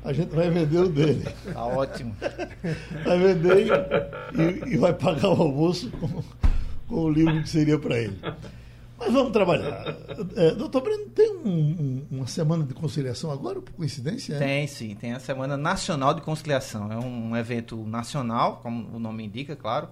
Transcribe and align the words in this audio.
a 0.03 0.11
gente 0.11 0.35
vai 0.35 0.49
vender 0.49 0.80
o 0.80 0.89
dele. 0.89 1.23
Tá 1.53 1.66
ótimo. 1.66 2.16
Vai 3.05 3.20
vender 3.20 3.67
e, 4.33 4.73
e 4.73 4.77
vai 4.77 4.94
pagar 4.94 5.30
o 5.30 5.41
almoço 5.44 5.91
com, 5.91 6.23
com 6.88 6.95
o 6.95 7.09
livro 7.11 7.44
que 7.44 7.49
seria 7.49 7.77
para 7.77 7.99
ele. 7.99 8.20
Mas 8.97 9.11
vamos 9.11 9.31
trabalhar. 9.31 9.95
É, 10.35 10.52
doutor 10.52 10.81
Breno, 10.81 11.09
tem 11.09 11.35
um, 11.35 11.49
um, 11.49 12.05
uma 12.11 12.27
semana 12.27 12.63
de 12.63 12.73
conciliação 12.73 13.31
agora, 13.31 13.61
por 13.61 13.73
coincidência? 13.73 14.35
É? 14.35 14.39
Tem 14.39 14.67
sim, 14.67 14.95
tem 14.95 15.13
a 15.13 15.19
Semana 15.19 15.58
Nacional 15.58 16.13
de 16.13 16.22
Conciliação. 16.22 16.91
É 16.91 16.97
um 16.97 17.36
evento 17.36 17.75
nacional, 17.86 18.59
como 18.61 18.95
o 18.95 18.99
nome 18.99 19.25
indica, 19.25 19.55
claro, 19.55 19.89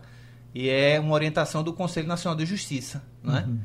e 0.54 0.70
é 0.70 1.00
uma 1.00 1.14
orientação 1.14 1.64
do 1.64 1.74
Conselho 1.74 2.08
Nacional 2.08 2.38
de 2.38 2.46
Justiça. 2.46 3.04
Né? 3.24 3.46
Uhum. 3.48 3.60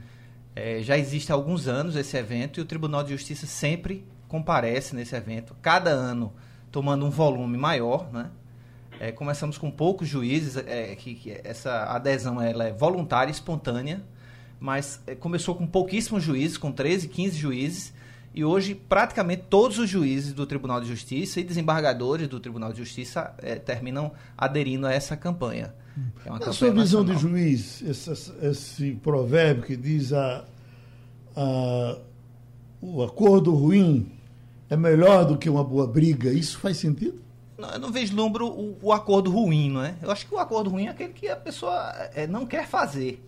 É, 0.55 0.83
já 0.83 0.97
existe 0.97 1.31
há 1.31 1.35
alguns 1.35 1.69
anos 1.69 1.97
esse 1.97 2.17
evento 2.17 2.59
e 2.59 2.63
o 2.63 2.65
Tribunal 2.65 3.05
de 3.05 3.11
Justiça 3.11 3.47
sempre 3.47 4.05
comparece 4.27 4.97
nesse 4.97 5.15
evento, 5.15 5.55
cada 5.61 5.91
ano 5.91 6.33
tomando 6.73 7.05
um 7.05 7.11
volume 7.11 7.59
maior. 7.59 8.11
Né? 8.13 8.31
É, 8.99 9.13
começamos 9.13 9.59
com 9.59 9.71
poucos 9.71 10.09
juízes, 10.09 10.57
é, 10.57 10.95
que, 10.97 11.15
que, 11.15 11.41
essa 11.45 11.85
adesão 11.85 12.41
ela 12.41 12.65
é 12.65 12.73
voluntária, 12.73 13.31
espontânea 13.31 14.03
mas 14.59 15.01
é, 15.07 15.15
começou 15.15 15.55
com 15.55 15.67
pouquíssimos 15.67 16.23
juízes, 16.23 16.57
com 16.59 16.73
13, 16.73 17.09
15 17.09 17.37
juízes, 17.37 17.93
e 18.35 18.45
hoje 18.45 18.75
praticamente 18.75 19.45
todos 19.49 19.79
os 19.79 19.89
juízes 19.89 20.33
do 20.33 20.47
Tribunal 20.47 20.81
de 20.81 20.89
Justiça 20.89 21.41
e 21.41 21.45
desembargadores 21.45 22.29
do 22.29 22.39
Tribunal 22.39 22.73
de 22.73 22.79
Justiça 22.79 23.35
é, 23.39 23.57
terminam 23.57 24.13
aderindo 24.37 24.87
a 24.87 24.93
essa 24.93 25.17
campanha. 25.17 25.75
É 26.25 26.31
Na 26.31 26.53
sua 26.53 26.71
visão 26.71 27.03
de 27.03 27.17
juiz, 27.17 27.81
esse, 27.81 28.11
esse, 28.43 28.93
provérbio 29.03 29.65
que 29.65 29.75
diz 29.75 30.13
a, 30.13 30.45
a, 31.35 31.99
o 32.83 33.03
acordo 33.03 33.55
ruim 33.55 34.13
é 34.69 34.77
melhor 34.77 35.25
do 35.25 35.39
que 35.39 35.49
uma 35.49 35.65
boa 35.65 35.87
briga, 35.87 36.31
isso 36.31 36.59
faz 36.59 36.77
sentido? 36.77 37.25
Não, 37.57 37.71
eu 37.71 37.79
não 37.79 37.91
vislumbro 37.91 38.47
o, 38.47 38.77
o, 38.83 38.93
acordo 38.93 39.31
ruim, 39.31 39.71
não 39.71 39.83
é? 39.83 39.95
Eu 40.03 40.11
acho 40.11 40.27
que 40.27 40.35
o 40.35 40.39
acordo 40.39 40.69
ruim 40.69 40.87
é 40.87 40.91
aquele 40.91 41.15
que 41.15 41.29
a 41.29 41.37
pessoa 41.37 41.91
é, 42.15 42.27
não 42.27 42.45
quer 42.45 42.67
fazer. 42.67 43.27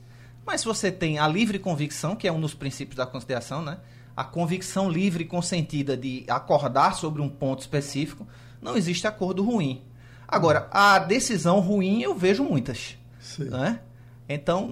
Mas 0.49 0.63
se 0.63 0.67
você 0.67 0.91
tem 0.91 1.19
a 1.19 1.29
livre 1.29 1.59
convicção, 1.59 2.17
que 2.17 2.27
é 2.27 2.33
um 2.33 2.41
dos 2.41 2.55
princípios 2.55 2.97
da 2.97 3.05
conciliação, 3.05 3.61
né? 3.61 3.77
A 4.17 4.25
convicção 4.25 4.89
livre 4.89 5.25
e 5.25 5.27
consentida 5.27 5.95
de 5.95 6.25
acordar 6.27 6.95
sobre 6.95 7.21
um 7.21 7.29
ponto 7.29 7.61
específico, 7.61 8.27
não 8.59 8.75
existe 8.75 9.07
acordo 9.07 9.45
ruim. 9.45 9.83
Agora, 10.27 10.67
a 10.71 10.99
decisão 11.01 11.61
ruim 11.61 12.01
eu 12.01 12.15
vejo 12.15 12.43
muitas. 12.43 12.97
Sim. 13.21 13.45
Né? 13.51 13.81
Então, 14.27 14.71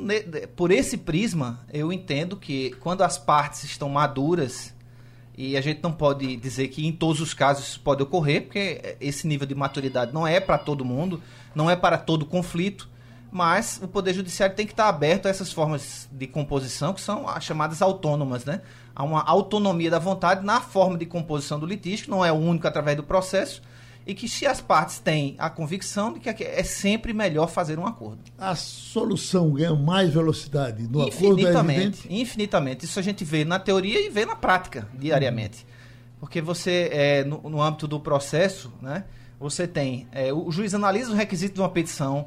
por 0.56 0.70
esse 0.70 0.96
prisma, 0.96 1.60
eu 1.70 1.92
entendo 1.92 2.38
que 2.38 2.70
quando 2.80 3.02
as 3.02 3.18
partes 3.18 3.62
estão 3.64 3.90
maduras, 3.90 4.74
e 5.36 5.58
a 5.58 5.60
gente 5.60 5.82
não 5.82 5.92
pode 5.92 6.38
dizer 6.38 6.68
que 6.68 6.86
em 6.86 6.92
todos 6.92 7.20
os 7.20 7.34
casos 7.34 7.68
isso 7.68 7.80
pode 7.80 8.02
ocorrer, 8.02 8.44
porque 8.44 8.96
esse 8.98 9.26
nível 9.26 9.46
de 9.46 9.54
maturidade 9.54 10.10
não 10.14 10.26
é 10.26 10.40
para 10.40 10.56
todo 10.56 10.86
mundo, 10.86 11.20
não 11.54 11.68
é 11.68 11.76
para 11.76 11.98
todo 11.98 12.24
conflito 12.24 12.95
mas 13.30 13.80
o 13.82 13.88
Poder 13.88 14.14
Judiciário 14.14 14.54
tem 14.54 14.66
que 14.66 14.72
estar 14.72 14.88
aberto 14.88 15.26
a 15.26 15.28
essas 15.28 15.52
formas 15.52 16.08
de 16.10 16.26
composição 16.26 16.92
que 16.92 17.00
são 17.00 17.28
as 17.28 17.44
chamadas 17.44 17.82
autônomas, 17.82 18.44
né? 18.44 18.62
Há 18.94 19.04
uma 19.04 19.22
autonomia 19.22 19.90
da 19.90 19.98
vontade 19.98 20.44
na 20.44 20.60
forma 20.60 20.96
de 20.96 21.04
composição 21.04 21.58
do 21.60 21.66
litígio, 21.66 22.10
não 22.10 22.24
é 22.24 22.32
o 22.32 22.36
único 22.36 22.66
através 22.66 22.96
do 22.96 23.02
processo, 23.02 23.60
e 24.06 24.14
que 24.14 24.28
se 24.28 24.46
as 24.46 24.60
partes 24.60 25.00
têm 25.00 25.34
a 25.36 25.50
convicção 25.50 26.12
de 26.12 26.20
que 26.20 26.30
é 26.44 26.62
sempre 26.62 27.12
melhor 27.12 27.48
fazer 27.48 27.78
um 27.78 27.86
acordo. 27.86 28.20
A 28.38 28.54
solução 28.54 29.50
ganha 29.50 29.74
mais 29.74 30.14
velocidade 30.14 30.84
no 30.84 31.08
infinitamente, 31.08 31.98
acordo, 31.98 32.14
é? 32.14 32.20
Infinitamente. 32.20 32.84
Isso 32.84 32.98
a 33.00 33.02
gente 33.02 33.24
vê 33.24 33.44
na 33.44 33.58
teoria 33.58 34.06
e 34.06 34.08
vê 34.08 34.24
na 34.24 34.36
prática, 34.36 34.88
diariamente. 34.94 35.66
Porque 36.20 36.40
você, 36.40 36.88
é, 36.92 37.24
no, 37.24 37.42
no 37.50 37.60
âmbito 37.60 37.88
do 37.88 37.98
processo, 37.98 38.72
né, 38.80 39.04
você 39.40 39.66
tem... 39.66 40.06
É, 40.12 40.32
o 40.32 40.50
juiz 40.52 40.72
analisa 40.72 41.10
os 41.10 41.16
requisitos 41.16 41.56
de 41.56 41.60
uma 41.60 41.68
petição, 41.68 42.26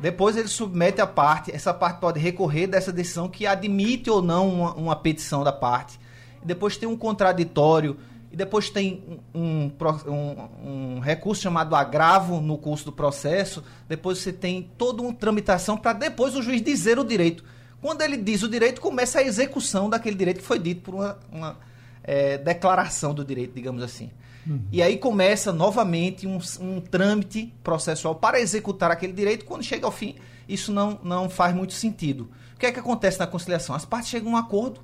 depois 0.00 0.36
ele 0.36 0.48
submete 0.48 1.00
a 1.00 1.06
parte, 1.06 1.50
essa 1.54 1.72
parte 1.72 2.00
pode 2.00 2.18
recorrer 2.20 2.66
dessa 2.66 2.92
decisão 2.92 3.28
que 3.28 3.46
admite 3.46 4.10
ou 4.10 4.20
não 4.20 4.48
uma, 4.48 4.74
uma 4.74 4.96
petição 4.96 5.42
da 5.42 5.52
parte. 5.52 5.98
Depois 6.44 6.76
tem 6.76 6.88
um 6.88 6.96
contraditório, 6.96 7.96
e 8.34 8.36
depois 8.36 8.68
tem 8.68 9.20
um, 9.32 9.70
um, 10.08 10.96
um, 10.96 10.98
recurso 10.98 11.40
chamado 11.40 11.76
agravo 11.76 12.40
no 12.40 12.58
curso 12.58 12.84
do 12.86 12.90
processo. 12.90 13.62
Depois 13.88 14.18
você 14.18 14.32
tem 14.32 14.68
toda 14.76 15.02
uma 15.02 15.14
tramitação 15.14 15.76
para 15.76 15.92
depois 15.92 16.34
o 16.34 16.42
juiz 16.42 16.60
dizer 16.60 16.98
o 16.98 17.04
direito. 17.04 17.44
Quando 17.80 18.02
ele 18.02 18.16
diz 18.16 18.42
o 18.42 18.48
direito, 18.48 18.80
começa 18.80 19.20
a 19.20 19.22
execução 19.22 19.88
daquele 19.88 20.16
direito 20.16 20.38
que 20.38 20.44
foi 20.44 20.58
dito 20.58 20.80
por 20.82 20.96
uma, 20.96 21.16
uma 21.30 21.56
é, 22.02 22.36
declaração 22.36 23.14
do 23.14 23.24
direito, 23.24 23.54
digamos 23.54 23.84
assim. 23.84 24.10
Uhum. 24.46 24.60
E 24.70 24.82
aí 24.82 24.98
começa 24.98 25.52
novamente 25.52 26.26
um, 26.26 26.38
um 26.60 26.80
trâmite 26.80 27.52
processual 27.62 28.14
para 28.14 28.40
executar 28.40 28.90
aquele 28.90 29.12
direito. 29.12 29.44
Quando 29.44 29.62
chega 29.62 29.86
ao 29.86 29.92
fim, 29.92 30.16
isso 30.48 30.72
não, 30.72 30.98
não 31.02 31.28
faz 31.28 31.54
muito 31.54 31.72
sentido. 31.72 32.30
O 32.54 32.58
que 32.58 32.66
é 32.66 32.72
que 32.72 32.80
acontece 32.80 33.18
na 33.18 33.26
conciliação? 33.26 33.74
As 33.74 33.84
partes 33.84 34.10
chegam 34.10 34.30
a 34.30 34.34
um 34.34 34.36
acordo 34.36 34.80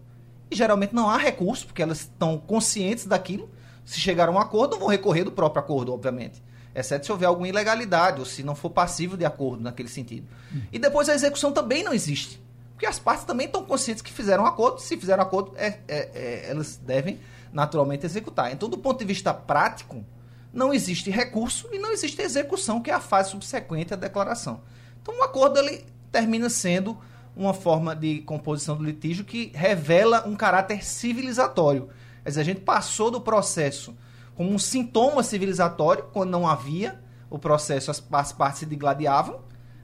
e 0.50 0.56
geralmente 0.56 0.94
não 0.94 1.08
há 1.08 1.16
recurso, 1.16 1.66
porque 1.66 1.82
elas 1.82 2.00
estão 2.00 2.38
conscientes 2.38 3.06
daquilo. 3.06 3.48
Se 3.84 4.00
chegar 4.00 4.28
a 4.28 4.32
um 4.32 4.38
acordo, 4.38 4.78
vão 4.78 4.88
recorrer 4.88 5.24
do 5.24 5.32
próprio 5.32 5.60
acordo, 5.62 5.92
obviamente. 5.92 6.42
Exceto 6.74 7.06
se 7.06 7.12
houver 7.12 7.26
alguma 7.26 7.48
ilegalidade 7.48 8.20
ou 8.20 8.26
se 8.26 8.42
não 8.42 8.54
for 8.54 8.70
passivo 8.70 9.16
de 9.16 9.24
acordo 9.24 9.62
naquele 9.62 9.88
sentido. 9.88 10.26
Uhum. 10.52 10.62
E 10.72 10.78
depois 10.78 11.08
a 11.08 11.14
execução 11.14 11.52
também 11.52 11.82
não 11.82 11.92
existe. 11.92 12.40
Porque 12.72 12.86
as 12.86 12.98
partes 12.98 13.24
também 13.24 13.46
estão 13.46 13.64
conscientes 13.64 14.02
que 14.02 14.12
fizeram 14.12 14.44
um 14.44 14.46
acordo. 14.46 14.80
Se 14.80 14.96
fizeram 14.96 15.22
um 15.22 15.26
acordo, 15.26 15.52
é, 15.56 15.80
é, 15.86 16.10
é, 16.14 16.50
elas 16.50 16.76
devem 16.76 17.20
naturalmente 17.52 18.06
executar. 18.06 18.52
Então, 18.52 18.68
do 18.68 18.78
ponto 18.78 18.98
de 18.98 19.04
vista 19.04 19.32
prático, 19.32 20.04
não 20.52 20.72
existe 20.72 21.10
recurso 21.10 21.68
e 21.72 21.78
não 21.78 21.92
existe 21.92 22.20
execução, 22.20 22.80
que 22.80 22.90
é 22.90 22.94
a 22.94 23.00
fase 23.00 23.30
subsequente 23.30 23.94
à 23.94 23.96
declaração. 23.96 24.62
Então, 25.00 25.18
o 25.18 25.22
acordo 25.22 25.58
ele 25.58 25.84
termina 26.10 26.50
sendo 26.50 26.98
uma 27.36 27.54
forma 27.54 27.94
de 27.94 28.20
composição 28.22 28.76
do 28.76 28.84
litígio 28.84 29.24
que 29.24 29.52
revela 29.54 30.26
um 30.26 30.34
caráter 30.34 30.84
civilizatório. 30.84 31.88
Quer 32.22 32.30
dizer, 32.30 32.40
a 32.40 32.44
gente 32.44 32.60
passou 32.60 33.10
do 33.10 33.20
processo 33.20 33.96
como 34.34 34.50
um 34.50 34.58
sintoma 34.58 35.22
civilizatório, 35.22 36.04
quando 36.12 36.30
não 36.30 36.46
havia 36.46 37.00
o 37.28 37.38
processo, 37.38 37.90
as, 37.90 38.02
as 38.10 38.32
partes 38.32 38.60
se 38.60 38.66
digladiavam. 38.66 39.40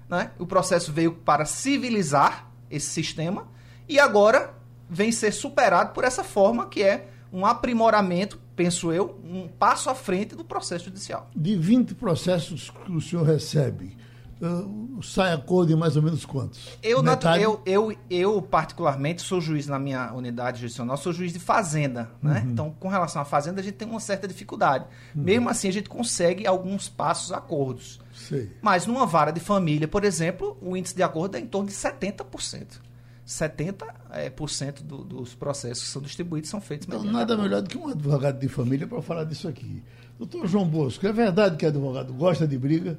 Né? 0.09 0.31
O 0.39 0.47
processo 0.47 0.93
veio 0.93 1.13
para 1.13 1.45
civilizar 1.45 2.51
esse 2.71 2.89
sistema 2.89 3.49
e 3.89 3.99
agora 4.01 4.55
vem 4.89 5.13
ser 5.13 5.33
superado 5.33 5.93
por 5.93 6.05
essa 6.05 6.25
forma 6.25 6.69
que 6.69 6.83
é 6.83 7.09
um 7.37 7.45
aprimoramento, 7.45 8.41
penso 8.57 8.91
eu, 8.91 9.21
um 9.23 9.47
passo 9.47 9.91
à 9.91 9.95
frente 9.95 10.35
do 10.35 10.43
processo 10.43 10.87
judicial. 10.87 11.29
De 11.37 11.55
20 11.55 11.95
processos 11.95 12.71
que 12.71 12.91
o 12.91 12.99
senhor 12.99 13.27
recebe, 13.27 13.95
uh, 14.41 15.03
sai 15.03 15.35
acordo 15.35 15.71
em 15.71 15.77
mais 15.77 15.97
ou 15.97 16.03
menos 16.03 16.25
quantos? 16.25 16.79
Eu, 16.83 17.05
eu, 17.39 17.61
eu, 17.67 17.97
eu, 18.09 18.41
particularmente, 18.41 19.21
sou 19.21 19.39
juiz 19.39 19.67
na 19.67 19.79
minha 19.79 20.15
unidade 20.15 20.63
judicial, 20.63 20.97
sou 20.97 21.13
juiz 21.13 21.31
de 21.31 21.39
fazenda. 21.39 22.11
Né? 22.23 22.41
Uhum. 22.43 22.51
Então, 22.53 22.75
com 22.81 22.89
relação 22.89 23.21
à 23.21 23.25
fazenda, 23.27 23.61
a 23.61 23.63
gente 23.63 23.75
tem 23.75 23.87
uma 23.87 24.01
certa 24.01 24.27
dificuldade. 24.27 24.87
Uhum. 25.15 25.23
Mesmo 25.23 25.51
assim, 25.51 25.69
a 25.69 25.73
gente 25.73 25.91
consegue 25.91 26.47
alguns 26.47 26.89
passos 26.89 27.33
acordos. 27.33 28.01
Sei. 28.15 28.51
Mas 28.63 28.87
numa 28.87 29.05
vara 29.05 29.31
de 29.31 29.41
família, 29.41 29.87
por 29.87 30.05
exemplo, 30.05 30.57
o 30.63 30.75
índice 30.75 30.97
de 30.97 31.03
acordo 31.03 31.37
é 31.37 31.41
em 31.41 31.47
torno 31.47 31.69
de 31.69 31.75
70%. 31.75 32.86
70% 33.27 33.85
é, 34.13 34.31
por 34.31 34.49
cento 34.49 34.85
do, 34.85 34.99
dos 34.99 35.35
processos 35.35 35.85
que 35.85 35.91
são 35.91 36.01
distribuídos 36.01 36.49
são 36.49 36.61
feitos 36.61 36.87
Então, 36.87 37.03
nada 37.03 37.37
melhor 37.37 37.61
do 37.61 37.69
que 37.69 37.77
um 37.77 37.89
advogado 37.89 38.39
de 38.39 38.49
família 38.49 38.87
para 38.87 39.03
falar 39.03 39.25
disso 39.25 39.49
aqui. 39.49 39.83
Doutor 40.19 40.47
João 40.47 40.67
Bosco, 40.67 41.07
é 41.07 41.13
verdade 41.13 41.57
que 41.57 41.67
advogado 41.67 42.15
gosta 42.15 42.47
de 42.47 42.57
briga? 42.57 42.99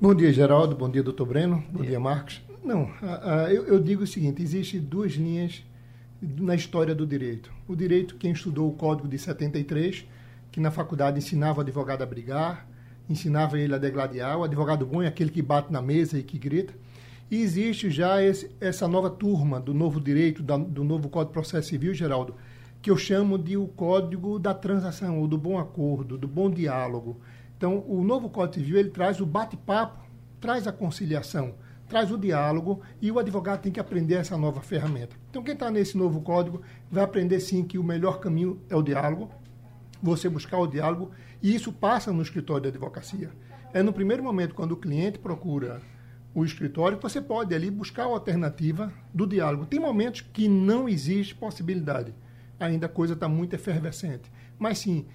Bom 0.00 0.14
dia, 0.14 0.32
Geraldo. 0.32 0.76
Bom 0.76 0.88
dia, 0.88 1.02
doutor 1.02 1.26
Breno. 1.26 1.62
Bom 1.70 1.82
dia, 1.82 1.98
Marcos. 1.98 2.40
Não, 2.64 2.88
eu, 3.50 3.66
eu, 3.66 3.80
digo 3.80 4.04
o 4.04 4.06
seguinte: 4.06 4.40
existem 4.40 4.80
duas 4.80 5.12
linhas 5.12 5.64
na 6.22 6.54
história 6.54 6.94
do 6.94 7.04
direito. 7.04 7.52
O 7.66 7.74
direito, 7.74 8.14
quem 8.14 8.30
estudou 8.30 8.68
o 8.68 8.72
Código 8.72 9.08
de 9.08 9.18
73, 9.18 10.06
que 10.52 10.60
na 10.60 10.70
faculdade 10.70 11.18
ensinava 11.18 11.58
o 11.58 11.60
advogado 11.62 12.02
a 12.02 12.06
brigar, 12.06 12.68
ensinava 13.10 13.58
ele 13.58 13.74
a 13.74 13.78
degladiar, 13.78 14.38
o 14.38 14.44
advogado 14.44 14.86
bom 14.86 15.02
é 15.02 15.08
aquele 15.08 15.30
que 15.30 15.42
bate 15.42 15.72
na 15.72 15.82
mesa 15.82 16.18
e 16.18 16.22
que 16.22 16.38
grita. 16.38 16.72
E 17.32 17.40
existe 17.40 17.88
já 17.88 18.22
esse, 18.22 18.54
essa 18.60 18.86
nova 18.86 19.08
turma 19.08 19.58
do 19.58 19.72
novo 19.72 19.98
direito, 19.98 20.42
da, 20.42 20.58
do 20.58 20.84
novo 20.84 21.08
Código 21.08 21.30
de 21.30 21.32
Processo 21.32 21.70
Civil, 21.70 21.94
Geraldo, 21.94 22.34
que 22.82 22.90
eu 22.90 22.96
chamo 22.98 23.38
de 23.38 23.56
o 23.56 23.66
Código 23.68 24.38
da 24.38 24.52
Transação, 24.52 25.18
ou 25.18 25.26
do 25.26 25.38
Bom 25.38 25.58
Acordo, 25.58 26.18
do 26.18 26.28
Bom 26.28 26.50
Diálogo. 26.50 27.22
Então, 27.56 27.82
o 27.88 28.04
novo 28.04 28.28
Código 28.28 28.56
Civil 28.56 28.78
ele 28.78 28.90
traz 28.90 29.18
o 29.18 29.24
bate-papo, 29.24 30.04
traz 30.42 30.66
a 30.66 30.72
conciliação, 30.72 31.54
traz 31.88 32.10
o 32.10 32.18
diálogo 32.18 32.82
e 33.00 33.10
o 33.10 33.18
advogado 33.18 33.62
tem 33.62 33.72
que 33.72 33.80
aprender 33.80 34.16
essa 34.16 34.36
nova 34.36 34.60
ferramenta. 34.60 35.16
Então, 35.30 35.42
quem 35.42 35.54
está 35.54 35.70
nesse 35.70 35.96
novo 35.96 36.20
código 36.20 36.60
vai 36.90 37.02
aprender 37.02 37.40
sim 37.40 37.64
que 37.64 37.78
o 37.78 37.82
melhor 37.82 38.20
caminho 38.20 38.60
é 38.68 38.76
o 38.76 38.82
diálogo, 38.82 39.30
você 40.02 40.28
buscar 40.28 40.58
o 40.58 40.66
diálogo, 40.66 41.10
e 41.42 41.54
isso 41.54 41.72
passa 41.72 42.12
no 42.12 42.20
escritório 42.20 42.64
de 42.64 42.68
advocacia. 42.68 43.30
É 43.72 43.82
no 43.82 43.90
primeiro 43.90 44.22
momento, 44.22 44.54
quando 44.54 44.72
o 44.72 44.76
cliente 44.76 45.18
procura 45.18 45.80
o 46.34 46.44
escritório, 46.44 46.98
você 47.00 47.20
pode 47.20 47.54
ali 47.54 47.70
buscar 47.70 48.04
a 48.04 48.06
alternativa 48.06 48.92
do 49.12 49.26
diálogo. 49.26 49.66
Tem 49.66 49.78
momentos 49.78 50.22
que 50.22 50.48
não 50.48 50.88
existe 50.88 51.34
possibilidade, 51.34 52.14
ainda 52.58 52.86
a 52.86 52.88
coisa 52.88 53.14
está 53.14 53.28
muito 53.28 53.54
efervescente. 53.54 54.32
Mas 54.58 54.78
sim, 54.78 55.06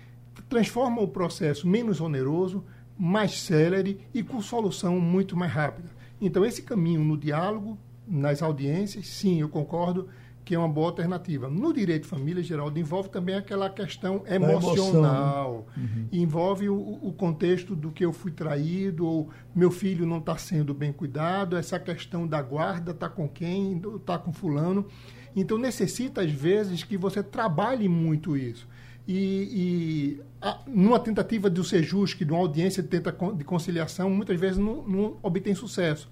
transforma 0.48 1.02
o 1.02 1.08
processo 1.08 1.68
menos 1.68 2.00
oneroso, 2.00 2.64
mais 2.98 3.40
célere 3.40 4.02
e 4.14 4.24
com 4.24 4.42
solução 4.42 5.00
muito 5.00 5.36
mais 5.36 5.52
rápida. 5.52 5.90
Então, 6.20 6.46
esse 6.46 6.64
caminho 6.64 7.04
no 7.04 7.18
diálogo, 7.18 7.78
nas 8.08 8.42
audiências, 8.42 9.08
sim, 9.08 9.42
eu 9.42 9.50
concordo 9.50 10.10
que 10.48 10.56
é 10.56 10.58
uma 10.58 10.70
boa 10.70 10.88
alternativa. 10.88 11.50
No 11.50 11.74
direito 11.74 12.04
de 12.04 12.08
família, 12.08 12.42
Geraldo, 12.42 12.80
envolve 12.80 13.10
também 13.10 13.36
aquela 13.36 13.70
questão 13.70 14.24
emocional. 14.26 15.68
Uhum. 15.76 16.08
Envolve 16.10 16.70
o, 16.70 17.00
o, 17.02 17.12
contexto 17.12 17.76
do 17.76 17.92
que 17.92 18.06
eu 18.06 18.14
fui 18.14 18.32
traído, 18.32 19.06
ou 19.06 19.30
meu 19.54 19.70
filho 19.70 20.06
não 20.06 20.20
está 20.20 20.38
sendo 20.38 20.74
bem 20.74 20.94
cuidado, 20.94 21.58
essa 21.58 21.78
questão 21.78 22.26
da 22.26 22.42
guarda, 22.42 22.92
está 22.92 23.10
com 23.10 23.28
quem, 23.28 23.82
está 23.98 24.18
com 24.18 24.32
fulano. 24.32 24.86
Então, 25.36 25.58
necessita, 25.58 26.22
às 26.22 26.32
vezes, 26.32 26.82
que 26.82 26.96
você 26.96 27.22
trabalhe 27.22 27.90
muito 27.90 28.38
isso. 28.38 28.66
E, 29.06 29.18
e 29.52 30.22
a, 30.42 30.62
numa 30.66 30.98
tentativa 30.98 31.50
de 31.50 31.62
ser 31.68 31.84
justo, 31.84 32.24
de 32.24 32.32
uma 32.32 32.40
audiência 32.40 32.82
de, 32.82 32.88
tenta, 32.88 33.14
de 33.36 33.44
conciliação, 33.44 34.10
muitas 34.10 34.40
vezes 34.40 34.58
não, 34.58 34.88
não 34.88 35.18
obtém 35.22 35.54
sucesso. 35.54 36.10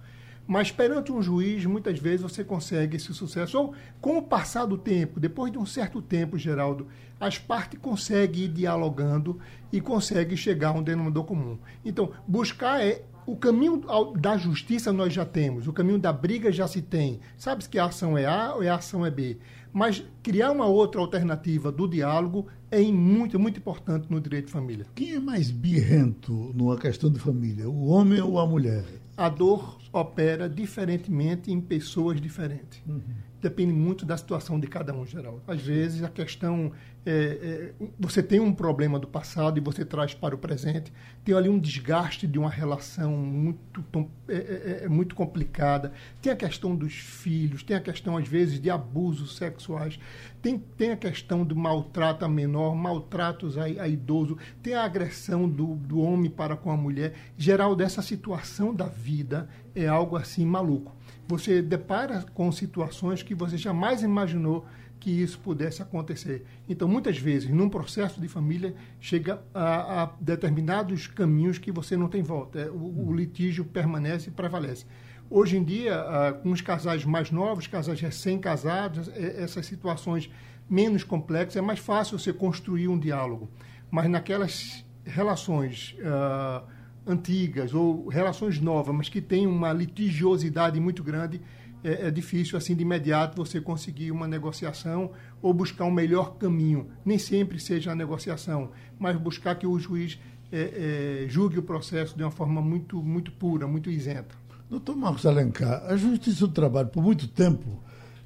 Mas 0.47 0.71
perante 0.71 1.11
um 1.11 1.21
juiz, 1.21 1.65
muitas 1.65 1.97
vezes 1.97 2.21
você 2.21 2.43
consegue 2.43 2.97
esse 2.97 3.13
sucesso. 3.13 3.57
Ou, 3.57 3.73
com 3.99 4.17
o 4.17 4.21
passar 4.21 4.65
do 4.65 4.77
tempo, 4.77 5.19
depois 5.19 5.51
de 5.51 5.57
um 5.57 5.65
certo 5.65 6.01
tempo, 6.01 6.37
Geraldo, 6.37 6.87
as 7.19 7.37
partes 7.37 7.79
conseguem 7.79 8.43
ir 8.43 8.49
dialogando 8.49 9.39
e 9.71 9.81
conseguem 9.81 10.37
chegar 10.37 10.69
a 10.69 10.73
um 10.73 10.83
denominador 10.83 11.23
comum. 11.23 11.57
Então, 11.83 12.11
buscar 12.27 12.85
é 12.85 13.03
o 13.25 13.35
caminho 13.35 13.83
da 14.17 14.37
justiça 14.37 14.93
nós 14.93 15.11
já 15.11 15.25
temos, 15.25 15.67
o 15.67 15.73
caminho 15.73 15.97
da 15.97 16.13
briga 16.13 16.51
já 16.51 16.67
se 16.67 16.81
tem. 16.81 17.19
Sabe 17.37 17.67
que 17.67 17.79
a 17.79 17.85
ação 17.85 18.15
é 18.15 18.25
A 18.25 18.53
ou 18.53 18.61
a 18.61 18.75
ação 18.75 19.03
é 19.03 19.09
B? 19.09 19.39
Mas 19.75 20.01
criar 20.23 20.51
uma 20.51 20.67
outra 20.67 21.01
alternativa 21.01 21.69
do 21.69 21.85
diálogo 21.85 22.47
é 22.71 22.81
muito, 22.81 23.37
muito 23.37 23.59
importante 23.59 24.07
no 24.09 24.21
direito 24.21 24.45
de 24.45 24.53
família. 24.53 24.85
Quem 24.95 25.15
é 25.15 25.19
mais 25.19 25.51
birrento 25.51 26.53
numa 26.55 26.77
questão 26.77 27.11
de 27.11 27.19
família, 27.19 27.69
o 27.69 27.87
homem 27.87 28.21
ou 28.21 28.39
a 28.39 28.47
mulher? 28.47 28.85
A 29.17 29.27
dor 29.27 29.77
opera 29.91 30.47
diferentemente 30.47 31.51
em 31.51 31.59
pessoas 31.59 32.21
diferentes. 32.21 32.81
Uhum 32.87 33.01
depende 33.45 33.71
muito 33.71 34.07
da 34.07 34.17
situação 34.17 34.59
de 34.59 34.65
cada 34.65 34.91
um, 34.91 35.05
geral. 35.05 35.39
Às 35.47 35.61
vezes 35.61 36.01
a 36.01 36.09
questão 36.09 36.71
é, 37.05 37.73
é, 37.79 37.85
você 37.99 38.23
tem 38.23 38.39
um 38.39 38.51
problema 38.51 38.97
do 38.97 39.07
passado 39.07 39.59
e 39.59 39.61
você 39.61 39.85
traz 39.85 40.15
para 40.15 40.33
o 40.33 40.37
presente, 40.37 40.91
tem 41.23 41.35
ali 41.35 41.47
um 41.47 41.59
desgaste 41.59 42.25
de 42.25 42.39
uma 42.39 42.49
relação 42.49 43.11
muito 43.11 43.85
é, 44.27 44.33
é, 44.33 44.79
é, 44.85 44.89
muito 44.89 45.13
complicada, 45.13 45.93
tem 46.23 46.33
a 46.33 46.35
questão 46.35 46.75
dos 46.75 46.93
filhos, 46.93 47.61
tem 47.61 47.77
a 47.77 47.79
questão 47.79 48.17
às 48.17 48.27
vezes 48.27 48.59
de 48.59 48.71
abusos 48.71 49.37
sexuais, 49.37 49.99
tem, 50.41 50.57
tem 50.57 50.91
a 50.91 50.97
questão 50.97 51.45
do 51.45 51.55
maltrato 51.55 52.25
a 52.25 52.27
menor, 52.27 52.73
maltratos 52.73 53.59
a, 53.59 53.65
a 53.65 53.87
idoso, 53.87 54.39
tem 54.63 54.73
a 54.73 54.83
agressão 54.83 55.47
do, 55.47 55.75
do 55.75 55.99
homem 55.99 56.31
para 56.31 56.57
com 56.57 56.71
a 56.71 56.77
mulher. 56.77 57.13
Geral 57.37 57.75
dessa 57.75 58.01
situação 58.01 58.73
da 58.73 58.87
vida 58.87 59.47
é 59.75 59.85
algo 59.85 60.15
assim 60.15 60.43
maluco 60.43 60.95
você 61.27 61.61
depara 61.61 62.25
com 62.33 62.51
situações 62.51 63.23
que 63.23 63.33
você 63.33 63.57
jamais 63.57 64.03
imaginou 64.03 64.65
que 64.99 65.09
isso 65.09 65.39
pudesse 65.39 65.81
acontecer. 65.81 66.45
Então, 66.67 66.87
muitas 66.87 67.17
vezes, 67.17 67.49
num 67.49 67.69
processo 67.69 68.19
de 68.19 68.27
família, 68.27 68.73
chega 68.99 69.41
a, 69.53 70.03
a 70.03 70.11
determinados 70.19 71.07
caminhos 71.07 71.57
que 71.57 71.71
você 71.71 71.95
não 71.95 72.07
tem 72.07 72.23
volta. 72.23 72.59
É, 72.59 72.69
o, 72.69 73.09
o, 73.09 73.15
litígio 73.15 73.65
permanece 73.65 74.29
e 74.29 74.31
prevalece. 74.31 74.85
Hoje 75.29 75.57
em 75.57 75.63
dia, 75.63 76.03
com 76.41 76.51
os 76.51 76.61
casais 76.61 77.03
mais 77.03 77.31
novos, 77.31 77.67
casais 77.67 77.99
recém-casados, 77.99 79.09
é, 79.09 79.43
essas 79.43 79.65
situações 79.65 80.29
menos 80.69 81.03
complexas, 81.03 81.57
é 81.57 81.61
mais 81.61 81.79
fácil 81.79 82.17
você 82.17 82.31
construir 82.31 82.87
um 82.87 82.97
diálogo. 82.97 83.49
Mas 83.91 84.09
naquelas 84.09 84.85
relações 85.03 85.95
uh, 85.99 86.65
antigas 87.05 87.73
ou 87.73 88.07
relações 88.07 88.59
novas, 88.59 88.95
mas 88.95 89.09
que 89.09 89.21
têm 89.21 89.45
uma 89.45 89.71
litigiosidade 89.71 90.79
muito 90.79 91.03
grande, 91.03 91.39
é, 91.83 92.07
é, 92.07 92.11
difícil 92.11 92.57
assim 92.57 92.75
de 92.75 92.81
imediato 92.81 93.37
você 93.37 93.61
conseguir 93.61 94.11
uma 94.11 94.27
negociação 94.27 95.11
ou 95.41 95.53
buscar 95.53 95.85
um 95.85 95.91
melhor 95.91 96.35
caminho. 96.35 96.87
Nem 97.05 97.19
sempre 97.19 97.59
seja 97.59 97.91
a 97.91 97.95
negociação, 97.95 98.71
mas 98.97 99.15
buscar 99.17 99.53
que 99.55 99.67
o 99.67 99.77
juiz 99.77 100.19
é, 100.51 101.25
é, 101.25 101.29
julgue 101.29 101.59
o 101.59 101.63
processo 101.63 102.17
de 102.17 102.23
uma 102.23 102.31
forma 102.31 102.61
muito, 102.61 103.01
muito 103.03 103.31
pura, 103.31 103.67
muito 103.67 103.91
isenta. 103.91 104.35
Doutor 104.67 104.95
Marcos 104.95 105.27
Alencar, 105.27 105.85
a 105.85 105.95
Justiça 105.95 106.47
do 106.47 106.53
Trabalho, 106.53 106.87
por 106.87 107.03
muito 107.03 107.27
tempo, 107.27 107.79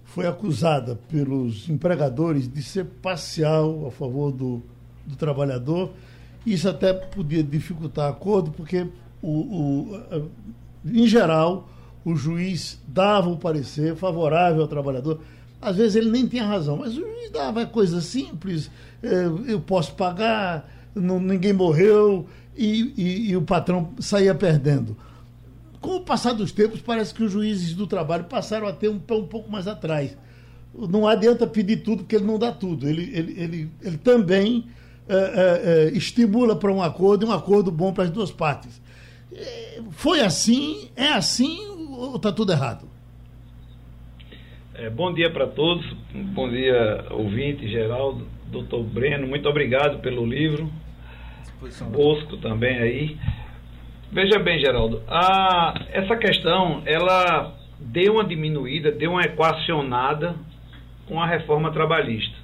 foi 0.05 0.25
acusada 0.25 0.95
pelos 0.95 1.67
empregadores 1.67 2.47
de 2.47 2.63
ser 2.63 2.85
parcial 2.85 3.85
a 3.87 3.91
favor 3.91 4.31
do, 4.31 4.63
do 5.05 5.17
trabalhador 5.17 5.91
isso 6.53 6.69
até 6.69 6.93
podia 6.93 7.43
dificultar 7.43 8.09
acordo, 8.09 8.51
porque, 8.51 8.87
o, 9.21 9.29
o, 9.29 10.29
em 10.85 11.07
geral, 11.07 11.69
o 12.03 12.15
juiz 12.15 12.79
dava 12.87 13.29
o 13.29 13.37
parecer 13.37 13.95
favorável 13.95 14.61
ao 14.61 14.67
trabalhador. 14.67 15.21
Às 15.61 15.75
vezes 15.75 15.95
ele 15.95 16.09
nem 16.09 16.25
tinha 16.25 16.45
razão, 16.45 16.77
mas 16.77 16.93
o 16.93 17.01
juiz 17.01 17.31
dava 17.31 17.65
coisa 17.65 17.99
simples, 18.01 18.71
é, 19.03 19.25
eu 19.51 19.59
posso 19.59 19.93
pagar, 19.93 20.69
ninguém 20.95 21.53
morreu, 21.53 22.25
e, 22.55 22.93
e, 22.97 23.29
e 23.31 23.37
o 23.37 23.41
patrão 23.41 23.91
saía 23.99 24.35
perdendo. 24.35 24.95
Com 25.79 25.95
o 25.95 26.01
passar 26.01 26.33
dos 26.33 26.51
tempos, 26.51 26.81
parece 26.81 27.13
que 27.13 27.23
os 27.23 27.31
juízes 27.31 27.73
do 27.73 27.87
trabalho 27.87 28.25
passaram 28.25 28.67
a 28.67 28.73
ter 28.73 28.89
um 28.89 28.99
pé 28.99 29.15
um 29.15 29.25
pouco 29.25 29.49
mais 29.49 29.65
atrás. 29.65 30.17
Não 30.73 31.07
adianta 31.07 31.47
pedir 31.47 31.77
tudo, 31.77 32.03
porque 32.03 32.17
ele 32.17 32.25
não 32.25 32.37
dá 32.37 32.51
tudo. 32.51 32.87
Ele, 32.87 33.09
ele, 33.13 33.41
ele, 33.41 33.71
ele 33.81 33.97
também 33.97 34.65
é, 35.09 35.15
é, 35.15 35.87
é, 35.87 35.97
estimula 35.97 36.55
para 36.55 36.71
um 36.71 36.83
acordo 36.83 37.25
e 37.25 37.29
um 37.29 37.31
acordo 37.31 37.71
bom 37.71 37.91
para 37.91 38.03
as 38.03 38.11
duas 38.11 38.31
partes. 38.31 38.79
Foi 39.91 40.21
assim? 40.21 40.91
É 40.95 41.07
assim 41.07 41.57
ou 41.89 42.15
está 42.15 42.31
tudo 42.31 42.51
errado? 42.51 42.87
É, 44.75 44.87
bom 44.89 45.11
dia 45.11 45.31
para 45.31 45.47
todos, 45.47 45.83
bom 46.13 46.47
dia 46.47 47.05
ouvinte, 47.09 47.67
Geraldo, 47.67 48.27
doutor 48.51 48.83
Breno, 48.83 49.27
muito 49.27 49.49
obrigado 49.49 49.99
pelo 49.99 50.25
livro. 50.25 50.71
Bosco 51.91 52.37
também 52.37 52.77
aí. 52.77 53.17
Veja 54.11 54.39
bem, 54.39 54.59
Geraldo, 54.59 55.01
a, 55.07 55.73
essa 55.91 56.15
questão 56.15 56.83
ela 56.85 57.53
deu 57.79 58.13
uma 58.13 58.23
diminuída, 58.23 58.91
deu 58.91 59.11
uma 59.11 59.23
equacionada 59.23 60.35
com 61.07 61.19
a 61.19 61.25
reforma 61.25 61.71
trabalhista 61.71 62.38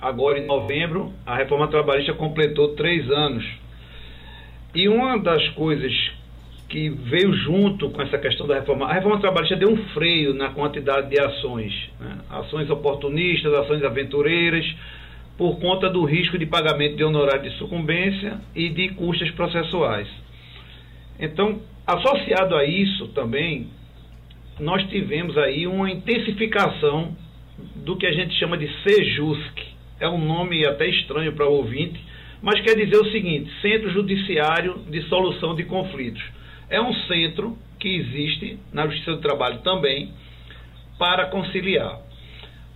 agora 0.00 0.38
em 0.38 0.46
novembro, 0.46 1.12
a 1.26 1.36
reforma 1.36 1.68
trabalhista 1.68 2.14
completou 2.14 2.74
três 2.74 3.08
anos. 3.10 3.44
E 4.74 4.88
uma 4.88 5.18
das 5.18 5.46
coisas 5.50 5.92
que 6.68 6.88
veio 6.88 7.32
junto 7.34 7.90
com 7.90 8.00
essa 8.00 8.16
questão 8.16 8.46
da 8.46 8.54
reforma, 8.54 8.86
a 8.86 8.92
reforma 8.92 9.20
trabalhista 9.20 9.56
deu 9.56 9.70
um 9.70 9.76
freio 9.88 10.32
na 10.32 10.50
quantidade 10.50 11.10
de 11.10 11.20
ações, 11.20 11.72
né? 11.98 12.18
ações 12.30 12.70
oportunistas, 12.70 13.52
ações 13.52 13.82
aventureiras, 13.82 14.64
por 15.36 15.58
conta 15.58 15.90
do 15.90 16.04
risco 16.04 16.38
de 16.38 16.46
pagamento 16.46 16.96
de 16.96 17.02
honorário 17.02 17.42
de 17.42 17.56
sucumbência 17.56 18.40
e 18.54 18.68
de 18.68 18.90
custas 18.90 19.30
processuais. 19.32 20.06
Então, 21.18 21.60
associado 21.86 22.54
a 22.54 22.64
isso 22.64 23.08
também, 23.08 23.68
nós 24.60 24.86
tivemos 24.88 25.36
aí 25.38 25.66
uma 25.66 25.90
intensificação 25.90 27.16
do 27.74 27.96
que 27.96 28.06
a 28.06 28.12
gente 28.12 28.34
chama 28.38 28.56
de 28.56 28.70
SEJUSC, 28.82 29.70
é 30.00 30.08
um 30.08 30.18
nome 30.18 30.66
até 30.66 30.88
estranho 30.88 31.32
para 31.34 31.46
o 31.46 31.52
ouvinte, 31.52 32.00
mas 32.42 32.60
quer 32.62 32.74
dizer 32.74 32.96
o 32.96 33.10
seguinte: 33.12 33.50
Centro 33.60 33.90
Judiciário 33.90 34.78
de 34.88 35.02
Solução 35.02 35.54
de 35.54 35.64
Conflitos. 35.64 36.22
É 36.68 36.80
um 36.80 36.92
centro 37.06 37.56
que 37.78 37.96
existe 37.96 38.58
na 38.72 38.86
Justiça 38.86 39.12
do 39.12 39.20
Trabalho 39.20 39.58
também 39.58 40.12
para 40.98 41.26
conciliar. 41.26 42.00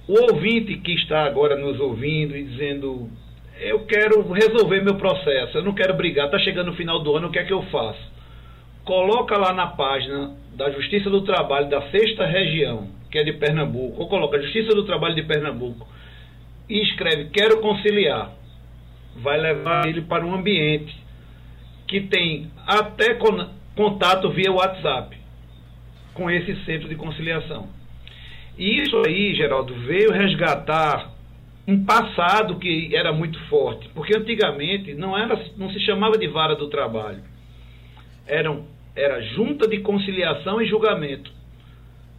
o 0.07 0.33
ouvinte 0.33 0.77
que 0.79 0.93
está 0.93 1.25
agora 1.25 1.57
nos 1.57 1.81
ouvindo 1.81 2.37
e 2.37 2.45
dizendo: 2.45 3.09
Eu 3.61 3.87
quero 3.87 4.31
resolver 4.33 4.83
meu 4.83 4.97
processo, 4.97 5.59
eu 5.59 5.65
não 5.65 5.75
quero 5.75 5.95
brigar, 5.95 6.27
está 6.27 6.39
chegando 6.39 6.71
o 6.71 6.75
final 6.75 7.01
do 7.01 7.17
ano, 7.17 7.29
o 7.29 7.31
que 7.31 7.39
é 7.39 7.45
que 7.45 7.53
eu 7.53 7.63
faço? 7.65 8.13
Coloca 8.85 9.39
lá 9.39 9.55
na 9.55 9.69
página 9.69 10.37
da 10.55 10.71
Justiça 10.71 11.09
do 11.09 11.23
Trabalho 11.23 11.71
da 11.71 11.91
Sexta 11.91 12.27
Região, 12.27 12.89
que 13.11 13.19
é 13.19 13.25
de 13.25 13.33
Pernambuco, 13.33 14.03
ou 14.03 14.09
coloca 14.09 14.43
Justiça 14.43 14.75
do 14.75 14.85
Trabalho 14.85 15.15
de 15.15 15.23
Pernambuco, 15.23 15.87
e 16.69 16.81
escreve: 16.83 17.31
Quero 17.31 17.61
conciliar. 17.61 18.33
Vai 19.17 19.39
levar 19.39 19.87
ele 19.87 20.03
para 20.03 20.27
um 20.27 20.35
ambiente 20.35 20.95
que 21.87 22.01
tem 22.01 22.51
até 22.67 23.17
contato 23.77 24.31
via 24.31 24.51
WhatsApp 24.51 25.17
com 26.15 26.31
esse 26.31 26.57
centro 26.65 26.89
de 26.89 26.97
conciliação. 26.97 27.69
E 28.59 28.81
isso 28.81 28.97
aí, 29.07 29.35
Geraldo, 29.35 29.75
veio 29.75 30.13
resgatar 30.13 31.13
um 31.67 31.85
passado 31.85 32.59
que 32.59 32.95
era 32.95 33.13
muito 33.13 33.39
forte, 33.49 33.89
porque 33.95 34.17
antigamente 34.17 34.95
não 34.95 35.17
era, 35.17 35.41
não 35.57 35.71
se 35.71 35.81
chamava 35.81 36.19
de 36.19 36.27
vara 36.29 36.55
do 36.55 36.69
trabalho, 36.69 37.23
eram 38.27 38.67
era 38.97 39.21
junta 39.21 39.67
de 39.67 39.79
conciliação 39.81 40.61
e 40.63 40.67
julgamento. 40.67 41.33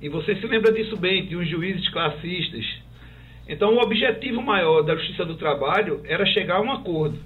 E 0.02 0.10
você 0.10 0.36
se 0.36 0.46
lembra 0.46 0.74
disso 0.74 0.98
bem, 0.98 1.25
de 1.25 1.38
uns 1.38 1.48
juízes 1.48 1.88
classistas. 1.90 2.66
Então, 3.48 3.75
o 3.75 3.82
objetivo 3.82 4.42
maior 4.42 4.82
da 4.82 4.96
Justiça 4.96 5.25
do 5.25 5.36
Trabalho 5.36 6.02
era 6.06 6.25
chegar 6.25 6.58
a 6.58 6.62
um 6.62 6.72
acordo. 6.72 7.20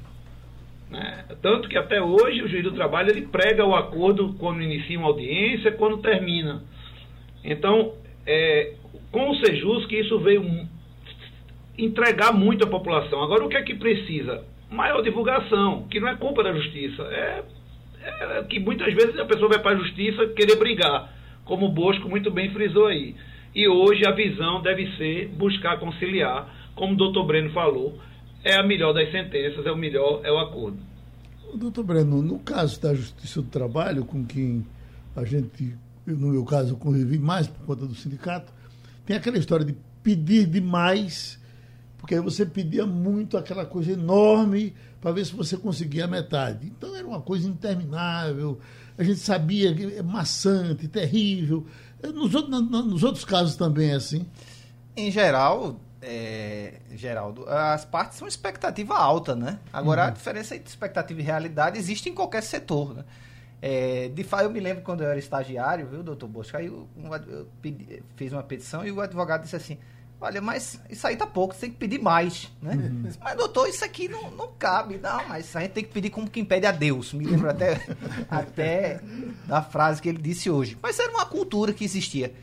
Né? 0.90 1.26
Tanto 1.42 1.70
que 1.70 1.78
até 1.78 2.02
hoje 2.02 2.42
o 2.42 2.48
juiz 2.48 2.64
do 2.64 2.72
trabalho 2.72 3.12
ele 3.12 3.28
prega 3.28 3.64
o 3.64 3.76
acordo 3.76 4.34
quando 4.40 4.62
inicia 4.62 4.98
uma 4.98 5.08
audiência, 5.08 5.72
quando 5.72 6.00
termina. 6.00 6.64
Então, 7.44 7.94
é, 8.26 8.74
com 9.12 9.30
o 9.30 9.36
Sejus 9.36 9.86
que 9.86 10.00
isso 10.00 10.20
veio 10.20 10.44
entregar 11.78 12.34
muito 12.34 12.66
à 12.66 12.68
população. 12.68 13.24
Agora, 13.24 13.46
o 13.46 13.50
que 13.50 13.58
é 13.58 13.62
que 13.62 13.76
precisa? 13.76 14.44
Maior 14.70 15.02
divulgação, 15.02 15.88
que 15.90 16.00
não 16.00 16.10
é 16.10 16.16
culpa 16.16 16.44
da 16.44 16.54
justiça. 16.54 17.04
É, 17.04 17.44
é 18.04 18.44
que 18.44 18.60
muitas 18.60 18.94
vezes 18.94 19.18
a 19.18 19.26
pessoa 19.26 19.50
vai 19.50 19.60
para 19.60 19.72
a 19.72 19.80
justiça 19.80 20.28
querer 20.28 20.58
brigar, 20.58 21.14
como 21.46 21.68
o 21.68 21.72
Bosco 21.72 22.10
muito 22.10 22.32
bem 22.32 22.50
frisou 22.52 22.88
aí. 22.88 23.16
E 23.54 23.68
hoje 23.68 24.06
a 24.06 24.12
visão 24.12 24.62
deve 24.62 24.96
ser 24.98 25.30
buscar 25.30 25.80
conciliar, 25.80 26.72
como 26.76 26.94
o 26.94 26.98
doutor 26.98 27.26
Breno 27.26 27.52
falou, 27.52 27.98
é 28.44 28.56
a 28.56 28.64
melhor 28.64 28.94
das 28.94 29.12
sentenças, 29.12 29.66
é 29.66 29.72
o 29.72 29.78
melhor, 29.78 30.22
é 30.24 30.32
o 30.32 30.38
acordo. 30.38 30.78
Doutor 31.56 31.84
Breno, 31.84 32.22
no 32.22 32.40
caso 32.40 32.80
da 32.80 32.94
Justiça 32.94 33.42
do 33.42 33.48
Trabalho, 33.48 34.06
com 34.06 34.24
quem 34.24 34.66
a 35.16 35.26
gente, 35.26 35.76
no 36.06 36.30
meu 36.30 36.46
caso, 36.46 36.78
convivi 36.78 37.18
mais 37.18 37.48
por 37.48 37.66
conta 37.66 37.86
do 37.86 37.96
sindicato, 37.96 38.54
tem 39.06 39.18
aquela 39.18 39.38
história 39.38 39.66
de 39.66 39.76
pedir 40.04 40.46
demais, 40.46 41.40
porque 41.98 42.16
aí 42.16 42.22
você 42.22 42.46
pedia 42.46 42.86
muito 42.86 43.36
aquela 43.36 43.66
coisa 43.66 43.92
enorme 43.92 44.74
para 45.02 45.12
ver 45.12 45.26
se 45.26 45.36
você 45.36 45.58
conseguia 45.58 46.06
a 46.06 46.08
metade. 46.08 46.68
Então 46.68 46.96
era 46.96 47.06
uma 47.06 47.22
coisa 47.22 47.50
interminável, 47.50 48.60
a 48.98 49.04
gente 49.04 49.20
sabia 49.20 49.74
que 49.74 49.84
é 49.96 50.04
maçante, 50.04 50.88
terrível. 50.88 51.66
Nos 52.04 52.34
outros, 52.34 52.62
nos 52.70 53.04
outros 53.04 53.26
casos 53.26 53.56
também 53.56 53.92
é 53.92 53.96
assim? 53.96 54.26
Em 54.96 55.12
geral, 55.12 55.80
é, 56.02 56.80
Geraldo, 56.96 57.48
as 57.50 57.84
partes 57.84 58.18
são 58.18 58.28
expectativa 58.28 58.96
alta, 58.96 59.36
né? 59.36 59.60
Agora, 59.72 60.04
uhum. 60.04 60.08
a 60.08 60.12
diferença 60.12 60.56
entre 60.56 60.70
expectativa 60.70 61.20
e 61.20 61.24
realidade 61.24 61.78
existe 61.78 62.10
em 62.10 62.14
qualquer 62.14 62.42
setor, 62.42 62.94
né? 62.94 63.04
É, 63.62 64.10
de 64.14 64.24
fato, 64.24 64.44
eu 64.44 64.50
me 64.50 64.60
lembro 64.60 64.84
quando 64.84 65.04
eu 65.04 65.10
era 65.10 65.20
estagiário, 65.20 65.86
viu, 65.86 66.02
doutor 66.02 66.28
Bosco? 66.28 66.56
Aí 66.56 66.68
eu, 66.68 66.88
eu 67.28 67.48
pedi, 67.62 68.02
fiz 68.16 68.32
uma 68.32 68.44
petição 68.44 68.86
e 68.86 68.92
o 68.92 69.02
advogado 69.02 69.44
disse 69.44 69.56
assim: 69.56 69.78
Olha, 70.22 70.42
mas 70.42 70.82
isso 70.90 71.08
aí 71.08 71.16
tá 71.16 71.26
pouco, 71.26 71.54
você 71.54 71.62
tem 71.62 71.72
que 71.72 71.78
pedir 71.78 72.00
mais, 72.00 72.52
né? 72.62 72.74
Uhum. 72.74 73.10
Mas, 73.22 73.38
doutor, 73.38 73.70
isso 73.70 73.86
aqui 73.86 74.10
não, 74.10 74.30
não 74.32 74.50
cabe. 74.60 74.98
Não, 74.98 75.28
mas 75.30 75.56
a 75.56 75.62
gente 75.62 75.72
tem 75.72 75.84
que 75.84 75.92
pedir 75.92 76.10
como 76.10 76.30
quem 76.30 76.44
pede 76.44 76.66
a 76.66 76.72
Deus. 76.72 77.14
Me 77.14 77.26
lembro 77.26 77.50
até, 77.50 77.80
até 78.30 79.00
da 79.46 79.62
frase 79.62 80.02
que 80.02 80.10
ele 80.10 80.22
disse 80.22 80.50
hoje. 80.50 80.78
Mas 80.82 81.00
era 81.00 81.12
uma 81.12 81.26
cultura 81.26 81.72
que 81.72 81.86
existia. 81.86 82.34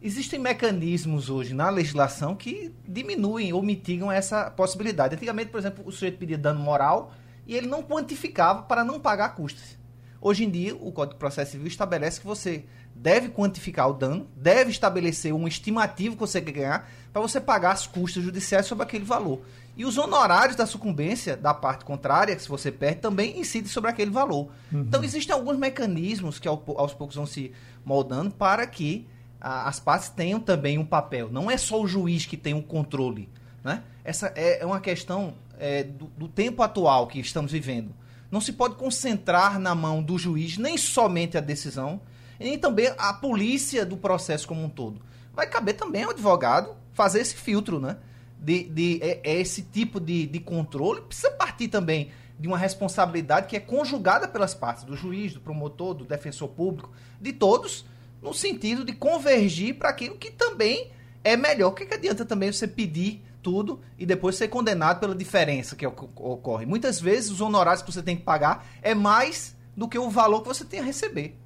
Existem 0.00 0.38
mecanismos 0.38 1.28
hoje 1.28 1.54
na 1.54 1.70
legislação 1.70 2.36
que 2.36 2.72
diminuem 2.86 3.52
ou 3.52 3.62
mitigam 3.62 4.12
essa 4.12 4.50
possibilidade. 4.50 5.16
Antigamente, 5.16 5.50
por 5.50 5.58
exemplo, 5.58 5.82
o 5.84 5.90
sujeito 5.90 6.18
pedia 6.18 6.38
dano 6.38 6.60
moral 6.60 7.12
e 7.46 7.56
ele 7.56 7.66
não 7.66 7.82
quantificava 7.82 8.62
para 8.62 8.84
não 8.84 9.00
pagar 9.00 9.30
custas. 9.30 9.76
Hoje 10.24 10.42
em 10.42 10.50
dia, 10.50 10.74
o 10.74 10.90
Código 10.90 11.16
de 11.16 11.18
Processo 11.18 11.50
Civil 11.50 11.66
estabelece 11.66 12.18
que 12.18 12.26
você 12.26 12.64
deve 12.94 13.28
quantificar 13.28 13.90
o 13.90 13.92
dano, 13.92 14.26
deve 14.34 14.70
estabelecer 14.70 15.34
um 15.34 15.46
estimativo 15.46 16.14
que 16.14 16.20
você 16.20 16.40
quer 16.40 16.52
ganhar 16.52 16.90
para 17.12 17.20
você 17.20 17.38
pagar 17.38 17.72
as 17.72 17.86
custas 17.86 18.24
judiciais 18.24 18.64
sobre 18.64 18.84
aquele 18.84 19.04
valor. 19.04 19.42
E 19.76 19.84
os 19.84 19.98
honorários 19.98 20.56
da 20.56 20.64
sucumbência 20.64 21.36
da 21.36 21.52
parte 21.52 21.84
contrária, 21.84 22.34
que 22.34 22.40
se 22.40 22.48
você 22.48 22.72
perde, 22.72 23.02
também 23.02 23.38
incidem 23.38 23.68
sobre 23.68 23.90
aquele 23.90 24.10
valor. 24.10 24.48
Uhum. 24.72 24.80
Então, 24.80 25.04
existem 25.04 25.34
alguns 25.34 25.58
mecanismos 25.58 26.38
que 26.38 26.48
aos 26.48 26.94
poucos 26.94 27.16
vão 27.16 27.26
se 27.26 27.52
moldando 27.84 28.30
para 28.30 28.66
que 28.66 29.06
a, 29.38 29.68
as 29.68 29.78
partes 29.78 30.08
tenham 30.08 30.40
também 30.40 30.78
um 30.78 30.86
papel. 30.86 31.28
Não 31.30 31.50
é 31.50 31.58
só 31.58 31.78
o 31.78 31.86
juiz 31.86 32.24
que 32.24 32.38
tem 32.38 32.54
um 32.54 32.62
controle. 32.62 33.28
Né? 33.62 33.82
Essa 34.02 34.32
é, 34.34 34.62
é 34.62 34.64
uma 34.64 34.80
questão 34.80 35.34
é, 35.58 35.82
do, 35.82 36.06
do 36.16 36.28
tempo 36.28 36.62
atual 36.62 37.08
que 37.08 37.20
estamos 37.20 37.52
vivendo 37.52 37.94
não 38.34 38.40
se 38.40 38.52
pode 38.52 38.74
concentrar 38.74 39.60
na 39.60 39.76
mão 39.76 40.02
do 40.02 40.18
juiz 40.18 40.58
nem 40.58 40.76
somente 40.76 41.38
a 41.38 41.40
decisão, 41.40 42.00
nem 42.36 42.58
também 42.58 42.92
a 42.98 43.12
polícia 43.12 43.86
do 43.86 43.96
processo 43.96 44.48
como 44.48 44.64
um 44.64 44.68
todo. 44.68 45.00
Vai 45.32 45.46
caber 45.46 45.76
também 45.76 46.02
ao 46.02 46.10
advogado 46.10 46.74
fazer 46.92 47.20
esse 47.20 47.36
filtro, 47.36 47.78
né? 47.78 47.96
De, 48.40 48.64
de 48.64 48.98
é, 49.00 49.20
é 49.22 49.40
esse 49.40 49.62
tipo 49.62 50.00
de, 50.00 50.26
de 50.26 50.40
controle 50.40 51.02
precisa 51.02 51.30
partir 51.30 51.68
também 51.68 52.10
de 52.36 52.48
uma 52.48 52.58
responsabilidade 52.58 53.46
que 53.46 53.54
é 53.54 53.60
conjugada 53.60 54.26
pelas 54.26 54.52
partes, 54.52 54.82
do 54.82 54.96
juiz, 54.96 55.32
do 55.32 55.40
promotor, 55.40 55.94
do 55.94 56.04
defensor 56.04 56.48
público, 56.48 56.90
de 57.20 57.32
todos, 57.32 57.86
no 58.20 58.34
sentido 58.34 58.84
de 58.84 58.94
convergir 58.94 59.76
para 59.76 59.90
aquilo 59.90 60.16
que 60.16 60.32
também 60.32 60.90
é 61.22 61.36
melhor. 61.36 61.68
O 61.68 61.72
que, 61.72 61.86
que 61.86 61.94
adianta 61.94 62.24
também 62.24 62.50
você 62.50 62.66
pedir 62.66 63.22
tudo 63.44 63.78
e 63.98 64.06
depois 64.06 64.36
ser 64.36 64.48
condenado 64.48 64.98
pela 64.98 65.14
diferença 65.14 65.76
que 65.76 65.86
ocorre. 65.86 66.64
Muitas 66.64 66.98
vezes 66.98 67.30
os 67.30 67.42
honorários 67.42 67.82
que 67.82 67.92
você 67.92 68.02
tem 68.02 68.16
que 68.16 68.22
pagar 68.22 68.66
é 68.82 68.94
mais 68.94 69.54
do 69.76 69.86
que 69.86 69.98
o 69.98 70.08
valor 70.08 70.40
que 70.40 70.48
você 70.48 70.64
tem 70.64 70.80
a 70.80 70.82
receber. 70.82 71.36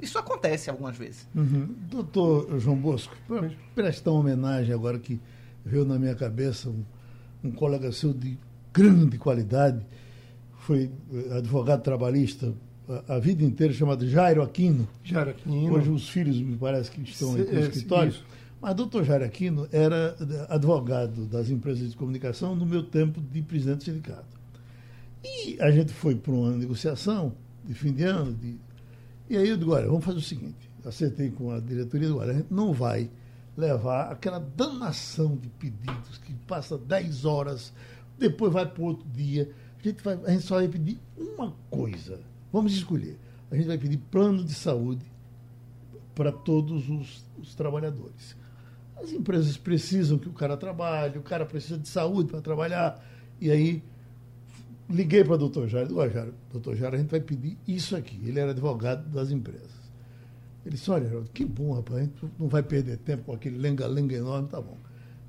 Isso 0.00 0.16
acontece 0.16 0.70
algumas 0.70 0.96
vezes. 0.96 1.26
Uhum. 1.34 1.74
Doutor 1.90 2.60
João 2.60 2.76
Bosco, 2.76 3.14
para 3.26 3.50
prestar 3.74 4.12
uma 4.12 4.20
homenagem 4.20 4.72
agora 4.72 4.98
que 4.98 5.20
veio 5.66 5.84
na 5.84 5.98
minha 5.98 6.14
cabeça 6.14 6.68
um, 6.70 6.84
um 7.42 7.50
colega 7.50 7.90
seu 7.90 8.14
de 8.14 8.38
grande 8.72 9.18
qualidade, 9.18 9.84
foi 10.60 10.90
eh, 11.12 11.38
advogado 11.38 11.82
trabalhista 11.82 12.54
a, 12.88 13.16
a, 13.16 13.18
vida 13.18 13.42
inteira, 13.42 13.72
chamado 13.72 14.08
Jairo 14.08 14.40
Aquino. 14.40 14.86
Jairo 15.02 15.30
Aquino. 15.30 15.74
Hoje 15.74 15.90
os 15.90 16.08
filhos 16.08 16.40
me 16.40 16.56
parece 16.56 16.90
que 16.92 17.02
estão 17.02 17.32
Se, 17.32 17.38
no 17.38 17.58
é, 17.58 17.60
escritório. 17.62 18.10
Isso. 18.10 18.24
Mas 18.60 18.74
doutor 18.74 19.04
Jair 19.04 19.22
Aquino 19.22 19.68
era 19.70 20.16
advogado 20.48 21.26
das 21.26 21.48
empresas 21.48 21.90
de 21.90 21.96
comunicação 21.96 22.56
no 22.56 22.66
meu 22.66 22.82
tempo 22.82 23.20
de 23.20 23.40
presidente 23.40 23.78
do 23.78 23.84
sindicato. 23.84 24.36
E 25.22 25.60
a 25.60 25.70
gente 25.70 25.92
foi 25.92 26.14
para 26.14 26.32
uma 26.32 26.50
negociação 26.50 27.34
de 27.64 27.74
fim 27.74 27.92
de 27.92 28.04
ano. 28.04 28.34
De... 28.34 28.56
E 29.30 29.36
aí 29.36 29.48
eu 29.48 29.56
digo, 29.56 29.72
olha, 29.72 29.86
vamos 29.86 30.04
fazer 30.04 30.18
o 30.18 30.22
seguinte, 30.22 30.68
acertei 30.84 31.30
com 31.30 31.52
a 31.52 31.60
diretoria 31.60 32.08
do 32.08 32.20
a 32.20 32.32
gente 32.32 32.52
não 32.52 32.72
vai 32.72 33.08
levar 33.56 34.12
aquela 34.12 34.38
danação 34.38 35.36
de 35.36 35.48
pedidos 35.48 36.18
que 36.18 36.32
passa 36.46 36.78
10 36.78 37.24
horas, 37.24 37.72
depois 38.16 38.52
vai 38.52 38.66
para 38.66 38.82
outro 38.82 39.08
dia. 39.08 39.50
A 39.78 39.82
gente, 39.88 40.02
vai, 40.02 40.18
a 40.24 40.30
gente 40.30 40.44
só 40.44 40.56
vai 40.56 40.68
pedir 40.68 40.98
uma 41.16 41.54
coisa. 41.70 42.20
Vamos 42.52 42.72
escolher. 42.72 43.18
A 43.50 43.56
gente 43.56 43.66
vai 43.66 43.78
pedir 43.78 43.98
plano 43.98 44.44
de 44.44 44.54
saúde 44.54 45.04
para 46.14 46.32
todos 46.32 46.88
os, 46.88 47.24
os 47.38 47.54
trabalhadores. 47.54 48.36
As 49.02 49.12
empresas 49.12 49.56
precisam 49.56 50.18
que 50.18 50.28
o 50.28 50.32
cara 50.32 50.56
trabalhe, 50.56 51.18
o 51.18 51.22
cara 51.22 51.46
precisa 51.46 51.78
de 51.78 51.88
saúde 51.88 52.30
para 52.30 52.40
trabalhar. 52.40 53.02
E 53.40 53.50
aí 53.50 53.82
liguei 54.88 55.22
para 55.22 55.34
o 55.34 55.38
doutor 55.38 55.68
Jair, 55.68 55.86
doutor 55.86 56.32
doutor 56.52 56.76
Jair, 56.76 56.94
a 56.94 56.98
gente 56.98 57.10
vai 57.10 57.20
pedir 57.20 57.56
isso 57.66 57.94
aqui. 57.94 58.20
Ele 58.24 58.40
era 58.40 58.50
advogado 58.50 59.08
das 59.10 59.30
empresas. 59.30 59.78
Ele 60.64 60.74
disse, 60.74 60.90
olha, 60.90 61.08
que 61.32 61.44
bom, 61.44 61.72
rapaz, 61.74 61.98
a 61.98 62.04
gente 62.04 62.14
não 62.38 62.48
vai 62.48 62.62
perder 62.62 62.98
tempo 62.98 63.24
com 63.24 63.32
aquele 63.32 63.56
lenga-lenga 63.56 64.16
enorme, 64.16 64.48
tá 64.48 64.60
bom. 64.60 64.76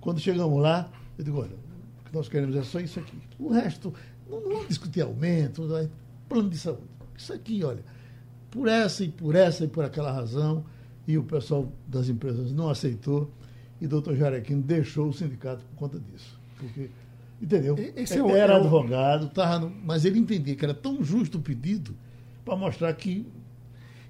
Quando 0.01 0.19
chegamos 0.19 0.61
lá, 0.61 0.91
eu 1.17 1.23
digo, 1.23 1.39
olha, 1.39 1.55
o 2.01 2.09
que 2.09 2.13
nós 2.13 2.27
queremos 2.27 2.55
é 2.55 2.63
só 2.63 2.79
isso 2.79 2.99
aqui. 2.99 3.17
O 3.37 3.49
resto, 3.49 3.93
não 4.29 4.41
vamos 4.41 4.67
discutir 4.67 5.01
aumento, 5.01 5.67
plano 6.27 6.49
de 6.49 6.57
saúde. 6.57 6.83
Isso 7.17 7.31
aqui, 7.33 7.63
olha, 7.63 7.83
por 8.49 8.67
essa 8.67 9.03
e 9.03 9.09
por 9.09 9.35
essa 9.35 9.65
e 9.65 9.67
por 9.67 9.83
aquela 9.83 10.11
razão, 10.11 10.65
e 11.07 11.17
o 11.17 11.23
pessoal 11.23 11.71
das 11.87 12.09
empresas 12.09 12.51
não 12.51 12.69
aceitou 12.69 13.31
e 13.81 13.87
doutor 13.87 14.15
Jarequino 14.15 14.61
deixou 14.61 15.07
o 15.07 15.13
sindicato 15.13 15.63
por 15.65 15.75
conta 15.75 15.99
disso. 15.99 16.39
Porque, 16.57 16.89
entendeu? 17.41 17.75
Esse 17.95 18.19
é, 18.19 18.31
era 18.31 18.53
é 18.53 18.57
advogado, 18.57 19.29
tava 19.29 19.59
no, 19.59 19.69
mas 19.69 20.05
ele 20.05 20.19
entendia 20.19 20.55
que 20.55 20.65
era 20.65 20.73
tão 20.73 21.03
justo 21.03 21.37
o 21.37 21.41
pedido 21.41 21.95
para 22.43 22.55
mostrar 22.55 22.93
que 22.93 23.25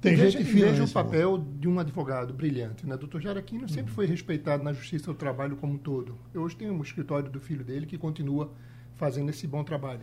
Tem 0.01 0.15
veja, 0.15 0.39
gente 0.39 0.51
veja 0.51 0.83
o 0.83 0.89
papel 0.89 1.37
de 1.37 1.67
um 1.67 1.79
advogado 1.79 2.33
brilhante. 2.33 2.87
Né? 2.87 2.97
Doutor 2.97 3.21
Jaraquino 3.21 3.67
sempre 3.67 3.91
uhum. 3.91 3.95
foi 3.95 4.05
respeitado 4.05 4.63
na 4.63 4.73
justiça 4.73 5.07
do 5.07 5.13
trabalho 5.13 5.55
como 5.57 5.73
um 5.73 5.77
todo. 5.77 6.17
Eu 6.33 6.41
hoje 6.41 6.55
tenho 6.55 6.73
um 6.73 6.81
escritório 6.81 7.29
do 7.29 7.39
filho 7.39 7.63
dele 7.63 7.85
que 7.85 7.97
continua 7.97 8.51
fazendo 8.95 9.29
esse 9.29 9.45
bom 9.45 9.63
trabalho. 9.63 10.01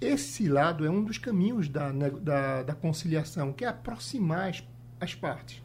Esse 0.00 0.48
lado 0.48 0.84
é 0.84 0.90
um 0.90 1.04
dos 1.04 1.16
caminhos 1.16 1.68
da, 1.68 1.92
da, 1.92 2.62
da 2.64 2.74
conciliação, 2.74 3.52
que 3.52 3.64
é 3.64 3.68
aproximar 3.68 4.48
as, 4.48 4.64
as 4.98 5.14
partes. 5.14 5.62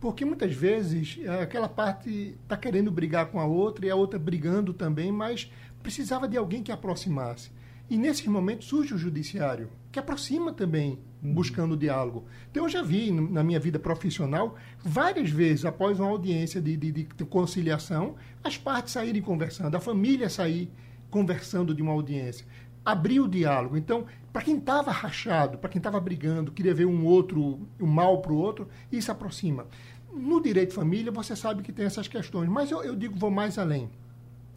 Porque 0.00 0.24
muitas 0.24 0.52
vezes 0.54 1.18
é, 1.22 1.42
aquela 1.42 1.68
parte 1.68 2.34
está 2.42 2.56
querendo 2.56 2.90
brigar 2.90 3.26
com 3.26 3.38
a 3.38 3.44
outra 3.44 3.86
e 3.86 3.90
a 3.90 3.94
outra 3.94 4.18
brigando 4.18 4.72
também, 4.72 5.12
mas 5.12 5.52
precisava 5.82 6.26
de 6.26 6.36
alguém 6.36 6.62
que 6.62 6.72
aproximasse. 6.72 7.50
E 7.90 7.98
nesses 7.98 8.26
momentos 8.26 8.68
surge 8.68 8.94
o 8.94 8.98
judiciário, 8.98 9.68
que 9.90 9.98
aproxima 9.98 10.52
também, 10.52 11.00
uhum. 11.22 11.34
buscando 11.34 11.76
diálogo. 11.76 12.24
Então, 12.50 12.62
eu 12.62 12.68
já 12.68 12.82
vi 12.82 13.10
na 13.10 13.42
minha 13.42 13.58
vida 13.58 13.80
profissional, 13.80 14.56
várias 14.82 15.28
vezes, 15.28 15.64
após 15.64 15.98
uma 15.98 16.08
audiência 16.08 16.60
de, 16.60 16.76
de, 16.76 16.92
de 16.92 17.24
conciliação, 17.24 18.14
as 18.44 18.56
partes 18.56 18.92
saírem 18.92 19.20
conversando, 19.20 19.74
a 19.74 19.80
família 19.80 20.30
sair 20.30 20.70
conversando 21.10 21.74
de 21.74 21.82
uma 21.82 21.92
audiência. 21.92 22.46
Abrir 22.84 23.18
o 23.18 23.28
diálogo. 23.28 23.76
Então, 23.76 24.06
para 24.32 24.42
quem 24.42 24.58
estava 24.58 24.90
rachado, 24.90 25.58
para 25.58 25.68
quem 25.68 25.78
estava 25.78 25.98
brigando, 26.00 26.52
queria 26.52 26.74
ver 26.74 26.86
um 26.86 27.04
outro, 27.04 27.66
um 27.80 27.86
mal 27.86 28.20
para 28.20 28.32
o 28.32 28.36
outro, 28.36 28.68
isso 28.90 29.10
aproxima. 29.10 29.66
No 30.12 30.40
direito 30.40 30.70
de 30.70 30.74
família, 30.74 31.10
você 31.10 31.34
sabe 31.34 31.62
que 31.62 31.72
tem 31.72 31.86
essas 31.86 32.08
questões, 32.08 32.48
mas 32.48 32.70
eu, 32.70 32.82
eu 32.82 32.94
digo, 32.94 33.18
vou 33.18 33.30
mais 33.30 33.58
além. 33.58 33.90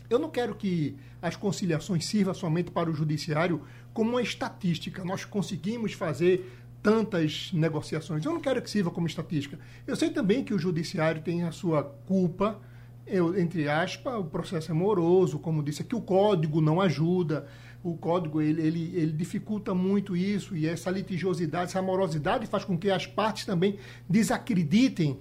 Eu 0.09 0.19
não 0.19 0.29
quero 0.29 0.53
que 0.55 0.95
as 1.21 1.35
conciliações 1.35 2.05
sirvam 2.05 2.33
somente 2.33 2.69
para 2.69 2.89
o 2.89 2.93
judiciário 2.93 3.61
como 3.93 4.11
uma 4.11 4.21
estatística. 4.21 5.03
Nós 5.03 5.25
conseguimos 5.25 5.93
fazer 5.93 6.51
tantas 6.83 7.49
negociações. 7.53 8.25
Eu 8.25 8.33
não 8.33 8.41
quero 8.41 8.61
que 8.61 8.69
sirva 8.69 8.91
como 8.91 9.07
estatística. 9.07 9.57
Eu 9.87 9.95
sei 9.95 10.09
também 10.09 10.43
que 10.43 10.53
o 10.53 10.59
judiciário 10.59 11.21
tem 11.21 11.43
a 11.43 11.51
sua 11.51 11.83
culpa, 11.83 12.59
eu, 13.05 13.37
entre 13.37 13.67
aspas, 13.67 14.15
o 14.15 14.23
processo 14.23 14.71
é 14.71 14.73
moroso, 14.73 15.39
como 15.39 15.63
disse 15.63 15.81
aqui, 15.81 15.95
o 15.95 16.01
código 16.01 16.61
não 16.61 16.79
ajuda. 16.79 17.47
O 17.83 17.97
código 17.97 18.41
ele, 18.41 18.61
ele, 18.61 18.91
ele 18.95 19.11
dificulta 19.11 19.75
muito 19.75 20.15
isso 20.15 20.55
e 20.55 20.65
essa 20.67 20.89
litigiosidade, 20.89 21.65
essa 21.65 21.81
morosidade 21.81 22.47
faz 22.47 22.63
com 22.63 22.77
que 22.77 22.89
as 22.89 23.05
partes 23.05 23.45
também 23.45 23.77
desacreditem 24.07 25.19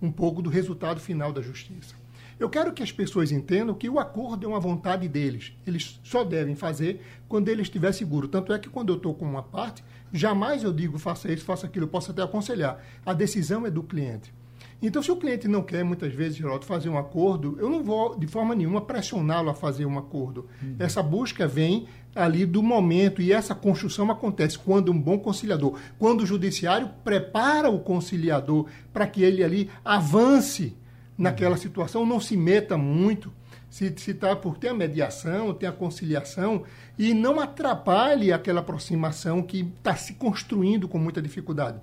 um 0.00 0.12
pouco 0.12 0.40
do 0.40 0.48
resultado 0.48 1.00
final 1.00 1.32
da 1.32 1.42
justiça. 1.42 1.94
Eu 2.38 2.50
quero 2.50 2.72
que 2.72 2.82
as 2.82 2.92
pessoas 2.92 3.32
entendam 3.32 3.74
que 3.74 3.88
o 3.88 3.98
acordo 3.98 4.44
é 4.44 4.48
uma 4.48 4.60
vontade 4.60 5.08
deles. 5.08 5.54
Eles 5.66 5.98
só 6.04 6.22
devem 6.22 6.54
fazer 6.54 7.00
quando 7.26 7.48
ele 7.48 7.62
estiver 7.62 7.92
seguro. 7.92 8.28
Tanto 8.28 8.52
é 8.52 8.58
que 8.58 8.68
quando 8.68 8.90
eu 8.90 8.98
estou 8.98 9.14
com 9.14 9.24
uma 9.24 9.42
parte, 9.42 9.82
jamais 10.12 10.62
eu 10.62 10.72
digo 10.72 10.98
faça 10.98 11.32
isso, 11.32 11.46
faça 11.46 11.66
aquilo, 11.66 11.86
eu 11.86 11.90
posso 11.90 12.10
até 12.10 12.22
aconselhar. 12.22 12.84
A 13.06 13.14
decisão 13.14 13.66
é 13.66 13.70
do 13.70 13.82
cliente. 13.82 14.34
Então, 14.80 15.02
se 15.02 15.10
o 15.10 15.16
cliente 15.16 15.48
não 15.48 15.62
quer, 15.62 15.82
muitas 15.84 16.12
vezes, 16.12 16.36
Geraldo, 16.36 16.66
fazer 16.66 16.88
um 16.88 16.98
acordo, 16.98 17.56
eu 17.58 17.70
não 17.70 17.82
vou, 17.82 18.18
de 18.18 18.26
forma 18.26 18.54
nenhuma, 18.54 18.80
pressioná-lo 18.80 19.48
a 19.48 19.54
fazer 19.54 19.86
um 19.86 19.98
acordo. 19.98 20.46
Uhum. 20.62 20.76
Essa 20.78 21.02
busca 21.02 21.46
vem 21.46 21.86
ali 22.14 22.44
do 22.44 22.62
momento 22.62 23.20
e 23.20 23.32
essa 23.32 23.54
construção 23.54 24.10
acontece 24.10 24.58
quando 24.58 24.92
um 24.92 25.00
bom 25.00 25.18
conciliador, 25.18 25.78
quando 25.98 26.22
o 26.22 26.26
judiciário 26.26 26.90
prepara 27.04 27.70
o 27.70 27.78
conciliador 27.78 28.66
para 28.92 29.06
que 29.06 29.22
ele 29.22 29.42
ali 29.42 29.70
avance 29.84 30.76
naquela 31.16 31.56
situação, 31.56 32.04
não 32.04 32.20
se 32.20 32.36
meta 32.36 32.76
muito, 32.76 33.32
se 33.68 33.86
está 33.86 34.34
por 34.36 34.56
ter 34.58 34.68
a 34.68 34.74
mediação, 34.74 35.52
ter 35.52 35.66
a 35.66 35.72
conciliação 35.72 36.62
e 36.98 37.12
não 37.12 37.40
atrapalhe 37.40 38.32
aquela 38.32 38.60
aproximação 38.60 39.42
que 39.42 39.60
está 39.60 39.94
se 39.96 40.14
construindo 40.14 40.88
com 40.88 40.98
muita 40.98 41.20
dificuldade. 41.20 41.78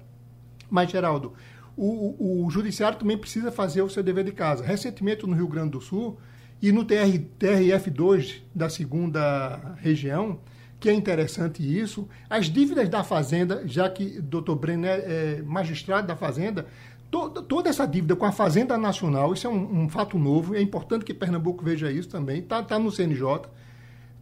Mas, 0.70 0.90
Geraldo, 0.90 1.34
o, 1.75 2.46
o, 2.46 2.50
judiciário 2.50 2.98
também 2.98 3.18
precisa 3.18 3.51
fazer 3.51 3.82
o 3.82 3.89
seu 3.89 4.03
dever 4.03 4.24
de 4.24 4.32
casa. 4.32 4.63
Recentemente, 4.63 5.25
no 5.25 5.36
Rio 5.36 5.48
Grande 5.48 5.72
do 5.72 5.82
Sul 5.82 6.18
e 6.62 6.72
no 6.72 6.86
TR, 6.86 7.20
TRF2 7.39 8.42
da 8.53 8.70
segunda 8.70 9.75
região, 9.77 10.39
que 10.80 10.89
é 10.89 10.94
interessante 10.94 11.63
isso, 11.63 12.08
as 12.30 12.48
dívidas 12.48 12.89
da 12.89 13.03
Fazenda, 13.03 13.64
já 13.66 13.90
que 13.90 14.20
o 14.20 14.22
doutor 14.22 14.55
Brenner 14.55 15.03
é, 15.05 15.42
magistrado 15.42 16.07
da 16.07 16.16
Fazenda, 16.16 16.68
Toda, 17.14 17.44
toda 17.44 17.70
essa 17.70 17.86
dívida 17.86 18.16
com 18.16 18.25
a 18.25 18.31
Fazenda 18.31 18.75
Nacional, 18.75 19.33
isso 19.33 19.46
é 19.46 19.50
um, 19.50 19.83
um 19.83 19.88
fato 19.88 20.18
novo, 20.18 20.55
é 20.55 20.62
importante 20.64 21.05
que 21.05 21.14
Pernambuco 21.14 21.64
veja 21.64 21.92
isso 21.92 22.09
também, 22.09 22.40
está 22.40 22.64
tá 22.64 22.79
no 22.79 22.92
CNJ. 22.92 23.42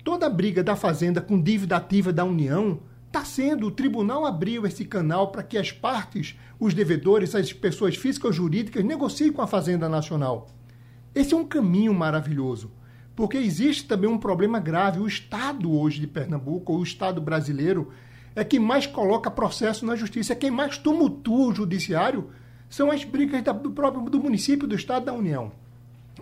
Toda 0.03 0.25
a 0.25 0.29
briga 0.29 0.61
da 0.61 0.75
Fazenda 0.75 1.21
com 1.21 1.41
dívida 1.41 1.77
ativa 1.77 2.11
da 2.11 2.25
União 2.25 2.81
está 3.11 3.25
sendo, 3.25 3.67
o 3.67 3.71
tribunal 3.71 4.25
abriu 4.25 4.65
esse 4.65 4.85
canal 4.85 5.31
para 5.31 5.43
que 5.43 5.57
as 5.57 5.69
partes, 5.69 6.39
os 6.57 6.73
devedores, 6.73 7.35
as 7.35 7.51
pessoas 7.51 7.97
físicas 7.97 8.27
ou 8.27 8.33
jurídicas, 8.33 8.85
negociem 8.85 9.33
com 9.33 9.41
a 9.41 9.47
Fazenda 9.47 9.89
Nacional. 9.89 10.47
Esse 11.13 11.33
é 11.33 11.37
um 11.37 11.43
caminho 11.43 11.93
maravilhoso, 11.93 12.71
porque 13.13 13.37
existe 13.37 13.85
também 13.85 14.09
um 14.09 14.17
problema 14.17 14.61
grave. 14.61 15.01
O 15.01 15.07
Estado 15.07 15.69
hoje 15.69 15.99
de 15.99 16.07
Pernambuco, 16.07 16.71
ou 16.71 16.79
o 16.79 16.83
Estado 16.83 17.19
brasileiro, 17.19 17.91
é 18.33 18.45
quem 18.45 18.61
mais 18.61 18.87
coloca 18.87 19.29
processo 19.29 19.85
na 19.85 19.97
justiça, 19.97 20.31
é 20.31 20.35
quem 20.35 20.49
mais 20.49 20.77
tumultua 20.77 21.49
o 21.49 21.53
judiciário 21.53 22.29
são 22.69 22.89
as 22.89 23.03
brigas 23.03 23.43
do 23.61 23.71
próprio 23.71 24.09
do 24.09 24.21
município, 24.21 24.65
do 24.65 24.75
Estado 24.75 25.07
da 25.07 25.13
União. 25.13 25.51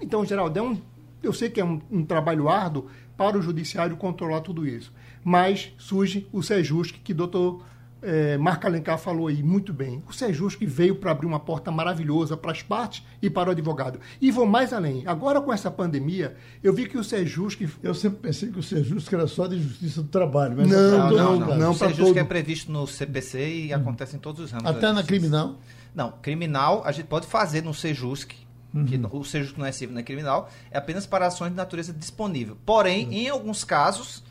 Então, 0.01 0.25
Geraldo, 0.25 0.57
é 0.57 0.61
um, 0.63 0.81
eu 1.21 1.33
sei 1.33 1.51
que 1.51 1.61
é 1.61 1.63
um, 1.63 1.79
um, 1.91 2.03
trabalho 2.03 2.49
árduo 2.49 2.87
para 3.19 3.37
o 3.37 3.41
judiciário 3.41 3.97
controlar 3.97 4.39
tudo 4.39 4.65
isso. 4.65 4.93
Mas 5.21 5.73
surge 5.77 6.25
o 6.31 6.41
Sejusc, 6.41 6.93
que 7.03 7.11
o 7.11 7.15
doutor 7.15 7.61
é, 8.01 8.37
Marco 8.37 8.65
Alencar 8.65 8.97
falou 8.97 9.27
aí 9.27 9.43
muito 9.43 9.73
bem. 9.73 10.01
O 10.07 10.13
Sejusc 10.13 10.57
veio 10.65 10.95
para 10.95 11.11
abrir 11.11 11.27
uma 11.27 11.41
porta 11.41 11.69
maravilhosa 11.69 12.37
para 12.37 12.53
as 12.53 12.63
partes 12.63 13.03
e 13.21 13.29
para 13.29 13.49
o 13.49 13.51
advogado. 13.51 13.99
E 14.21 14.31
vou 14.31 14.45
mais 14.45 14.71
além. 14.71 15.03
Agora, 15.05 15.41
com 15.41 15.51
essa 15.51 15.69
pandemia, 15.69 16.37
eu 16.63 16.73
vi 16.73 16.87
que 16.87 16.97
o 16.97 17.03
Sejusc... 17.03 17.59
Eu 17.83 17.93
sempre 17.93 18.19
pensei 18.19 18.49
que 18.49 18.59
o 18.59 18.63
Sejusc 18.63 19.11
era 19.11 19.27
só 19.27 19.47
de 19.47 19.61
justiça 19.61 20.01
do 20.01 20.07
trabalho. 20.07 20.55
Mas 20.55 20.69
não, 20.69 20.79
não, 20.79 21.11
não. 21.11 21.39
não, 21.39 21.57
não 21.57 21.71
o 21.71 21.75
Sejusc 21.75 22.13
todo... 22.13 22.19
é 22.19 22.23
previsto 22.23 22.71
no 22.71 22.87
CPC 22.87 23.65
e 23.65 23.73
hum. 23.73 23.75
acontece 23.75 24.15
em 24.15 24.19
todos 24.19 24.45
os 24.45 24.49
ramos. 24.49 24.65
Até 24.65 24.93
na 24.93 25.03
criminal? 25.03 25.57
Não, 25.93 26.13
criminal 26.21 26.83
a 26.85 26.93
gente 26.93 27.07
pode 27.07 27.27
fazer 27.27 27.61
no 27.61 27.73
Sejusc, 27.73 28.31
uhum. 28.73 28.85
que 28.85 28.99
o 29.11 29.23
Sejusc 29.23 29.57
não 29.57 29.65
é 29.65 29.71
civil, 29.71 29.93
não 29.93 30.01
é 30.01 30.03
criminal, 30.03 30.49
é 30.71 30.77
apenas 30.77 31.05
para 31.05 31.27
ações 31.27 31.49
de 31.49 31.55
natureza 31.55 31.93
disponível. 31.93 32.57
Porém, 32.65 33.05
uhum. 33.05 33.13
em 33.13 33.29
alguns 33.29 33.63
casos 33.63 34.23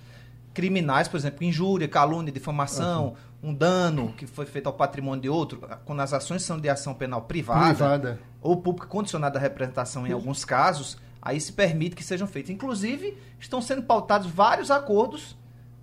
criminais, 0.54 1.08
por 1.08 1.16
exemplo, 1.16 1.44
injúria, 1.44 1.86
calúnia, 1.86 2.32
difamação, 2.32 3.16
uhum. 3.42 3.50
um 3.50 3.54
dano 3.54 4.12
que 4.16 4.26
foi 4.26 4.46
feito 4.46 4.66
ao 4.66 4.72
patrimônio 4.72 5.22
de 5.22 5.28
outro, 5.28 5.60
quando 5.84 6.00
as 6.00 6.12
ações 6.12 6.42
são 6.42 6.58
de 6.58 6.68
ação 6.68 6.94
penal 6.94 7.22
privada, 7.22 7.66
privada. 7.66 8.20
ou 8.40 8.56
pública 8.56 8.86
condicionada 8.86 9.38
à 9.38 9.42
representação 9.42 10.06
em 10.06 10.12
alguns 10.12 10.44
casos, 10.44 10.98
aí 11.22 11.40
se 11.40 11.52
permite 11.52 11.94
que 11.94 12.02
sejam 12.02 12.26
feitos. 12.26 12.50
Inclusive, 12.50 13.16
estão 13.38 13.60
sendo 13.60 13.82
pautados 13.82 14.30
vários 14.30 14.70
acordos 14.70 15.36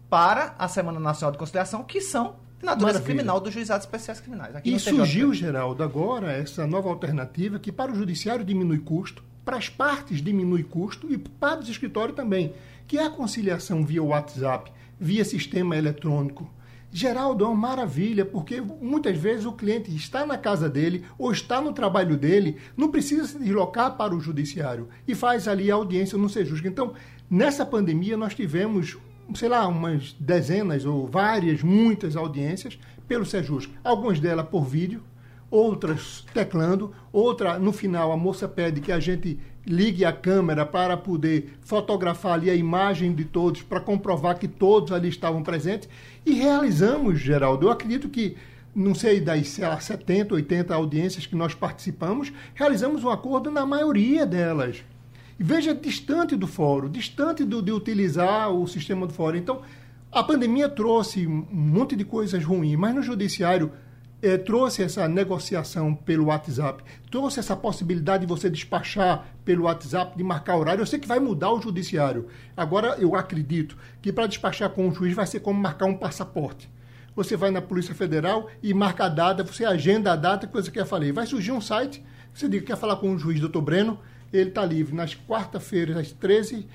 para 0.10 0.56
a 0.58 0.68
Semana 0.68 1.00
Nacional 1.00 1.32
de 1.32 1.38
Conciliação 1.38 1.84
que 1.84 2.02
são 2.02 2.36
natureza 2.66 2.94
Maravilha. 2.94 3.06
criminal 3.06 3.40
dos 3.40 3.54
juizados 3.54 3.86
especiais 3.86 4.20
criminais. 4.20 4.56
Aqui 4.56 4.74
e 4.74 4.80
surgiu, 4.80 5.34
Geraldo, 5.34 5.84
agora 5.84 6.32
essa 6.32 6.66
nova 6.68 6.90
alternativa 6.90 7.60
que 7.60 7.72
para 7.72 7.92
o 7.92 7.96
judiciário 7.96 8.44
diminui 8.44 8.80
custo, 8.80 9.24
para 9.46 9.58
as 9.58 9.70
partes 9.70 10.22
diminui 10.22 10.64
custo 10.64 11.12
e 11.12 11.18
para 11.18 11.60
os 11.60 11.70
escritórios 11.70 12.16
também, 12.16 12.54
que 12.88 12.98
é 12.98 13.06
a 13.06 13.10
conciliação 13.10 13.86
via 13.86 14.04
WhatsApp, 14.04 14.72
via 15.00 15.24
sistema 15.24 15.78
eletrônico. 15.78 16.50
Geraldo, 16.92 17.44
é 17.44 17.48
uma 17.48 17.68
maravilha, 17.68 18.26
porque 18.26 18.62
muitas 18.62 19.18
vezes 19.18 19.46
o 19.46 19.52
cliente 19.52 19.94
está 19.94 20.26
na 20.26 20.38
casa 20.38 20.70
dele 20.70 21.04
ou 21.18 21.30
está 21.30 21.60
no 21.60 21.74
trabalho 21.74 22.16
dele, 22.16 22.58
não 22.78 22.90
precisa 22.90 23.28
se 23.28 23.38
deslocar 23.38 23.98
para 23.98 24.16
o 24.16 24.20
judiciário 24.20 24.88
e 25.06 25.14
faz 25.14 25.46
ali 25.46 25.70
a 25.70 25.76
audiência 25.76 26.18
no 26.18 26.30
Sejusc. 26.30 26.66
Então, 26.66 26.94
nessa 27.30 27.66
pandemia, 27.66 28.16
nós 28.16 28.34
tivemos 28.34 28.98
sei 29.34 29.50
lá, 29.50 29.68
umas 29.68 30.14
dezenas 30.20 30.86
ou 30.86 31.08
várias, 31.08 31.64
muitas 31.64 32.16
audiências 32.16 32.78
pelo 33.08 33.26
Sejusc. 33.26 33.70
Algumas 33.84 34.20
delas 34.20 34.48
por 34.48 34.66
vídeo, 34.66 35.02
outras 35.50 36.26
teclando, 36.34 36.94
outra 37.12 37.58
no 37.58 37.72
final 37.72 38.12
a 38.12 38.18
moça 38.18 38.48
pede 38.48 38.82
que 38.82 38.92
a 38.92 39.00
gente 39.00 39.40
ligue 39.66 40.06
a 40.06 40.14
câmera 40.14 40.66
para 40.66 40.96
poder 40.96 41.58
fotografar 41.62 42.34
ali 42.34 42.50
a 42.50 42.56
imagem 42.56 43.14
de 43.14 43.26
todos 43.26 43.64
para 43.64 43.80
comprovar 43.80 44.38
que 44.38 44.48
todos 44.48 44.92
ali 44.92 45.10
estavam 45.10 45.42
presentes 45.42 45.90
e 46.26 46.34
realizamos, 46.34 47.20
Geraldo. 47.20 47.66
Eu 47.66 47.72
acredito 47.72 48.10
que 48.10 48.36
não 48.76 48.94
sei 48.94 49.22
das 49.22 49.48
sei 49.48 49.66
lá, 49.66 49.80
70, 49.80 50.36
80 50.36 50.76
audiências 50.76 51.26
que 51.26 51.36
nós 51.36 51.56
participamos, 51.56 52.32
realizamos 52.54 53.04
um 53.04 53.10
acordo 53.10 53.50
na 53.50 53.66
maioria 53.66 54.26
delas. 54.26 54.84
Veja, 55.38 55.76
distante 55.76 56.36
do 56.36 56.48
fórum, 56.48 56.90
distante 56.90 57.44
do, 57.44 57.62
de 57.62 57.72
utilizar 57.72 58.50
o 58.52 58.66
sistema 58.68 59.06
do 59.06 59.14
fórum. 59.14 59.38
Então, 59.38 59.62
a 60.10 60.24
pandemia 60.24 60.70
trouxe 60.70 61.28
um 61.28 61.46
monte 61.52 61.94
de 61.94 62.06
coisas 62.06 62.42
ruins, 62.44 62.78
mas 62.78 62.96
no 62.96 63.04
judiciário 63.04 63.72
é, 64.22 64.38
trouxe 64.38 64.82
essa 64.82 65.08
negociação 65.10 65.94
pelo 65.94 66.28
WhatsApp, 66.28 66.82
trouxe 67.12 67.40
essa 67.40 67.54
possibilidade 67.54 68.26
de 68.26 68.28
você 68.28 68.50
despachar 68.50 69.28
pelo 69.44 69.66
WhatsApp, 69.66 70.18
de 70.18 70.24
marcar 70.24 70.56
horário. 70.56 70.82
Eu 70.82 70.86
sei 70.86 71.00
que 71.00 71.08
vai 71.08 71.20
mudar 71.20 71.52
o 71.52 71.62
judiciário. 71.62 72.28
Agora, 72.56 72.96
eu 72.98 73.14
acredito 73.14 73.78
que 74.02 74.14
para 74.14 74.28
despachar 74.28 74.70
com 74.70 74.88
o 74.88 74.94
juiz 74.94 75.14
vai 75.14 75.28
ser 75.28 75.42
como 75.42 75.60
marcar 75.60 75.86
um 75.86 75.98
passaporte. 75.98 76.70
você 77.14 77.38
vai 77.38 77.52
na 77.52 77.62
Polícia 77.62 77.94
Federal 77.94 78.50
e 78.64 78.74
marca 78.74 79.06
a 79.06 79.10
data, 79.10 79.44
você 79.44 79.64
agenda 79.64 80.12
a 80.12 80.16
data 80.16 80.48
que 80.48 80.54
você 80.54 80.72
quer 80.72 80.86
falar. 80.86 81.12
Vai 81.14 81.26
surgir 81.26 81.52
um 81.52 81.62
site, 81.62 82.04
você 82.34 82.48
diga 82.48 82.62
que 82.62 82.72
quer 82.72 82.78
falar 82.78 82.96
com 82.96 83.14
o 83.14 83.20
juiz, 83.20 83.40
doutor 83.40 83.62
Breno, 83.62 84.00
ele 84.36 84.50
está 84.50 84.66
livre 84.66 84.96
nas 84.96 85.16
quarta-feiras, 85.16 85.98
às 85.98 86.12
13 86.12 86.68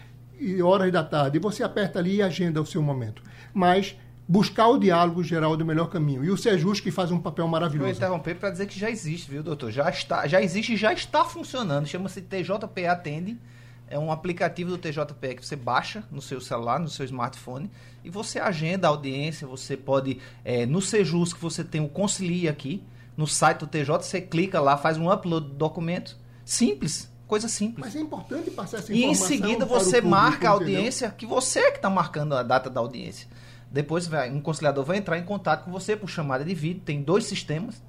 horas 0.62 0.90
da 0.92 1.04
tarde. 1.04 1.38
E 1.38 1.40
você 1.40 1.62
aperta 1.62 1.98
ali 1.98 2.16
e 2.16 2.22
agenda 2.22 2.60
o 2.60 2.66
seu 2.66 2.82
momento. 2.82 3.22
Mas 3.52 3.96
buscar 4.30 4.68
o 4.68 4.78
diálogo 4.78 5.24
geral 5.24 5.56
do 5.56 5.66
melhor 5.66 5.88
caminho. 5.88 6.24
E 6.24 6.30
o 6.30 6.36
Sejus 6.36 6.80
que 6.80 6.92
faz 6.92 7.10
um 7.10 7.18
papel 7.18 7.48
maravilhoso. 7.48 7.88
Vou 7.88 7.96
interromper 7.96 8.36
para 8.36 8.50
dizer 8.50 8.66
que 8.66 8.78
já 8.78 8.88
existe, 8.88 9.28
viu, 9.28 9.42
doutor? 9.42 9.72
Já 9.72 9.90
está, 9.90 10.26
já 10.28 10.40
existe 10.40 10.74
e 10.74 10.76
já 10.76 10.92
está 10.92 11.24
funcionando. 11.24 11.88
Chama-se 11.88 12.22
TJP 12.22 12.86
Atende. 12.86 13.36
É 13.88 13.98
um 13.98 14.12
aplicativo 14.12 14.70
do 14.70 14.78
TJP 14.78 15.34
que 15.34 15.44
você 15.44 15.56
baixa 15.56 16.04
no 16.12 16.22
seu 16.22 16.40
celular, 16.40 16.78
no 16.78 16.88
seu 16.88 17.04
smartphone, 17.04 17.68
e 18.04 18.08
você 18.08 18.38
agenda 18.38 18.86
a 18.86 18.90
audiência. 18.90 19.48
Você 19.48 19.76
pode, 19.76 20.18
é, 20.44 20.64
no 20.64 20.80
Sejus, 20.80 21.32
que 21.32 21.40
você 21.40 21.64
tem 21.64 21.80
o 21.80 21.88
Concilia 21.88 22.52
aqui, 22.52 22.84
no 23.16 23.26
site 23.26 23.58
do 23.58 23.66
TJ, 23.66 24.04
você 24.04 24.20
clica 24.20 24.60
lá, 24.60 24.76
faz 24.76 24.96
um 24.96 25.12
upload 25.12 25.48
do 25.48 25.54
documento. 25.54 26.16
Simples, 26.44 27.09
coisa 27.30 27.46
simples. 27.46 27.86
Mas 27.86 27.94
é 27.94 28.00
importante 28.00 28.50
passar 28.50 28.78
essa 28.78 28.92
informação. 28.92 29.08
E 29.08 29.12
em 29.12 29.14
seguida 29.14 29.64
você 29.64 30.00
marca 30.00 30.48
a 30.48 30.50
audiência, 30.50 31.06
entendeu? 31.06 31.18
que 31.18 31.26
você 31.26 31.60
é 31.60 31.70
que 31.70 31.76
está 31.76 31.88
marcando 31.88 32.34
a 32.34 32.42
data 32.42 32.68
da 32.68 32.80
audiência. 32.80 33.28
Depois 33.70 34.08
vai, 34.08 34.28
um 34.32 34.40
conciliador 34.40 34.84
vai 34.84 34.96
entrar 34.96 35.16
em 35.16 35.22
contato 35.22 35.64
com 35.64 35.70
você 35.70 35.94
por 35.96 36.10
chamada 36.10 36.44
de 36.44 36.52
vídeo. 36.52 36.82
Tem 36.84 37.00
dois 37.00 37.24
sistemas. 37.24 37.80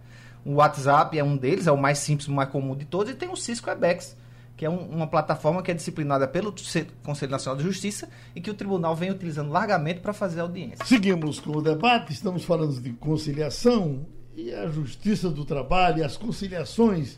O 0.46 0.54
WhatsApp 0.56 1.18
é 1.18 1.24
um 1.24 1.36
deles, 1.36 1.66
é 1.66 1.72
o 1.72 1.78
mais 1.78 1.98
simples, 1.98 2.28
o 2.28 2.32
mais 2.32 2.50
comum 2.50 2.76
de 2.76 2.86
todos, 2.86 3.12
e 3.12 3.16
tem 3.16 3.30
o 3.30 3.36
Cisco 3.36 3.68
Webex 3.68 4.16
que 4.56 4.66
é 4.66 4.70
um, 4.70 4.78
uma 4.90 5.08
plataforma 5.08 5.64
que 5.64 5.72
é 5.72 5.74
disciplinada 5.74 6.28
pelo 6.28 6.54
Conselho 7.02 7.32
Nacional 7.32 7.58
de 7.58 7.64
Justiça 7.64 8.08
e 8.36 8.42
que 8.42 8.52
o 8.52 8.54
tribunal 8.54 8.96
vem 8.96 9.10
utilizando 9.10 9.50
largamente 9.50 10.02
para 10.02 10.14
fazer 10.14 10.42
audiência. 10.42 10.86
Seguimos 10.86 11.40
com 11.40 11.58
o 11.58 11.62
debate, 11.64 12.14
estamos 12.14 12.44
falando 12.44 12.80
de 12.80 12.92
conciliação 12.94 14.06
e 14.36 14.54
a 14.54 14.68
Justiça 14.68 15.32
do 15.32 15.46
Trabalho, 15.46 16.06
as 16.06 16.16
conciliações 16.16 17.18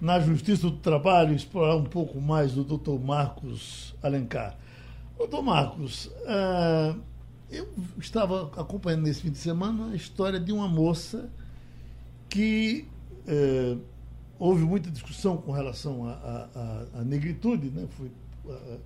na 0.00 0.20
Justiça 0.20 0.62
do 0.62 0.76
Trabalho, 0.76 1.34
explorar 1.34 1.76
um 1.76 1.84
pouco 1.84 2.20
mais 2.20 2.52
do 2.52 2.62
doutor 2.62 3.00
Marcos 3.00 3.94
Alencar. 4.02 4.56
Doutor 5.16 5.42
Marcos, 5.42 6.06
uh, 6.06 7.00
eu 7.50 7.66
estava 7.98 8.50
acompanhando 8.60 9.02
nesse 9.02 9.22
fim 9.22 9.30
de 9.30 9.38
semana 9.38 9.92
a 9.92 9.96
história 9.96 10.38
de 10.38 10.52
uma 10.52 10.68
moça 10.68 11.30
que 12.28 12.86
uh, 13.26 13.80
houve 14.38 14.64
muita 14.64 14.90
discussão 14.90 15.38
com 15.38 15.52
relação 15.52 16.06
à 16.06 17.02
negritude, 17.02 17.70
né? 17.70 17.86
Foi, 17.96 18.10
a, 18.50 18.76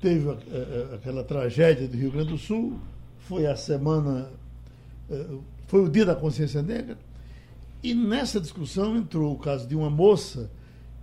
teve 0.00 0.28
aquela 0.94 1.24
tragédia 1.24 1.88
do 1.88 1.96
Rio 1.96 2.12
Grande 2.12 2.28
do 2.28 2.38
Sul, 2.38 2.78
foi 3.20 3.46
a 3.46 3.56
semana, 3.56 4.30
foi 5.66 5.82
o 5.82 5.88
dia 5.88 6.04
da 6.04 6.14
consciência 6.14 6.60
negra, 6.62 6.98
e 7.84 7.92
nessa 7.92 8.40
discussão 8.40 8.96
entrou 8.96 9.34
o 9.34 9.38
caso 9.38 9.68
de 9.68 9.76
uma 9.76 9.90
moça 9.90 10.50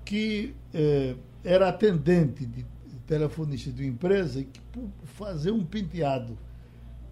que 0.04 0.56
eh, 0.74 1.14
era 1.44 1.70
atendente 1.70 2.44
de 2.44 2.66
telefonista 3.06 3.72
de 3.72 3.84
uma 3.84 3.92
empresa 3.92 4.40
e 4.40 4.46
que 4.46 4.60
por 4.72 4.90
fazer 5.06 5.52
um 5.52 5.64
penteado 5.64 6.36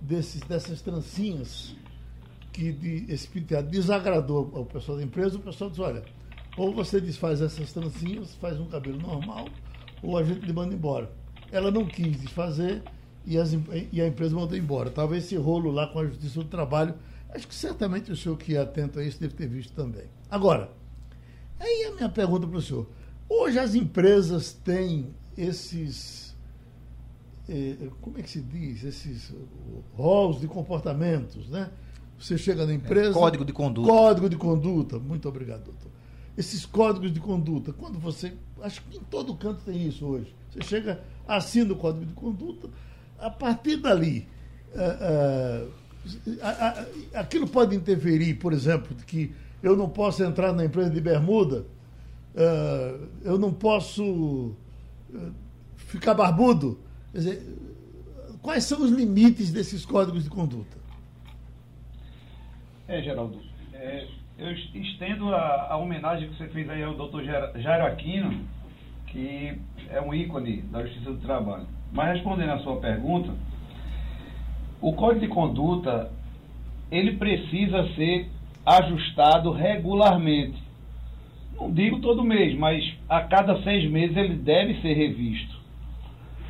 desses, 0.02 0.42
dessas 0.42 0.82
trancinhas 0.82 1.76
que 2.52 2.72
de, 2.72 3.06
esse 3.14 3.28
penteado 3.28 3.70
desagradou 3.70 4.52
ao 4.56 4.66
pessoal 4.66 4.98
da 4.98 5.04
empresa, 5.04 5.38
o 5.38 5.40
pessoal 5.40 5.70
disse, 5.70 5.82
olha, 5.84 6.04
ou 6.58 6.74
você 6.74 7.00
desfaz 7.00 7.40
essas 7.40 7.72
trancinhas, 7.72 8.34
faz 8.42 8.60
um 8.60 8.66
cabelo 8.66 9.00
normal, 9.00 9.48
ou 10.02 10.18
a 10.18 10.24
gente 10.24 10.44
lhe 10.48 10.52
manda 10.52 10.74
embora. 10.74 11.12
Ela 11.52 11.70
não 11.70 11.86
quis 11.86 12.20
desfazer 12.20 12.82
e, 13.24 13.38
as, 13.38 13.56
e 13.92 14.02
a 14.02 14.08
empresa 14.08 14.36
mandou 14.36 14.58
embora. 14.58 14.90
Talvez 14.90 15.26
esse 15.26 15.36
rolo 15.36 15.70
lá 15.70 15.86
com 15.86 16.00
a 16.00 16.08
Justiça 16.08 16.40
do 16.40 16.50
Trabalho, 16.50 16.96
acho 17.30 17.48
que 17.48 17.56
certamente 17.56 18.12
o 18.12 18.15
senhor 18.15 18.38
que 18.38 18.56
é 18.56 18.60
atento 18.60 19.00
a 19.00 19.04
isso 19.04 19.20
deve 19.20 19.34
ter 19.34 19.48
visto 19.48 19.74
também. 19.74 20.06
Agora, 20.30 20.72
aí 21.60 21.86
a 21.92 21.96
minha 21.96 22.10
pergunta 22.10 22.48
para 22.48 22.58
o 22.58 22.62
senhor. 22.62 22.88
Hoje 23.28 23.60
as 23.60 23.76
empresas 23.76 24.54
têm 24.54 25.13
esses. 25.38 26.36
Eh, 27.48 27.89
como 28.02 28.18
é 28.18 28.22
que 28.22 28.30
se 28.30 28.42
diz? 28.42 28.84
Esses 28.84 29.34
rolos 29.94 30.42
de 30.42 30.48
comportamentos, 30.48 31.50
né? 31.50 31.70
Você 32.20 32.38
chega 32.38 32.65
na 32.65 32.74
empresa. 32.74 33.12
É, 33.12 33.13
código 33.13 33.46
de 33.46 33.54
conduta. 33.54 33.88
Código 33.88 34.30
de 34.30 34.36
conduta. 34.36 35.00
Muito 35.00 35.30
obrigado, 35.30 35.63
doutor 35.65 35.89
esses 36.39 36.65
códigos 36.65 37.12
de 37.12 37.20
conduta. 37.20 37.74
Quando 37.74 38.00
você. 38.00 38.34
Acho 38.62 38.82
que 38.84 38.98
em 38.98 39.02
todo 39.02 39.36
canto 39.36 39.62
tem 39.65 39.86
isso 39.86 40.06
hoje. 40.06 40.34
Você 40.50 40.63
chega, 40.63 41.04
assina 41.28 41.74
o 41.74 41.76
código 41.76 42.06
de 42.06 42.13
conduta, 42.13 42.70
a 43.20 43.30
partir 43.30 43.76
dali. 43.76 44.26
Uh, 44.74 45.68
uh, 45.68 45.72
aquilo 47.14 47.48
pode 47.48 47.76
interferir, 47.76 48.36
por 48.36 48.54
exemplo, 48.54 48.96
de 48.96 49.06
que 49.06 49.34
eu 49.62 49.76
não 49.76 49.90
posso 49.90 50.24
entrar 50.24 50.54
na 50.54 50.66
empresa 50.66 50.90
de 50.90 51.02
bermuda, 51.02 51.66
uh, 52.36 53.08
eu 53.24 53.38
não 53.38 53.54
posso 53.54 54.56
ficar 55.76 56.14
barbudo. 56.14 56.80
Quer 57.12 57.18
dizer, 57.18 57.58
quais 58.42 58.64
são 58.64 58.82
os 58.82 58.92
limites 58.92 59.52
desses 59.52 59.86
códigos 59.86 60.24
de 60.24 60.30
conduta? 60.30 60.78
É, 62.88 63.02
Geraldo, 63.02 63.40
é, 63.74 64.08
eu 64.38 64.52
estendo 64.52 65.34
a, 65.34 65.68
a, 65.72 65.78
homenagem 65.78 66.30
que 66.30 66.38
você 66.38 66.48
fez 66.48 66.70
aí 66.70 66.82
ao 66.84 66.96
doutor 66.96 67.24
Jairo 67.24 67.86
Aquino, 67.86 68.48
que 69.08 69.60
é 69.90 70.02
um 70.02 70.14
ícone 70.14 70.62
da 70.64 70.84
Justiça 70.84 71.12
do 71.12 71.20
Trabalho. 71.20 71.68
Mas 71.92 72.16
respondendo 72.16 72.52
a 72.52 72.60
sua 72.60 72.80
pergunta, 72.80 73.34
o 74.82 74.94
Código 74.94 75.22
de 75.22 75.28
Conduta, 75.28 76.12
ele 76.92 77.13
precisa 77.18 77.88
ser 77.96 78.30
ajustado 78.65 79.52
regularmente. 79.52 80.62
Não 81.60 81.72
digo 81.72 82.00
todo 82.00 82.24
mês, 82.24 82.58
mas 82.58 82.84
a 83.08 83.22
cada 83.22 83.62
seis 83.63 83.89
meses 83.89 84.15
ele 84.15 84.36
deve 84.36 84.80
ser 84.82 84.94
revisto. 84.94 85.60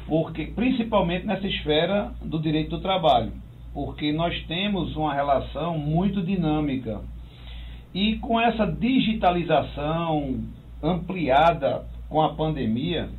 Porque, 0.08 0.46
principalmente 0.46 1.26
nessa 1.26 1.48
esfera 1.48 2.14
do 2.22 2.40
direito 2.40 2.72
do 2.72 2.82
trabalho. 2.82 3.32
Porque 3.74 4.12
nós 4.12 4.40
temos 4.46 4.96
uma 4.96 5.14
relação 5.14 5.78
muito 5.78 6.22
dinâmica 6.22 7.02
e 7.94 8.18
com 8.18 8.40
essa 8.40 8.66
digitalização 8.66 10.44
ampliada 10.82 11.86
com 12.08 12.22
a 12.22 12.34
pandemia, 12.34 13.10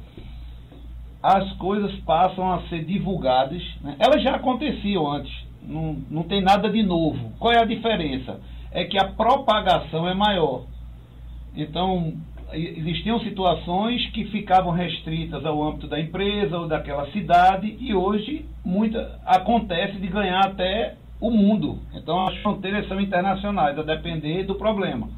as 1.22 1.52
coisas 1.54 1.94
passam 2.00 2.52
a 2.52 2.62
ser 2.68 2.85
divulgadas. 2.85 3.62
Né? 3.83 3.96
Elas 3.98 4.22
já 4.22 4.37
aconteciam 4.37 5.11
antes, 5.11 5.33
não, 5.62 5.96
não 6.11 6.22
tem 6.22 6.42
nada 6.42 6.70
de 6.70 6.83
novo. 6.83 7.33
Qual 7.38 7.52
é 7.52 7.59
a 7.59 7.64
diferença? 7.64 8.40
É 8.72 8.85
que 8.85 8.98
a 8.98 9.09
propagação 9.09 10.09
é 10.09 10.14
maior. 10.14 10.64
Então, 11.54 12.14
existiam 12.52 13.20
situações 13.20 14.04
que 14.11 14.24
ficavam 14.26 14.72
restritas 14.72 15.44
ao 15.44 15.62
âmbito 15.62 15.87
da 15.87 16.00
empresa 16.00 16.59
ou 16.59 16.66
daquela 16.66 17.11
cidade 17.11 17.76
e 17.78 17.94
hoje 17.94 18.46
muita 18.64 19.20
acontece 19.24 19.98
de 19.98 20.06
ganhar 20.06 20.46
até 20.46 20.96
o 21.20 21.30
mundo. 21.30 21.78
Então 21.94 22.26
as 22.26 22.37
fronteiras 22.38 22.88
são 22.88 23.00
internacionais, 23.00 23.78
a 23.78 23.83
depender 23.83 24.44
do 24.44 24.54
problema. 24.54 25.09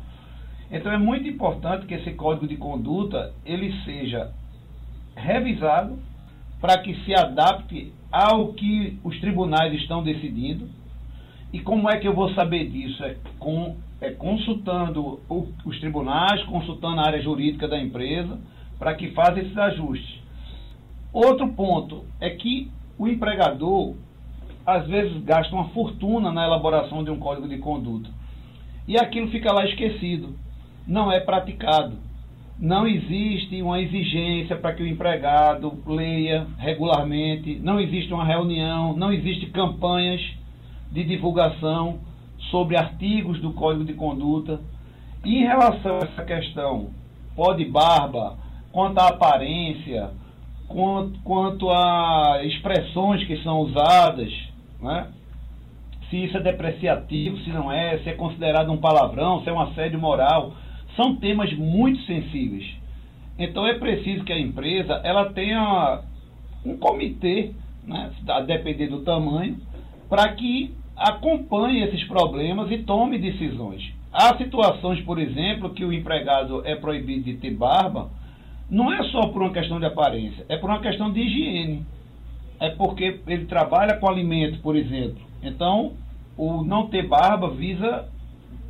Então 0.71 0.91
é 0.91 0.99
muito 0.99 1.29
importante 1.29 1.87
que 1.87 1.95
esse 1.95 2.13
código 2.13 2.47
de 2.47 2.57
conduta 2.57 3.33
ele 3.45 3.73
seja 3.85 4.33
revisado 5.15 5.99
para 6.61 6.79
que 6.79 6.95
se 7.05 7.15
adapte 7.15 7.93
ao 8.11 8.53
que 8.53 8.99
os 9.03 9.19
tribunais 9.21 9.73
estão 9.75 10.03
decidindo. 10.03 10.69
E 11.53 11.61
como 11.61 11.91
é 11.91 11.99
que 11.99 12.07
eu 12.07 12.15
vou 12.15 12.33
saber 12.35 12.69
disso? 12.71 13.03
É, 13.05 13.17
com, 13.39 13.77
é 14.01 14.11
consultando 14.11 15.21
o, 15.29 15.49
os 15.65 15.79
tribunais, 15.81 16.43
consultando 16.45 17.01
a 17.01 17.07
área 17.07 17.23
jurídica 17.23 17.67
da 17.69 17.79
empresa, 17.79 18.39
para 18.79 18.95
que 18.95 19.11
faça 19.11 19.41
esses 19.41 19.57
ajustes. 19.57 20.21
Outro 21.13 21.49
ponto 21.53 22.05
é 22.21 22.31
que 22.31 22.71
o 22.99 23.07
empregador 23.07 23.95
às 24.65 24.87
vezes 24.87 25.23
gasta 25.25 25.55
uma 25.55 25.69
fortuna 25.71 26.33
na 26.33 26.45
elaboração 26.45 27.03
de 27.03 27.11
um 27.11 27.19
código 27.19 27.49
de 27.49 27.59
conduta. 27.59 28.09
E 28.87 28.97
aquilo 28.97 29.29
fica 29.29 29.53
lá 29.53 29.65
esquecido, 29.65 30.37
não 30.87 31.11
é 31.11 31.21
praticado. 31.21 31.97
Não 32.63 32.87
existe 32.87 33.61
uma 33.61 33.81
exigência 33.81 34.55
para 34.55 34.73
que 34.73 34.85
o 34.85 34.87
empregado 34.87 35.83
leia 35.85 36.47
regularmente, 36.59 37.59
não 37.59 37.81
existe 37.81 38.15
uma 38.15 38.25
reunião, 38.25 38.97
não 38.97 39.13
existe 39.13 39.47
campanhas 39.47 40.21
de 40.93 41.03
divulgação 41.03 41.99
sobre 42.53 42.77
artigos 42.77 43.41
do 43.41 43.53
Código 43.53 43.85
de 43.85 43.95
Conduta. 43.95 44.61
E 45.25 45.39
em 45.39 45.43
relação 45.43 45.97
a 45.97 46.05
essa 46.05 46.25
questão, 46.25 46.91
pode 47.35 47.65
barba, 47.65 48.39
quanto 48.71 49.01
à 49.01 49.09
aparência, 49.09 50.11
quanto, 50.69 51.19
quanto 51.25 51.69
a 51.69 52.43
expressões 52.45 53.25
que 53.25 53.43
são 53.43 53.59
usadas, 53.59 54.33
né? 54.81 55.09
se 56.09 56.27
isso 56.27 56.37
é 56.37 56.41
depreciativo, 56.41 57.39
se 57.39 57.51
não 57.51 57.73
é, 57.73 57.99
se 57.99 58.11
é 58.11 58.15
considerado 58.15 58.71
um 58.71 58.77
palavrão, 58.77 59.43
se 59.43 59.49
é 59.49 59.53
um 59.53 59.61
assédio 59.61 59.99
moral. 59.99 60.53
São 60.97 61.17
temas 61.17 61.53
muito 61.55 62.01
sensíveis. 62.03 62.65
Então 63.39 63.67
é 63.67 63.75
preciso 63.75 64.25
que 64.25 64.33
a 64.33 64.39
empresa 64.39 65.01
ela 65.05 65.31
tenha 65.33 66.03
um 66.65 66.77
comitê, 66.77 67.53
né, 67.85 68.11
a 68.29 68.41
depender 68.41 68.89
do 68.89 69.01
tamanho, 69.01 69.59
para 70.09 70.29
que 70.35 70.75
acompanhe 70.97 71.83
esses 71.83 72.05
problemas 72.05 72.71
e 72.71 72.79
tome 72.79 73.19
decisões. 73.19 73.93
Há 74.13 74.37
situações, 74.37 75.01
por 75.03 75.19
exemplo, 75.19 75.71
que 75.71 75.85
o 75.85 75.93
empregado 75.93 76.63
é 76.67 76.77
proibido 76.77 77.25
de 77.25 77.35
ter 77.39 77.53
barba, 77.53 78.11
não 78.71 78.93
é 78.93 79.03
só 79.05 79.29
por 79.29 79.43
uma 79.43 79.53
questão 79.53 79.79
de 79.79 79.87
aparência, 79.87 80.45
é 80.49 80.57
por 80.57 80.69
uma 80.71 80.81
questão 80.81 81.13
de 81.13 81.21
higiene. 81.21 81.85
É 82.61 82.71
porque 82.71 83.21
ele 83.27 83.47
trabalha 83.47 83.97
com 83.97 84.09
alimento, 84.09 84.61
por 84.61 84.77
exemplo. 84.77 85.21
Então, 85.43 85.95
o 86.37 86.63
não 86.63 86.87
ter 86.87 87.09
barba 87.09 87.51
visa 87.51 88.09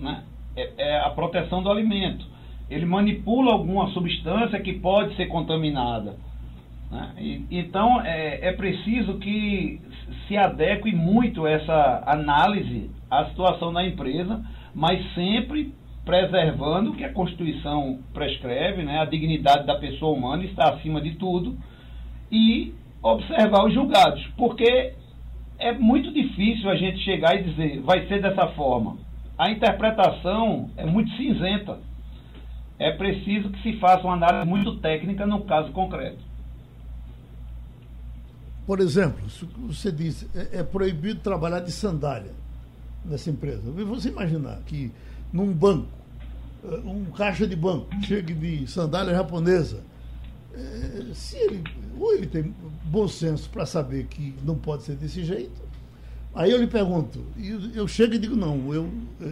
né, 0.00 0.22
é, 0.56 0.70
é 0.76 0.98
a 1.00 1.10
proteção 1.10 1.62
do 1.62 1.70
alimento. 1.70 2.24
Ele 2.70 2.86
manipula 2.86 3.52
alguma 3.52 3.88
substância 3.90 4.60
que 4.60 4.74
pode 4.74 5.14
ser 5.16 5.26
contaminada. 5.26 6.16
Né? 6.90 7.12
E, 7.18 7.46
então, 7.50 8.00
é, 8.02 8.48
é 8.48 8.52
preciso 8.52 9.18
que 9.18 9.80
se 10.26 10.36
adeque 10.36 10.94
muito 10.94 11.46
essa 11.46 12.02
análise 12.06 12.90
à 13.10 13.26
situação 13.26 13.72
da 13.72 13.84
empresa, 13.84 14.44
mas 14.74 15.02
sempre 15.14 15.72
preservando 16.04 16.90
o 16.90 16.96
que 16.96 17.04
a 17.04 17.12
Constituição 17.12 18.00
prescreve, 18.12 18.82
né? 18.82 19.00
a 19.00 19.04
dignidade 19.04 19.66
da 19.66 19.76
pessoa 19.76 20.16
humana 20.16 20.44
está 20.44 20.70
acima 20.70 21.00
de 21.00 21.12
tudo, 21.12 21.56
e 22.30 22.74
observar 23.02 23.66
os 23.66 23.74
julgados, 23.74 24.24
porque 24.36 24.94
é 25.58 25.72
muito 25.72 26.12
difícil 26.12 26.68
a 26.70 26.76
gente 26.76 26.98
chegar 27.00 27.36
e 27.36 27.44
dizer 27.44 27.80
vai 27.80 28.06
ser 28.06 28.20
dessa 28.20 28.48
forma. 28.48 28.96
A 29.42 29.50
interpretação 29.50 30.70
é 30.76 30.87
muito 30.87 31.11
cinzenta. 31.16 31.81
É 32.78 32.92
preciso 32.92 33.50
que 33.50 33.61
se 33.61 33.76
faça 33.81 34.05
uma 34.05 34.12
análise 34.12 34.48
muito 34.48 34.78
técnica 34.78 35.26
no 35.26 35.44
caso 35.44 35.72
concreto. 35.72 36.22
Por 38.64 38.78
exemplo, 38.78 39.18
você 39.66 39.90
diz, 39.90 40.28
é, 40.33 40.61
é 40.61 40.62
proibido 40.62 41.18
trabalhar 41.18 41.59
de 41.59 41.72
sandália 41.72 42.31
nessa 43.05 43.31
empresa. 43.31 43.68
Você 43.68 44.11
imaginar 44.11 44.61
que 44.64 44.92
num 45.33 45.52
banco, 45.52 45.88
eh, 46.64 46.81
um 46.85 47.07
caixa 47.07 47.44
de 47.44 47.57
banco 47.57 47.88
chegue 48.05 48.35
de 48.35 48.68
sandália 48.68 49.12
japonesa, 49.12 49.83
é, 50.55 51.12
se 51.14 51.37
ele, 51.37 51.64
ou 51.98 52.14
ele 52.14 52.28
tem 52.28 52.55
bom 52.85 53.09
senso 53.09 53.50
para 53.50 53.66
saber 53.66 54.07
que 54.07 54.37
não 54.44 54.55
pode 54.55 54.85
ser 54.85 54.94
desse 54.94 55.24
jeito, 55.24 55.61
aí 56.34 56.50
eu 56.50 56.58
lhe 56.58 56.66
pergunto, 56.66 57.24
eu, 57.38 57.60
eu 57.74 57.88
chego 57.88 58.14
e 58.14 58.18
digo, 58.18 58.36
não, 58.36 58.72
eu, 58.72 58.90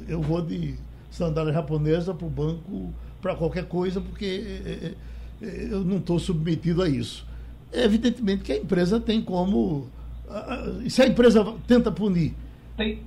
eu 0.08 0.20
vou 0.20 0.42
de 0.42 0.74
sandália 1.10 1.52
japonesa 1.52 2.14
para 2.14 2.26
o 2.26 2.30
banco, 2.30 2.92
para 3.20 3.34
qualquer 3.34 3.64
coisa, 3.64 4.00
porque 4.00 4.44
é, 4.64 4.92
é, 5.42 5.68
eu 5.70 5.84
não 5.84 5.98
estou 5.98 6.18
submetido 6.18 6.82
a 6.82 6.88
isso 6.88 7.28
evidentemente 7.72 8.42
que 8.42 8.52
a 8.52 8.56
empresa 8.56 9.00
tem 9.00 9.20
como. 9.22 9.86
Se 10.88 11.02
a 11.02 11.06
empresa 11.06 11.44
tenta 11.66 11.90
punir. 11.90 12.34
Tem, 12.76 13.00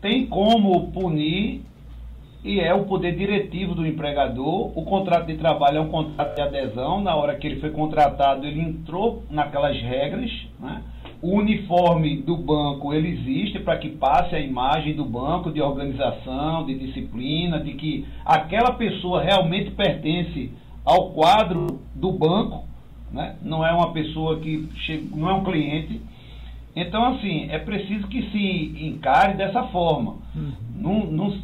tem 0.00 0.26
como 0.26 0.90
punir 0.92 1.62
e 2.44 2.60
é 2.60 2.72
o 2.72 2.84
poder 2.84 3.16
diretivo 3.16 3.74
do 3.74 3.86
empregador. 3.86 4.78
O 4.78 4.84
contrato 4.84 5.26
de 5.26 5.36
trabalho 5.36 5.78
é 5.78 5.80
um 5.80 5.88
contrato 5.88 6.34
de 6.34 6.40
adesão. 6.40 7.02
Na 7.02 7.14
hora 7.16 7.36
que 7.36 7.46
ele 7.46 7.60
foi 7.60 7.70
contratado, 7.70 8.46
ele 8.46 8.60
entrou 8.60 9.24
naquelas 9.30 9.76
regras. 9.80 10.30
Né? 10.58 10.82
O 11.22 11.36
uniforme 11.36 12.16
do 12.16 12.36
banco 12.36 12.94
ele 12.94 13.08
existe 13.08 13.58
para 13.58 13.76
que 13.76 13.90
passe 13.90 14.34
a 14.34 14.40
imagem 14.40 14.94
do 14.94 15.04
banco 15.04 15.50
de 15.50 15.60
organização, 15.60 16.64
de 16.64 16.74
disciplina, 16.74 17.60
de 17.60 17.74
que 17.74 18.06
aquela 18.24 18.72
pessoa 18.72 19.22
realmente 19.22 19.70
pertence 19.72 20.50
ao 20.84 21.10
quadro 21.10 21.80
do 21.94 22.10
banco 22.12 22.70
né? 23.12 23.36
não 23.42 23.66
é 23.66 23.72
uma 23.72 23.92
pessoa 23.92 24.38
que 24.38 24.68
chega, 24.86 25.04
não 25.14 25.28
é 25.28 25.34
um 25.34 25.44
cliente. 25.44 26.00
Então, 26.74 27.14
assim, 27.14 27.48
é 27.50 27.58
preciso 27.58 28.06
que 28.06 28.30
se 28.30 28.86
encare 28.86 29.36
dessa 29.36 29.64
forma. 29.64 30.16
Uhum. 30.34 30.52
Não, 30.76 31.06
não, 31.06 31.38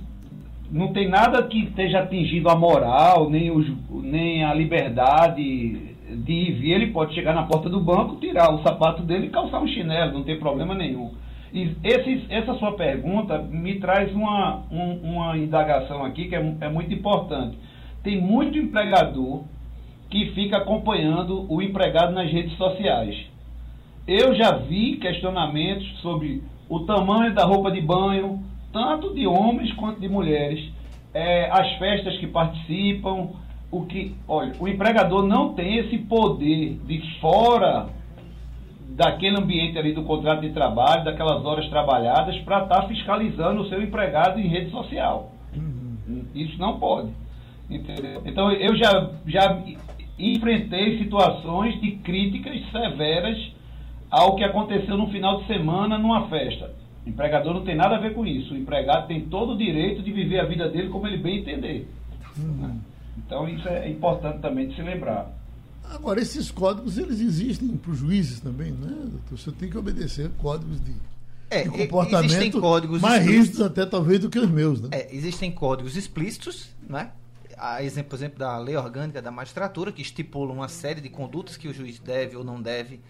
não 0.71 0.93
tem 0.93 1.09
nada 1.09 1.43
que 1.43 1.65
esteja 1.65 2.01
atingindo 2.01 2.49
a 2.49 2.55
moral, 2.55 3.29
nem, 3.29 3.51
os, 3.51 3.67
nem 3.91 4.45
a 4.45 4.55
liberdade 4.55 5.86
de 6.09 6.33
ir. 6.33 6.73
Ele 6.73 6.89
pode 6.89 7.15
chegar 7.15 7.35
na 7.35 7.45
porta 7.45 7.69
do 7.69 7.81
banco, 7.81 8.17
tirar 8.17 8.53
o 8.55 8.63
sapato 8.63 9.03
dele 9.03 9.27
e 9.27 9.31
calçar 9.31 9.61
um 9.61 9.67
chinelo, 9.67 10.13
não 10.13 10.25
tem 10.25 10.39
problema 10.39 10.75
nenhum. 10.75 11.13
E 11.53 11.75
esse, 11.83 12.27
essa 12.29 12.55
sua 12.55 12.73
pergunta 12.73 13.39
me 13.39 13.79
traz 13.81 14.13
uma, 14.13 14.63
um, 14.71 14.93
uma 15.03 15.39
indagação 15.39 16.05
aqui 16.05 16.29
que 16.29 16.37
é, 16.37 16.57
é 16.61 16.69
muito 16.69 16.93
importante. 16.93 17.59
Tem 18.03 18.21
muito 18.21 18.59
empregador 18.59 19.45
que 20.11 20.33
fica 20.33 20.59
acompanhando 20.59 21.51
o 21.53 21.61
empregado 21.61 22.13
nas 22.13 22.31
redes 22.31 22.57
sociais. 22.57 23.17
Eu 24.07 24.35
já 24.35 24.53
vi 24.53 24.97
questionamentos 24.97 25.87
sobre 26.01 26.43
o 26.69 26.81
tamanho 26.81 27.35
da 27.35 27.45
roupa 27.45 27.71
de 27.71 27.81
banho, 27.81 28.45
tanto 28.73 29.15
de 29.15 29.27
homens 29.27 29.73
quanto 29.73 30.01
de 30.01 30.09
mulheres, 30.09 30.71
é, 31.13 31.49
as 31.51 31.73
festas 31.79 32.17
que 32.19 32.27
participam, 32.27 33.31
o 33.71 33.85
que, 33.85 34.15
olha, 34.29 34.55
o 34.61 34.69
empregador 34.69 35.27
não 35.27 35.55
tem 35.55 35.79
esse 35.79 35.99
poder 35.99 36.79
de 36.87 37.21
fora 37.21 37.89
daquele 38.89 39.37
ambiente 39.39 39.79
ali 39.79 39.93
do 39.93 40.05
contrato 40.05 40.41
de 40.41 40.51
trabalho, 40.51 41.05
daquelas 41.05 41.45
horas 41.45 41.69
trabalhadas, 41.69 42.37
para 42.39 42.63
estar 42.63 42.83
tá 42.83 42.89
fiscalizando 42.89 43.63
o 43.63 43.69
seu 43.69 43.83
empregado 43.83 44.41
em 44.41 44.49
rede 44.49 44.71
social. 44.71 45.33
Uhum. 45.55 46.25
Isso 46.35 46.59
não 46.59 46.79
pode. 46.79 47.11
Entendeu? 47.69 48.23
Então 48.25 48.51
eu 48.53 48.77
já, 48.77 49.11
já 49.27 49.63
enfrentei 50.19 50.99
situações 50.99 51.81
de 51.81 51.93
críticas 51.97 52.59
severas 52.71 53.53
ao 54.11 54.37
que 54.37 54.45
aconteceu 54.45 54.97
no 54.97 55.09
final 55.09 55.41
de 55.41 55.47
semana 55.47 55.99
numa 55.99 56.29
festa. 56.29 56.71
O 57.05 57.09
empregador 57.09 57.53
não 57.53 57.65
tem 57.65 57.75
nada 57.75 57.97
a 57.97 58.01
ver 58.01 58.15
com 58.15 58.25
isso. 58.25 58.55
O 58.55 58.57
empregado 58.57 59.09
tem 59.09 59.21
todo 59.23 59.53
o 59.53 59.59
direito 59.59 60.03
de 60.03 60.13
viver 60.13 60.41
a 60.41 60.45
vida 60.45 60.69
dele 60.69 60.89
como 60.89 61.07
ele 61.07 61.19
bem 61.19 61.39
entender. 61.39 61.89
Uhum. 62.39 62.81
Então 63.19 63.49
isso 63.49 63.69
é 63.69 63.89
importante 63.89 64.41
também 64.41 64.69
de 64.69 64.77
se 64.77 64.83
lembrar. 64.83 65.33
Agora, 65.85 66.21
esses 66.21 66.51
códigos, 66.51 66.99
eles 66.99 67.21
existem 67.21 67.69
para 67.77 67.93
os 67.93 67.99
juízes 67.99 68.41
também, 68.41 68.73
né, 68.73 68.89
doutor? 68.89 69.39
Você 69.39 69.53
tem 69.53 69.71
que 69.71 69.79
obedecer 69.79 70.31
códigos 70.37 70.85
de, 70.85 70.93
é, 71.49 71.63
de 71.63 71.71
comportamento 71.71 72.25
existem 72.25 72.61
códigos 72.61 73.01
mais 73.01 73.25
rígidos 73.25 73.61
até 73.61 73.87
talvez 73.87 74.19
do 74.19 74.29
que 74.29 74.39
os 74.39 74.51
meus, 74.51 74.81
né? 74.81 74.89
É, 74.91 75.15
existem 75.15 75.51
códigos 75.53 75.97
explícitos, 75.97 76.71
né? 76.89 77.11
a 77.57 77.83
exemplo, 77.83 78.11
por 78.11 78.17
exemplo, 78.17 78.39
da 78.39 78.59
lei 78.59 78.77
orgânica 78.77 79.23
da 79.23 79.31
magistratura, 79.31 79.91
que 79.91 80.03
estipula 80.03 80.53
uma 80.53 80.69
série 80.69 81.01
de 81.01 81.09
condutas 81.09 81.57
que 81.57 81.67
o 81.67 81.73
juiz 81.73 81.99
deve 81.99 82.37
ou 82.37 82.45
não 82.45 82.61
deve 82.61 83.01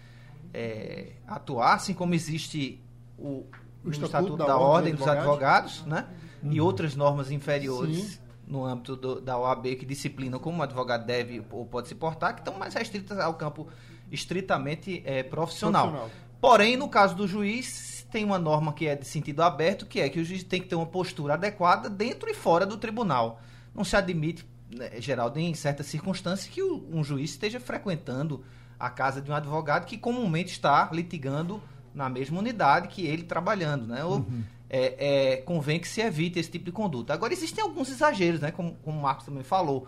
é, 0.53 1.11
atuar, 1.27 1.73
assim 1.73 1.93
como 1.93 2.13
existe 2.13 2.79
o, 3.17 3.45
o, 3.83 3.89
Estatuto, 3.89 4.37
da, 4.37 4.45
da, 4.45 4.57
Ordem 4.57 4.95
dos 4.95 5.05
Advogados, 5.05 5.85
né? 5.85 6.05
Uhum. 6.41 6.53
e 6.53 6.61
outras 6.61 6.95
normas 6.95 7.31
inferiores 7.31 7.97
Sim. 7.97 8.17
No 8.47 8.65
âmbito 8.65 8.95
do, 8.95 9.21
da 9.21 9.37
OAB 9.37 9.75
que 9.75 9.85
disciplinam 9.85 10.39
como 10.39 10.59
o 10.59 10.63
advogado 10.63 11.05
deve 11.05 11.43
ou 11.51 11.65
pode 11.65 11.87
se 11.87 11.95
portar, 11.95 12.33
que 12.33 12.41
estão 12.41 12.57
mais 12.57 12.73
restritas 12.73 13.19
ao 13.19 13.33
campo 13.33 13.67
estritamente 14.11 15.03
é, 15.05 15.21
profissional. 15.21 15.89
profissional. 15.89 16.27
Porém, 16.39 16.77
no 16.77 16.87
caso 16.87 17.15
do 17.15 17.27
juiz, 17.27 18.07
tem 18.11 18.23
uma 18.23 18.39
norma 18.39 18.71
que 18.71 18.87
é 18.87 18.95
de 18.95 19.05
sentido 19.05 19.41
aberto, 19.41 19.85
que 19.85 19.99
é 19.99 20.07
que 20.07 20.19
o 20.19 20.23
juiz 20.23 20.43
tem 20.43 20.61
que 20.61 20.67
ter 20.67 20.75
uma 20.75 20.85
postura 20.85 21.33
adequada 21.33 21.89
dentro 21.89 22.29
e 22.29 22.33
fora 22.33 22.65
do 22.65 22.77
tribunal 22.77 23.41
não 23.77 23.83
se 23.83 23.95
admite, 23.95 24.43
né, 24.75 24.99
Geraldo, 24.99 25.39
em 25.39 25.53
certas 25.53 25.85
circunstâncias, 25.85 26.51
que 26.51 26.63
um 26.63 27.03
juiz 27.03 27.29
esteja 27.29 27.59
frequentando 27.59 28.43
a 28.79 28.89
casa 28.89 29.21
de 29.21 29.29
um 29.29 29.35
advogado 29.35 29.85
que 29.85 29.97
comumente 29.97 30.51
está 30.51 30.89
litigando 30.91 31.61
na 31.93 32.09
mesma 32.09 32.39
unidade 32.39 32.87
que 32.87 33.05
ele 33.05 33.23
trabalhando, 33.23 33.85
né? 33.87 34.03
Ou, 34.03 34.17
uhum. 34.17 34.43
É, 34.69 35.33
é, 35.33 35.37
convém 35.37 35.79
que 35.79 35.87
se 35.87 36.01
evite 36.01 36.39
esse 36.39 36.49
tipo 36.49 36.65
de 36.65 36.71
conduta. 36.71 37.13
Agora, 37.13 37.33
existem 37.33 37.63
alguns 37.63 37.89
exageros, 37.89 38.41
né? 38.41 38.51
Como, 38.51 38.75
como 38.83 38.99
o 38.99 39.01
Marcos 39.01 39.25
também 39.25 39.43
falou. 39.43 39.87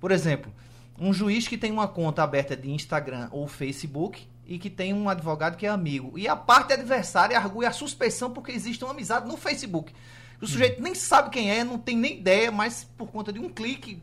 Por 0.00 0.10
exemplo, 0.10 0.52
um 0.98 1.12
juiz 1.12 1.48
que 1.48 1.58
tem 1.58 1.70
uma 1.70 1.88
conta 1.88 2.22
aberta 2.22 2.56
de 2.56 2.70
Instagram 2.70 3.28
ou 3.32 3.48
Facebook 3.48 4.26
e 4.46 4.58
que 4.58 4.68
tem 4.68 4.92
um 4.92 5.08
advogado 5.08 5.56
que 5.56 5.66
é 5.66 5.68
amigo. 5.68 6.18
E 6.18 6.28
a 6.28 6.36
parte 6.36 6.72
adversária 6.72 7.38
argue 7.38 7.64
a 7.64 7.72
suspeição 7.72 8.30
porque 8.30 8.52
existe 8.52 8.84
uma 8.84 8.92
amizade 8.92 9.26
no 9.26 9.36
Facebook. 9.36 9.92
O 10.40 10.46
sujeito 10.46 10.82
nem 10.82 10.94
sabe 10.94 11.30
quem 11.30 11.50
é, 11.50 11.62
não 11.62 11.78
tem 11.78 11.96
nem 11.96 12.18
ideia, 12.18 12.50
mas 12.50 12.84
por 12.96 13.08
conta 13.08 13.32
de 13.32 13.38
um 13.38 13.48
clique. 13.48 14.02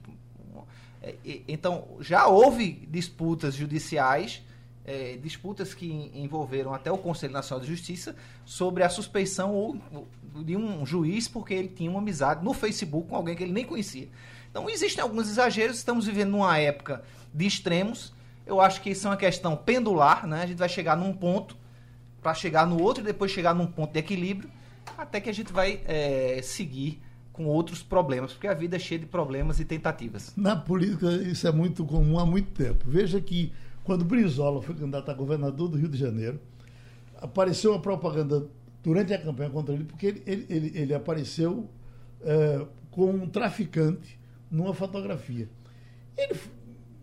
É, 1.02 1.16
então, 1.48 1.88
já 2.00 2.28
houve 2.28 2.88
disputas 2.90 3.56
judiciais, 3.56 4.42
é, 4.88 5.18
disputas 5.22 5.74
que 5.74 6.10
envolveram 6.16 6.74
até 6.74 6.90
o 6.90 6.98
Conselho 6.98 7.34
Nacional 7.34 7.62
de 7.62 7.70
Justiça 7.70 8.16
sobre 8.46 8.84
a 8.84 8.90
suspeição 8.90 9.54
ou, 9.54 9.78
de 10.34 10.56
um 10.56 10.86
juiz 10.86 11.28
porque 11.28 11.54
ele 11.54 11.68
tinha 11.68 11.92
uma 11.92 12.00
amizade 12.00 12.44
no 12.44 12.54
Facebook 12.54 13.10
com 13.10 13.16
alguém 13.18 13.36
que 13.36 13.44
ele 13.44 13.52
nem 13.52 13.66
conhecia. 13.66 14.08
Então, 14.50 14.70
existem 14.70 15.04
alguns 15.04 15.30
exageros, 15.30 15.78
estamos 15.78 16.06
vivendo 16.06 16.32
numa 16.32 16.58
época 16.58 17.04
de 17.34 17.46
extremos. 17.46 18.14
Eu 18.46 18.62
acho 18.62 18.82
que 18.82 18.92
isso 18.92 19.06
é 19.06 19.12
uma 19.12 19.18
questão 19.18 19.58
pendular, 19.58 20.26
né? 20.26 20.44
A 20.44 20.46
gente 20.48 20.58
vai 20.58 20.70
chegar 20.70 20.96
num 20.96 21.14
ponto 21.14 21.58
para 22.22 22.34
chegar 22.34 22.66
no 22.66 22.82
outro 22.82 23.04
e 23.04 23.06
depois 23.06 23.30
chegar 23.30 23.54
num 23.54 23.68
ponto 23.68 23.92
de 23.92 24.00
equilíbrio 24.00 24.50
até 24.98 25.20
que 25.20 25.30
a 25.30 25.34
gente 25.34 25.52
vai 25.52 25.82
é, 25.86 26.40
seguir 26.42 27.02
com 27.34 27.46
outros 27.46 27.84
problemas, 27.84 28.34
porque 28.34 28.48
a 28.48 28.54
vida 28.54 28.78
é 28.78 28.80
cheia 28.80 29.00
de 29.00 29.06
problemas 29.06 29.60
e 29.60 29.66
tentativas. 29.66 30.34
Na 30.36 30.56
política, 30.56 31.12
isso 31.12 31.48
é 31.48 31.52
muito 31.52 31.86
comum 31.86 32.18
há 32.18 32.26
muito 32.26 32.50
tempo. 32.50 32.86
Veja 32.88 33.22
que 33.22 33.54
quando 33.88 34.04
Brizola 34.04 34.62
foi 34.62 34.76
candidato 34.76 35.10
a 35.10 35.14
governador 35.14 35.70
do 35.70 35.78
Rio 35.78 35.88
de 35.88 35.98
Janeiro, 35.98 36.42
apareceu 37.16 37.72
uma 37.72 37.80
propaganda 37.80 38.46
durante 38.84 39.14
a 39.14 39.18
campanha 39.18 39.50
contra 39.50 39.74
ele, 39.74 39.86
porque 39.86 40.08
ele, 40.08 40.24
ele, 40.28 40.46
ele, 40.50 40.78
ele 40.78 40.94
apareceu 40.94 41.70
é, 42.20 42.68
com 42.92 43.10
um 43.10 43.30
traficante 43.30 44.20
numa 44.52 44.74
fotografia. 44.74 45.50
Ele 46.18 46.38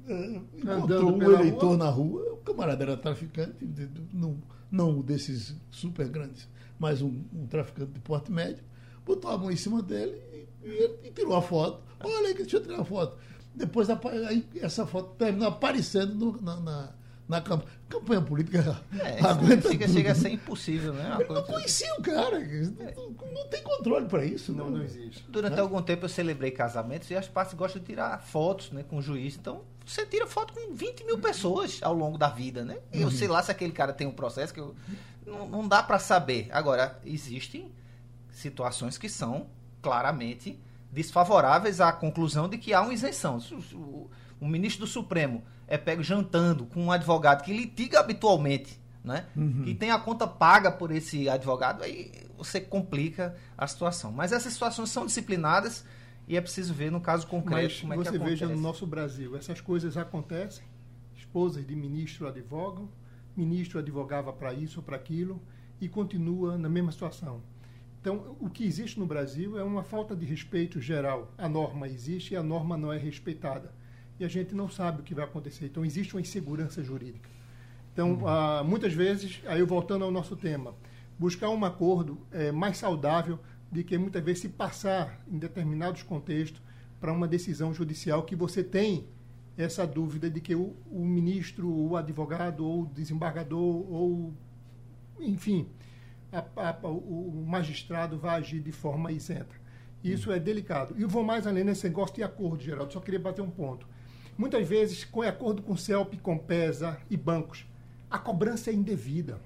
é, 0.07 0.41
encontrou 0.59 1.17
um 1.17 1.23
eleitor 1.23 1.69
rua? 1.69 1.77
na 1.79 1.89
rua, 1.89 2.35
o 2.35 2.37
camarada 2.37 2.85
era 2.85 2.99
traficante, 2.99 3.67
não, 4.13 4.37
não 4.71 5.01
desses 5.01 5.57
super 5.71 6.07
grandes, 6.07 6.47
mas 6.79 7.01
um, 7.01 7.23
um 7.33 7.47
traficante 7.47 7.93
de 7.93 8.01
porte 8.01 8.31
médio, 8.31 8.63
botou 9.07 9.31
a 9.31 9.39
mão 9.39 9.51
em 9.51 9.57
cima 9.57 9.81
dele 9.81 10.21
e, 10.63 10.69
e, 10.69 11.09
e 11.09 11.11
tirou 11.13 11.35
a 11.35 11.41
foto. 11.41 11.83
Olha 11.99 12.29
aí, 12.29 12.35
deixa 12.35 12.59
eu 12.59 12.63
tirar 12.63 12.81
a 12.81 12.85
foto. 12.85 13.17
Depois 13.55 13.89
aí, 13.91 14.47
essa 14.61 14.87
foto 14.87 15.15
terminou 15.17 15.49
aparecendo 15.49 16.15
no, 16.15 16.43
na, 16.43 16.57
na 16.57 16.93
na 17.29 17.41
campanha. 17.41 17.75
Campanha 17.89 18.21
política 18.21 18.83
é, 18.99 19.21
aguenta 19.25 19.69
chega, 19.69 19.89
chega 19.89 20.13
a 20.13 20.15
ser 20.15 20.31
impossível, 20.31 20.93
né? 20.93 21.17
Eu 21.21 21.35
não 21.35 21.43
conhecia 21.45 21.95
o 21.95 22.03
cara. 22.03 22.41
Não, 22.41 23.33
não 23.33 23.49
tem 23.49 23.63
controle 23.63 24.07
para 24.07 24.25
isso. 24.25 24.53
Não, 24.53 24.65
não, 24.65 24.79
não 24.79 24.85
existe. 24.85 25.25
Durante 25.29 25.57
é? 25.57 25.61
algum 25.61 25.81
tempo 25.81 26.05
eu 26.05 26.09
celebrei 26.09 26.51
casamentos 26.51 27.11
e 27.11 27.15
as 27.15 27.29
partes 27.29 27.55
gostam 27.55 27.81
de 27.81 27.87
tirar 27.87 28.21
fotos 28.21 28.73
né, 28.73 28.83
com 28.83 28.99
o 28.99 29.03
juiz. 29.03 29.37
Então, 29.37 29.63
você 29.87 30.05
tira 30.05 30.27
foto 30.27 30.53
com 30.53 30.75
20 30.75 31.05
mil 31.05 31.19
pessoas 31.19 31.79
ao 31.83 31.95
longo 31.95 32.19
da 32.19 32.29
vida, 32.29 32.65
né? 32.65 32.79
Eu 32.93 33.07
uhum. 33.07 33.11
sei 33.11 33.29
lá 33.29 33.43
se 33.43 33.51
aquele 33.51 33.73
cara 33.73 33.93
tem 33.93 34.07
um 34.07 34.13
processo 34.13 34.53
que 34.53 34.61
eu, 34.61 34.75
não, 35.25 35.49
não 35.49 35.69
dá 35.69 35.83
para 35.83 35.99
saber. 35.99 36.49
Agora, 36.51 36.99
existem 37.05 37.71
situações 38.33 38.99
que 38.99 39.09
são 39.09 39.47
claramente 39.81 40.59
desfavoráveis 40.95 41.81
à 41.81 41.93
conclusão 41.93 42.49
de 42.49 42.57
que 42.57 42.73
há 42.73 42.81
uma 42.81 42.95
isenção. 42.95 43.39
O, 43.75 44.09
o 44.41 44.47
ministro 44.47 44.87
do 44.87 44.91
Supremo 44.91 45.43
é 45.67 45.77
pego 45.77 46.03
jantando 46.03 46.65
com 46.67 46.85
um 46.85 46.93
advogado 46.93 47.43
que 47.43 47.53
litiga 47.53 48.01
habitualmente, 48.01 48.81
né? 49.03 49.27
Uhum. 49.37 49.65
E 49.67 49.75
tem 49.75 49.91
a 49.91 49.99
conta 49.99 50.27
paga 50.27 50.71
por 50.71 50.91
esse 50.91 51.29
advogado, 51.29 51.83
aí 51.83 52.13
você 52.39 52.61
complica 52.61 53.35
a 53.59 53.67
situação. 53.67 54.13
Mas 54.13 54.33
essas 54.33 54.53
situações 54.53 54.91
são 54.91 55.05
disciplinadas 55.05 55.85
e 56.29 56.37
é 56.37 56.41
preciso 56.41 56.73
ver 56.73 56.91
no 56.91 57.01
caso 57.01 57.27
concreto 57.27 57.63
Mas 57.63 57.81
como 57.81 57.93
é 57.93 57.97
que 57.97 58.03
acontece. 58.03 58.19
Você 58.19 58.31
veja 58.31 58.49
no 58.49 58.61
nosso 58.61 58.87
Brasil, 58.87 59.37
essas 59.37 59.61
coisas 59.61 59.97
acontecem, 59.97 60.65
esposas 61.17 61.67
de 61.67 61.75
ministro 61.75 62.29
advogam, 62.29 62.89
ministro 63.37 63.79
advogava 63.79 64.33
para 64.33 64.55
isso 64.55 64.79
ou 64.79 64.85
para 64.85 64.97
aquilo 64.97 65.43
e 65.81 65.89
continua 65.89 66.57
na 66.57 66.69
mesma 66.69 66.93
situação. 66.93 67.43
Então, 68.05 68.37
o 68.39 68.51
que 68.51 68.67
existe 68.67 69.01
no 69.01 69.07
Brasil 69.07 69.59
é 69.59 69.65
uma 69.65 69.83
falta 69.83 70.15
de 70.15 70.27
respeito 70.27 70.79
geral. 70.79 71.33
A 71.39 71.49
norma 71.49 71.89
existe 71.89 72.35
e 72.35 72.37
a 72.37 72.43
norma 72.43 72.77
não 72.77 72.93
é 72.93 72.99
respeitada 72.99 73.73
e 74.21 74.25
a 74.27 74.29
gente 74.29 74.55
não 74.55 74.69
sabe 74.69 75.01
o 75.01 75.03
que 75.03 75.15
vai 75.15 75.25
acontecer. 75.25 75.65
Então, 75.65 75.83
existe 75.83 76.15
uma 76.15 76.21
insegurança 76.21 76.85
jurídica. 76.85 77.31
Então, 77.95 78.13
uhum. 78.17 78.29
ah, 78.29 78.63
muitas 78.63 78.93
vezes, 78.93 79.41
aí 79.47 79.63
voltando 79.63 80.05
ao 80.05 80.11
nosso 80.11 80.37
tema, 80.37 80.75
buscar 81.19 81.49
um 81.49 81.65
acordo 81.65 82.19
é 82.31 82.53
mais 82.53 82.77
saudável 82.77 83.39
de 83.73 83.83
que 83.83 83.97
muitas 83.97 84.23
vezes 84.23 84.43
se 84.43 84.49
passar 84.51 85.25
em 85.27 85.39
determinados 85.39 86.03
contextos 86.03 86.61
para 87.01 87.11
uma 87.11 87.27
decisão 87.27 87.73
judicial 87.73 88.23
que 88.25 88.37
você 88.37 88.63
tem 88.63 89.09
essa 89.57 89.87
dúvida 89.87 90.29
de 90.29 90.43
que 90.43 90.55
o, 90.55 90.77
o 90.93 91.07
ministro, 91.07 91.67
o 91.75 91.97
advogado, 91.97 92.67
ou 92.67 92.83
o 92.83 92.87
desembargador, 92.87 93.91
ou 93.91 94.35
enfim, 95.19 95.67
a, 96.35 96.71
a, 96.71 96.89
o 96.89 97.45
magistrado 97.47 98.19
vai 98.19 98.39
agir 98.39 98.61
de 98.61 98.73
forma 98.73 99.13
isenta. 99.13 99.55
Isso 100.03 100.31
é 100.31 100.39
delicado. 100.39 100.95
E 100.99 101.03
eu 101.03 101.09
vou 101.09 101.25
mais 101.25 101.47
além 101.47 101.65
nesse 101.65 101.89
negócio 101.89 102.15
de 102.15 102.23
acordo, 102.23 102.63
Geraldo. 102.63 102.93
Só 102.93 103.01
queria 103.01 103.21
bater 103.21 103.41
um 103.41 103.51
ponto. 103.51 103.87
Muitas 104.37 104.69
vezes, 104.69 105.05
com 105.05 105.23
acordo 105.23 105.63
com 105.63 105.77
CELP, 105.77 106.19
Compesa 106.19 106.99
e 107.09 107.17
bancos, 107.17 107.65
a 108.11 108.19
cobrança 108.19 108.71
é 108.71 108.75
indevida. 108.75 109.41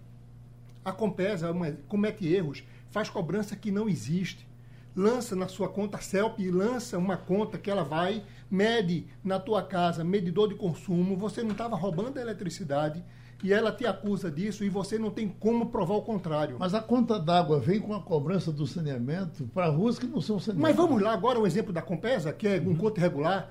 A 0.84 0.90
Compesa 0.90 1.54
comete 1.86 2.26
erros, 2.26 2.64
faz 2.90 3.08
cobrança 3.10 3.54
que 3.54 3.70
não 3.70 3.88
existe. 3.88 4.48
Lança 4.96 5.36
na 5.36 5.46
sua 5.46 5.68
conta 5.68 5.98
CELP 5.98 6.40
e 6.40 6.50
lança 6.50 6.98
uma 6.98 7.16
conta 7.16 7.58
que 7.58 7.70
ela 7.70 7.84
vai, 7.84 8.24
mede 8.50 9.06
na 9.22 9.38
tua 9.38 9.62
casa, 9.62 10.02
medidor 10.02 10.48
de 10.48 10.56
consumo, 10.56 11.16
você 11.16 11.42
não 11.42 11.52
estava 11.52 11.76
roubando 11.76 12.18
a 12.18 12.22
eletricidade 12.22 13.04
e 13.42 13.52
ela 13.52 13.70
te 13.70 13.86
acusa 13.86 14.30
disso 14.30 14.64
e 14.64 14.68
você 14.68 14.98
não 14.98 15.10
tem 15.10 15.28
como 15.28 15.66
provar 15.66 15.94
o 15.94 16.02
contrário. 16.02 16.56
Mas 16.58 16.74
a 16.74 16.80
conta 16.80 17.20
d'água 17.20 17.60
vem 17.60 17.80
com 17.80 17.94
a 17.94 18.02
cobrança 18.02 18.50
do 18.50 18.66
saneamento 18.66 19.44
para 19.54 19.68
ruas 19.68 19.98
que 19.98 20.06
não 20.06 20.20
são 20.20 20.40
saneadas. 20.40 20.62
Mas 20.62 20.76
vamos 20.76 21.00
lá 21.00 21.12
agora 21.12 21.38
o 21.38 21.46
exemplo 21.46 21.72
da 21.72 21.80
Compesa, 21.80 22.32
que 22.32 22.48
é 22.48 22.60
um 22.60 22.70
uhum. 22.70 22.92
irregular 22.96 23.50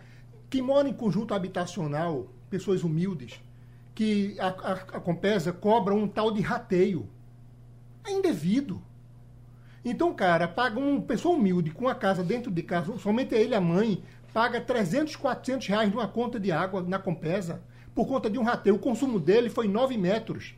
que 0.49 0.61
mora 0.61 0.89
em 0.89 0.93
conjunto 0.93 1.33
habitacional, 1.33 2.27
pessoas 2.49 2.83
humildes, 2.83 3.41
que 3.95 4.35
a, 4.39 4.47
a, 4.47 4.71
a 4.73 4.99
Compesa 4.99 5.53
cobra 5.53 5.93
um 5.93 6.07
tal 6.07 6.31
de 6.31 6.41
rateio. 6.41 7.07
É 8.05 8.11
indevido. 8.11 8.81
Então, 9.83 10.13
cara, 10.13 10.49
paga 10.49 10.79
uma 10.79 11.01
pessoa 11.01 11.35
humilde 11.35 11.71
com 11.71 11.87
a 11.87 11.95
casa 11.95 12.23
dentro 12.23 12.51
de 12.51 12.61
casa, 12.61 12.97
somente 12.97 13.33
ele, 13.33 13.55
a 13.55 13.61
mãe, 13.61 14.03
paga 14.33 14.59
300, 14.59 15.15
400 15.15 15.67
reais 15.67 15.89
numa 15.89 16.07
conta 16.07 16.37
de 16.37 16.51
água 16.51 16.81
na 16.81 16.99
Compesa 16.99 17.61
por 17.97 18.05
conta 18.07 18.29
de 18.29 18.37
um 18.37 18.43
rateio. 18.43 18.75
O 18.75 18.79
consumo 18.79 19.19
dele 19.19 19.49
foi 19.49 19.67
9 19.67 19.97
metros. 19.97 20.53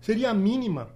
Seria 0.00 0.30
a 0.30 0.34
mínima. 0.34 0.90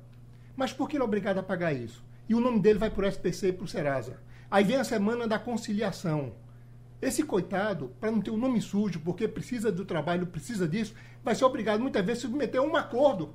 Mas 0.56 0.72
por 0.72 0.88
que 0.88 0.96
ele 0.96 1.02
é 1.02 1.04
obrigado 1.04 1.38
a 1.38 1.44
pagar 1.44 1.72
isso? 1.72 2.04
E 2.28 2.34
o 2.34 2.40
nome 2.40 2.58
dele 2.58 2.76
vai 2.76 2.90
para 2.90 3.04
o 3.04 3.08
SPC 3.08 3.50
e 3.50 3.52
para 3.52 3.64
o 3.64 3.68
Serasa. 3.68 4.18
Aí 4.50 4.64
vem 4.64 4.78
a 4.78 4.82
semana 4.82 5.28
da 5.28 5.38
conciliação. 5.38 6.32
Esse 7.00 7.22
coitado, 7.22 7.92
para 8.00 8.10
não 8.10 8.20
ter 8.20 8.30
o 8.30 8.34
um 8.34 8.36
nome 8.36 8.60
sujo, 8.60 8.98
porque 8.98 9.28
precisa 9.28 9.70
do 9.70 9.84
trabalho, 9.84 10.26
precisa 10.26 10.66
disso, 10.66 10.92
vai 11.22 11.36
ser 11.36 11.44
obrigado 11.44 11.80
muitas 11.80 12.04
vezes 12.04 12.24
a 12.24 12.26
submeter 12.26 12.60
a 12.60 12.64
um 12.64 12.74
acordo. 12.74 13.32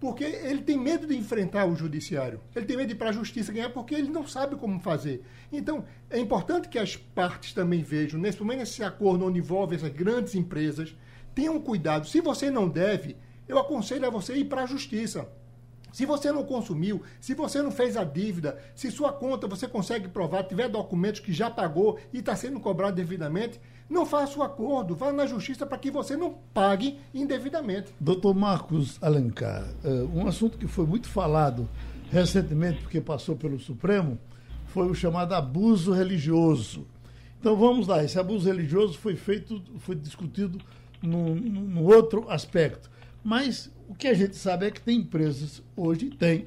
Porque 0.00 0.24
ele 0.24 0.62
tem 0.62 0.78
medo 0.78 1.06
de 1.06 1.14
enfrentar 1.14 1.66
o 1.66 1.76
judiciário. 1.76 2.40
Ele 2.56 2.64
tem 2.64 2.78
medo 2.78 2.88
de 2.88 2.94
ir 2.94 2.96
para 2.96 3.10
a 3.10 3.12
justiça 3.12 3.52
ganhar 3.52 3.68
porque 3.68 3.94
ele 3.94 4.08
não 4.08 4.26
sabe 4.26 4.56
como 4.56 4.80
fazer. 4.80 5.22
Então, 5.52 5.84
é 6.08 6.18
importante 6.18 6.66
que 6.70 6.78
as 6.78 6.96
partes 6.96 7.52
também 7.52 7.82
vejam, 7.82 8.18
nesse 8.18 8.40
momento, 8.40 8.62
esse 8.62 8.82
acordo 8.82 9.26
onde 9.26 9.38
envolve 9.38 9.76
essas 9.76 9.92
grandes 9.92 10.34
empresas, 10.34 10.96
tenham 11.34 11.60
cuidado. 11.60 12.06
Se 12.06 12.20
você 12.20 12.50
não 12.50 12.68
deve, 12.68 13.16
eu 13.48 13.58
aconselho 13.58 14.06
a 14.06 14.10
você 14.10 14.34
ir 14.34 14.44
para 14.44 14.62
a 14.62 14.66
justiça. 14.66 15.28
Se 15.92 16.06
você 16.06 16.30
não 16.30 16.44
consumiu, 16.44 17.02
se 17.20 17.34
você 17.34 17.60
não 17.62 17.70
fez 17.70 17.96
a 17.96 18.04
dívida, 18.04 18.58
se 18.74 18.90
sua 18.90 19.12
conta 19.12 19.48
você 19.48 19.66
consegue 19.66 20.08
provar, 20.08 20.44
tiver 20.44 20.68
documentos 20.68 21.20
que 21.20 21.32
já 21.32 21.50
pagou 21.50 21.98
e 22.12 22.18
está 22.18 22.36
sendo 22.36 22.60
cobrado 22.60 22.96
devidamente, 22.96 23.60
não 23.88 24.06
faça 24.06 24.38
o 24.38 24.42
acordo, 24.42 24.94
vá 24.94 25.12
na 25.12 25.26
justiça 25.26 25.66
para 25.66 25.78
que 25.78 25.90
você 25.90 26.16
não 26.16 26.38
pague 26.54 27.00
indevidamente. 27.12 27.92
Doutor 27.98 28.34
Marcos 28.34 28.98
Alencar, 29.02 29.68
eh, 29.82 30.06
um 30.14 30.28
assunto 30.28 30.56
que 30.56 30.68
foi 30.68 30.86
muito 30.86 31.08
falado 31.08 31.68
recentemente, 32.10 32.80
porque 32.82 33.00
passou 33.00 33.34
pelo 33.34 33.58
Supremo, 33.58 34.16
foi 34.66 34.88
o 34.88 34.94
chamado 34.94 35.34
abuso 35.34 35.92
religioso. 35.92 36.86
Então 37.40 37.56
vamos 37.56 37.88
lá, 37.88 38.04
esse 38.04 38.18
abuso 38.18 38.46
religioso 38.46 38.96
foi 38.96 39.16
feito, 39.16 39.60
foi 39.78 39.96
discutido 39.96 40.60
num, 41.02 41.34
num 41.34 41.84
outro 41.84 42.30
aspecto. 42.30 42.90
Mas 43.22 43.70
o 43.88 43.94
que 43.94 44.08
a 44.08 44.14
gente 44.14 44.36
sabe 44.36 44.66
é 44.66 44.70
que 44.70 44.80
tem 44.80 44.98
empresas, 44.98 45.62
hoje 45.76 46.10
tem, 46.10 46.46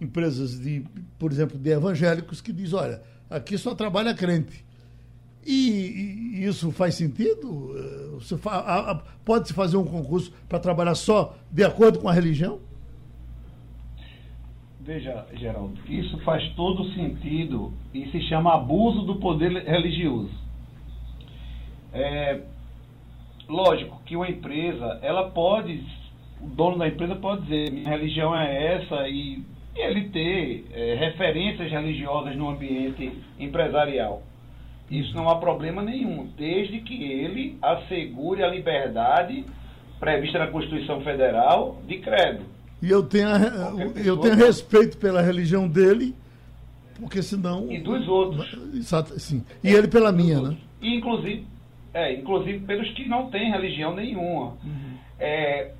empresas 0.00 0.60
de, 0.60 0.84
por 1.18 1.32
exemplo, 1.32 1.58
de 1.58 1.70
evangélicos 1.70 2.40
que 2.40 2.52
diz, 2.52 2.72
olha, 2.72 3.02
aqui 3.28 3.56
só 3.58 3.74
trabalha 3.74 4.14
crente. 4.14 4.64
E, 5.46 6.36
e 6.36 6.44
isso 6.44 6.70
faz 6.70 6.94
sentido? 6.94 7.74
Eh, 7.76 9.00
pode-se 9.24 9.52
fazer 9.52 9.76
um 9.76 9.84
concurso 9.84 10.32
para 10.48 10.58
trabalhar 10.58 10.94
só 10.94 11.36
de 11.50 11.62
acordo 11.62 11.98
com 11.98 12.08
a 12.08 12.12
religião? 12.12 12.60
Veja, 14.80 15.26
Geraldo, 15.34 15.78
isso 15.88 16.18
faz 16.18 16.46
todo 16.54 16.84
sentido 16.92 17.72
e 17.92 18.10
se 18.10 18.20
chama 18.28 18.54
abuso 18.54 19.02
do 19.02 19.16
poder 19.16 19.50
religioso. 19.64 20.30
É, 21.92 22.42
lógico 23.48 24.00
que 24.04 24.16
uma 24.16 24.28
empresa, 24.28 24.98
ela 25.02 25.30
pode 25.30 25.82
o 26.44 26.48
dono 26.48 26.78
da 26.78 26.88
empresa 26.88 27.16
pode 27.16 27.42
dizer, 27.42 27.72
minha 27.72 27.88
religião 27.88 28.36
é 28.36 28.74
essa 28.74 29.08
e, 29.08 29.42
ele 29.74 30.08
ter 30.10 30.66
é, 30.72 30.94
referências 30.94 31.68
religiosas 31.68 32.36
no 32.36 32.48
ambiente 32.48 33.10
empresarial. 33.40 34.22
Isso 34.88 35.12
não 35.16 35.28
há 35.28 35.34
problema 35.36 35.82
nenhum, 35.82 36.28
desde 36.36 36.78
que 36.78 37.02
ele 37.02 37.58
assegure 37.60 38.44
a 38.44 38.48
liberdade 38.48 39.44
prevista 39.98 40.38
na 40.38 40.46
Constituição 40.46 41.00
Federal 41.00 41.82
de 41.88 41.98
credo. 41.98 42.44
E 42.80 42.88
eu 42.88 43.02
tenho, 43.02 43.26
eu 44.04 44.16
tenho 44.18 44.36
respeito 44.36 44.96
pela 44.98 45.20
religião 45.20 45.66
dele, 45.66 46.14
porque 47.00 47.20
senão. 47.20 47.68
E 47.72 47.78
dos 47.78 48.06
outros. 48.06 48.56
Sim. 49.16 49.42
E 49.64 49.70
é, 49.70 49.72
ele 49.72 49.88
pela 49.88 50.12
minha, 50.12 50.38
outros. 50.38 50.54
né? 50.54 50.60
E 50.82 50.94
inclusive, 50.94 51.46
é, 51.94 52.12
inclusive 52.12 52.66
pelos 52.66 52.90
que 52.90 53.08
não 53.08 53.30
têm 53.30 53.52
religião 53.52 53.94
nenhuma. 53.94 54.56
Uhum. 54.64 54.98
É, 55.18 55.70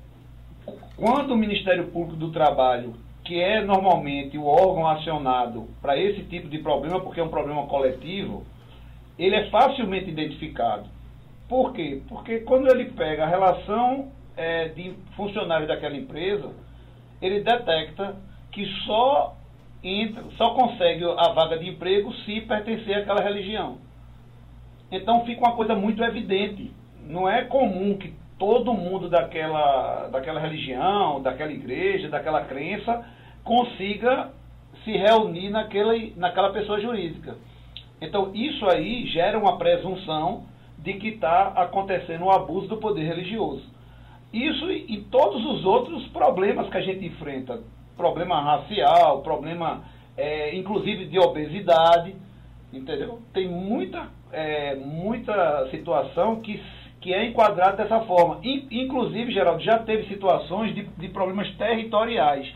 quando 0.95 1.31
o 1.31 1.37
Ministério 1.37 1.87
Público 1.87 2.15
do 2.15 2.31
Trabalho, 2.31 2.95
que 3.25 3.39
é 3.39 3.61
normalmente 3.61 4.37
o 4.37 4.45
órgão 4.45 4.87
acionado 4.87 5.67
para 5.81 5.97
esse 5.99 6.23
tipo 6.23 6.47
de 6.47 6.59
problema, 6.59 7.01
porque 7.01 7.19
é 7.19 7.23
um 7.23 7.29
problema 7.29 7.67
coletivo, 7.67 8.45
ele 9.19 9.35
é 9.35 9.49
facilmente 9.49 10.09
identificado. 10.09 10.87
Por 11.49 11.73
quê? 11.73 12.01
Porque 12.07 12.39
quando 12.39 12.69
ele 12.71 12.85
pega 12.85 13.25
a 13.25 13.27
relação 13.27 14.11
é, 14.37 14.69
de 14.69 14.93
funcionários 15.15 15.67
daquela 15.67 15.95
empresa, 15.97 16.49
ele 17.21 17.41
detecta 17.41 18.15
que 18.51 18.65
só 18.85 19.35
entra, 19.83 20.23
só 20.37 20.51
consegue 20.51 21.03
a 21.03 21.33
vaga 21.33 21.57
de 21.57 21.69
emprego 21.69 22.13
se 22.25 22.41
pertencer 22.41 22.99
àquela 22.99 23.21
religião. 23.21 23.77
Então 24.91 25.25
fica 25.25 25.41
uma 25.41 25.55
coisa 25.55 25.75
muito 25.75 26.03
evidente. 26.03 26.71
Não 27.07 27.29
é 27.29 27.43
comum 27.43 27.97
que 27.97 28.13
todo 28.37 28.73
mundo 28.73 29.09
daquela, 29.09 30.07
daquela 30.07 30.39
religião, 30.39 31.21
daquela 31.21 31.51
igreja, 31.51 32.09
daquela 32.09 32.43
crença 32.45 33.05
consiga 33.43 34.31
se 34.83 34.91
reunir 34.91 35.49
naquela, 35.49 35.93
naquela 36.15 36.51
pessoa 36.51 36.79
jurídica. 36.79 37.35
Então 38.01 38.31
isso 38.33 38.65
aí 38.69 39.05
gera 39.07 39.37
uma 39.37 39.57
presunção 39.57 40.45
de 40.77 40.93
que 40.93 41.09
está 41.09 41.47
acontecendo 41.55 42.23
o 42.23 42.25
um 42.25 42.31
abuso 42.31 42.67
do 42.67 42.77
poder 42.77 43.03
religioso. 43.03 43.63
Isso 44.33 44.69
e 44.69 45.05
todos 45.09 45.45
os 45.45 45.65
outros 45.65 46.05
problemas 46.07 46.69
que 46.69 46.77
a 46.77 46.81
gente 46.81 47.05
enfrenta, 47.05 47.61
problema 47.95 48.41
racial, 48.41 49.21
problema 49.21 49.83
é, 50.17 50.55
inclusive 50.55 51.05
de 51.05 51.17
obesidade, 51.17 52.15
entendeu? 52.73 53.21
Tem 53.33 53.47
muita, 53.47 54.09
é, 54.35 54.75
muita 54.75 55.69
situação 55.71 56.41
que, 56.41 56.61
que 56.99 57.13
é 57.13 57.25
enquadrada 57.25 57.77
dessa 57.77 58.01
forma. 58.01 58.39
Inclusive, 58.43 59.31
Geraldo, 59.31 59.63
já 59.63 59.79
teve 59.79 60.07
situações 60.07 60.75
de, 60.75 60.83
de 60.83 61.07
problemas 61.09 61.49
territoriais. 61.55 62.53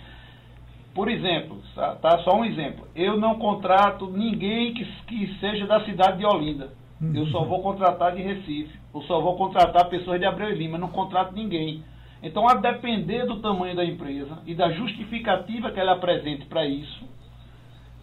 Por 0.93 1.09
exemplo, 1.09 1.61
tá, 1.73 1.95
tá, 1.95 2.19
só 2.19 2.35
um 2.35 2.43
exemplo. 2.43 2.87
Eu 2.95 3.17
não 3.17 3.39
contrato 3.39 4.09
ninguém 4.09 4.73
que, 4.73 4.85
que 5.07 5.39
seja 5.39 5.65
da 5.65 5.83
cidade 5.85 6.17
de 6.17 6.25
Olinda. 6.25 6.69
Eu 7.15 7.27
só 7.27 7.45
vou 7.45 7.61
contratar 7.61 8.13
de 8.13 8.21
Recife. 8.21 8.77
Eu 8.93 9.01
só 9.03 9.21
vou 9.21 9.37
contratar 9.37 9.87
pessoas 9.87 10.19
de 10.19 10.25
Abreu 10.25 10.49
e 10.49 10.55
Lima. 10.55 10.77
Não 10.77 10.89
contrato 10.89 11.33
ninguém. 11.33 11.81
Então, 12.21 12.45
a 12.49 12.55
depender 12.55 13.25
do 13.25 13.39
tamanho 13.39 13.73
da 13.73 13.85
empresa 13.85 14.39
e 14.45 14.53
da 14.53 14.69
justificativa 14.71 15.71
que 15.71 15.79
ela 15.79 15.93
apresente 15.93 16.45
para 16.47 16.65
isso, 16.65 17.07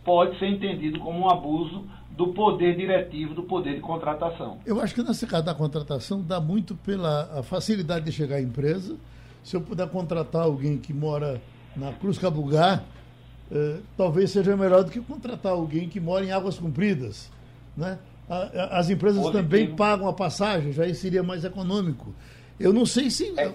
pode 0.07 0.39
ser 0.39 0.47
entendido 0.47 1.01
como 1.01 1.19
um 1.19 1.29
abuso 1.29 1.85
do 2.11 2.29
poder 2.29 2.77
diretivo, 2.77 3.35
do 3.35 3.43
poder 3.43 3.75
de 3.75 3.81
contratação. 3.81 4.59
Eu 4.65 4.81
acho 4.81 4.95
que 4.95 5.03
nesse 5.03 5.27
caso 5.27 5.45
da 5.45 5.55
contratação 5.55 6.23
dá 6.23 6.41
muito 6.41 6.77
pela 6.77 7.43
facilidade 7.43 8.07
de 8.07 8.13
chegar 8.13 8.37
à 8.37 8.41
empresa. 8.41 8.97
Se 9.43 9.57
eu 9.57 9.61
puder 9.61 9.89
contratar 9.89 10.43
alguém 10.43 10.79
que 10.79 10.95
mora 10.95 11.43
na 11.77 11.93
Cruz 11.93 12.17
Cabugá, 12.19 12.83
eh, 13.51 13.81
talvez 13.97 14.31
seja 14.31 14.57
melhor 14.57 14.85
do 14.85 14.91
que 14.91 15.01
contratar 15.01 15.53
alguém 15.53 15.89
que 15.89 16.01
mora 16.01 16.25
em 16.25 16.31
Águas 16.31 16.59
Compridas. 16.59 17.31
Né? 17.77 17.99
As 18.71 18.89
empresas 18.89 19.21
Positivo. 19.21 19.43
também 19.43 19.77
pagam 19.77 20.09
a 20.09 20.13
passagem, 20.13 20.73
já 20.73 20.93
seria 20.95 21.23
mais 21.23 21.45
econômico. 21.45 22.15
Eu 22.59 22.73
não 22.73 22.87
sei 22.87 23.11
se. 23.11 23.35
É, 23.39 23.51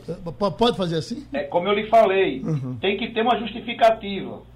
pode 0.58 0.78
fazer 0.78 0.97
assim? 0.97 1.26
É 1.34 1.43
como 1.43 1.68
eu 1.68 1.74
lhe 1.74 1.88
falei, 1.88 2.41
uhum. 2.41 2.78
tem 2.80 2.97
que 2.97 3.10
ter 3.10 3.22
uma 3.22 3.38
justificativa. 3.39 4.51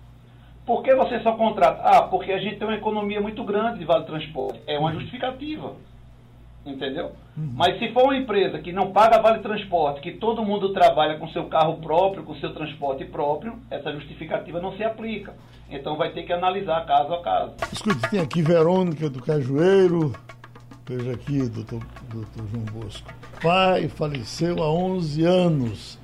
Por 0.65 0.81
que 0.81 0.95
você 0.95 1.19
só 1.19 1.33
contrata? 1.33 1.81
Ah, 1.83 2.01
porque 2.03 2.31
a 2.31 2.39
gente 2.39 2.57
tem 2.57 2.67
uma 2.67 2.77
economia 2.77 3.21
muito 3.21 3.43
grande 3.43 3.79
de 3.79 3.85
vale 3.85 4.05
transporte. 4.05 4.59
É 4.65 4.79
uma 4.79 4.91
justificativa. 4.93 5.73
Entendeu? 6.65 7.11
Uhum. 7.37 7.53
Mas 7.55 7.77
se 7.77 7.91
for 7.93 8.05
uma 8.05 8.17
empresa 8.17 8.57
que 8.57 8.73
não 8.73 8.91
paga 8.91 9.21
vale 9.21 9.39
transporte, 9.39 10.01
que 10.01 10.13
todo 10.13 10.43
mundo 10.43 10.73
trabalha 10.73 11.19
com 11.19 11.27
seu 11.27 11.45
carro 11.45 11.77
próprio, 11.77 12.23
com 12.23 12.33
seu 12.35 12.51
transporte 12.55 13.05
próprio, 13.05 13.59
essa 13.69 13.91
justificativa 13.93 14.59
não 14.59 14.75
se 14.75 14.83
aplica. 14.83 15.35
Então 15.69 15.95
vai 15.95 16.09
ter 16.11 16.23
que 16.23 16.33
analisar 16.33 16.83
caso 16.87 17.13
a 17.13 17.21
caso. 17.21 17.53
Escute, 17.71 18.09
tem 18.09 18.19
aqui 18.19 18.41
Verônica 18.41 19.07
do 19.07 19.21
Cajueiro. 19.21 20.13
Veja 20.87 21.13
aqui, 21.13 21.47
doutor, 21.49 21.83
doutor 22.11 22.47
João 22.51 22.65
Bosco. 22.65 23.13
Pai 23.41 23.87
faleceu 23.87 24.63
há 24.63 24.71
11 24.71 25.23
anos. 25.23 25.99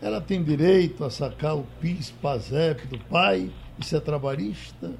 Ela 0.00 0.20
tem 0.20 0.42
direito 0.42 1.04
a 1.04 1.10
sacar 1.10 1.56
o 1.56 1.64
PIS, 1.80 2.10
PASEP 2.10 2.86
do 2.86 2.98
pai? 2.98 3.50
Isso 3.82 3.96
é 3.96 4.00
trabalhista 4.00 4.92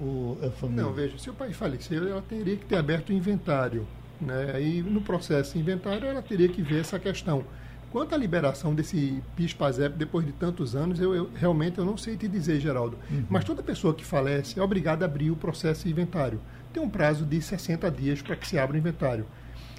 ou 0.00 0.38
é 0.42 0.50
família? 0.50 0.82
Não, 0.82 0.92
veja, 0.92 1.16
se 1.18 1.30
o 1.30 1.34
pai 1.34 1.52
faleceu, 1.52 2.06
ela 2.08 2.22
teria 2.22 2.56
que 2.56 2.66
ter 2.66 2.76
aberto 2.76 3.10
o 3.10 3.12
inventário 3.12 3.86
né? 4.20 4.60
E 4.60 4.82
no 4.82 5.00
processo 5.00 5.58
inventário 5.58 6.06
ela 6.06 6.22
teria 6.22 6.48
que 6.48 6.62
ver 6.62 6.80
essa 6.80 6.98
questão. 6.98 7.44
Quanto 7.90 8.14
à 8.14 8.18
liberação 8.18 8.74
desse 8.74 9.22
PIS-PASEP 9.36 9.96
depois 9.96 10.26
de 10.26 10.32
tantos 10.32 10.74
anos, 10.74 11.00
eu, 11.00 11.14
eu, 11.14 11.30
realmente 11.34 11.78
eu 11.78 11.84
não 11.84 11.96
sei 11.96 12.16
te 12.16 12.28
dizer, 12.28 12.60
Geraldo. 12.60 12.98
Uhum. 13.10 13.24
Mas 13.30 13.44
toda 13.44 13.62
pessoa 13.62 13.94
que 13.94 14.04
falece 14.04 14.58
é 14.58 14.62
obrigada 14.62 15.04
a 15.04 15.08
abrir 15.08 15.30
o 15.30 15.36
processo 15.36 15.88
inventário. 15.88 16.40
Tem 16.72 16.82
um 16.82 16.90
prazo 16.90 17.24
de 17.24 17.40
60 17.40 17.90
dias 17.90 18.20
para 18.20 18.36
que 18.36 18.46
se 18.46 18.58
abra 18.58 18.74
o 18.74 18.78
inventário. 18.78 19.24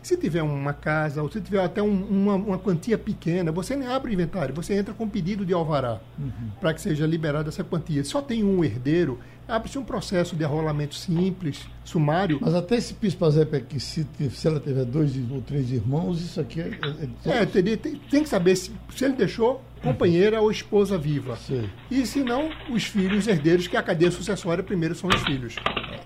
Se 0.07 0.15
tiver 0.15 0.41
uma 0.41 0.71
casa, 0.71 1.21
ou 1.21 1.29
se 1.29 1.41
tiver 1.41 1.59
até 1.59 1.83
um, 1.83 2.05
uma, 2.05 2.35
uma, 2.35 2.57
quantia 2.57 2.97
pequena, 2.97 3.51
você 3.51 3.75
nem 3.75 3.89
abre 3.89 4.09
o 4.09 4.13
inventário, 4.13 4.55
você 4.55 4.73
entra 4.73 4.93
com 4.93 5.05
pedido 5.05 5.45
de 5.45 5.53
alvará 5.53 5.99
uhum. 6.17 6.31
para 6.61 6.73
que 6.73 6.79
seja 6.79 7.05
liberada 7.05 7.49
essa 7.49 7.61
quantia. 7.61 8.01
Só 8.05 8.21
tem 8.21 8.41
um 8.41 8.63
herdeiro, 8.63 9.19
abre-se 9.45 9.77
um 9.77 9.83
processo 9.83 10.33
de 10.33 10.45
arrolamento 10.45 10.95
simples, 10.95 11.67
sumário. 11.83 12.39
Mas 12.41 12.53
até 12.55 12.77
esse 12.77 12.93
PIS-PASEP 12.93 13.57
aqui, 13.57 13.81
se, 13.81 14.07
se 14.31 14.47
ela 14.47 14.61
tiver 14.61 14.85
dois 14.85 15.11
ou 15.29 15.41
três 15.41 15.73
irmãos, 15.73 16.21
isso 16.21 16.39
aqui 16.39 16.61
é... 16.61 16.79
É, 17.25 17.39
é 17.39 17.45
teria, 17.45 17.75
tem, 17.75 17.95
tem, 18.09 18.23
que 18.23 18.29
saber 18.29 18.55
se, 18.55 18.71
se 18.95 19.03
ele 19.03 19.15
deixou 19.15 19.61
companheira 19.83 20.41
ou 20.41 20.49
esposa 20.49 20.97
viva. 20.97 21.35
Sim. 21.35 21.69
E 21.91 22.05
se 22.05 22.23
não, 22.23 22.49
os 22.69 22.85
filhos 22.85 23.27
herdeiros, 23.27 23.67
que 23.67 23.75
a 23.75 23.83
cadeia 23.83 24.09
sucessória 24.09 24.63
primeiro 24.63 24.95
são 24.95 25.09
os 25.09 25.21
filhos. 25.23 25.57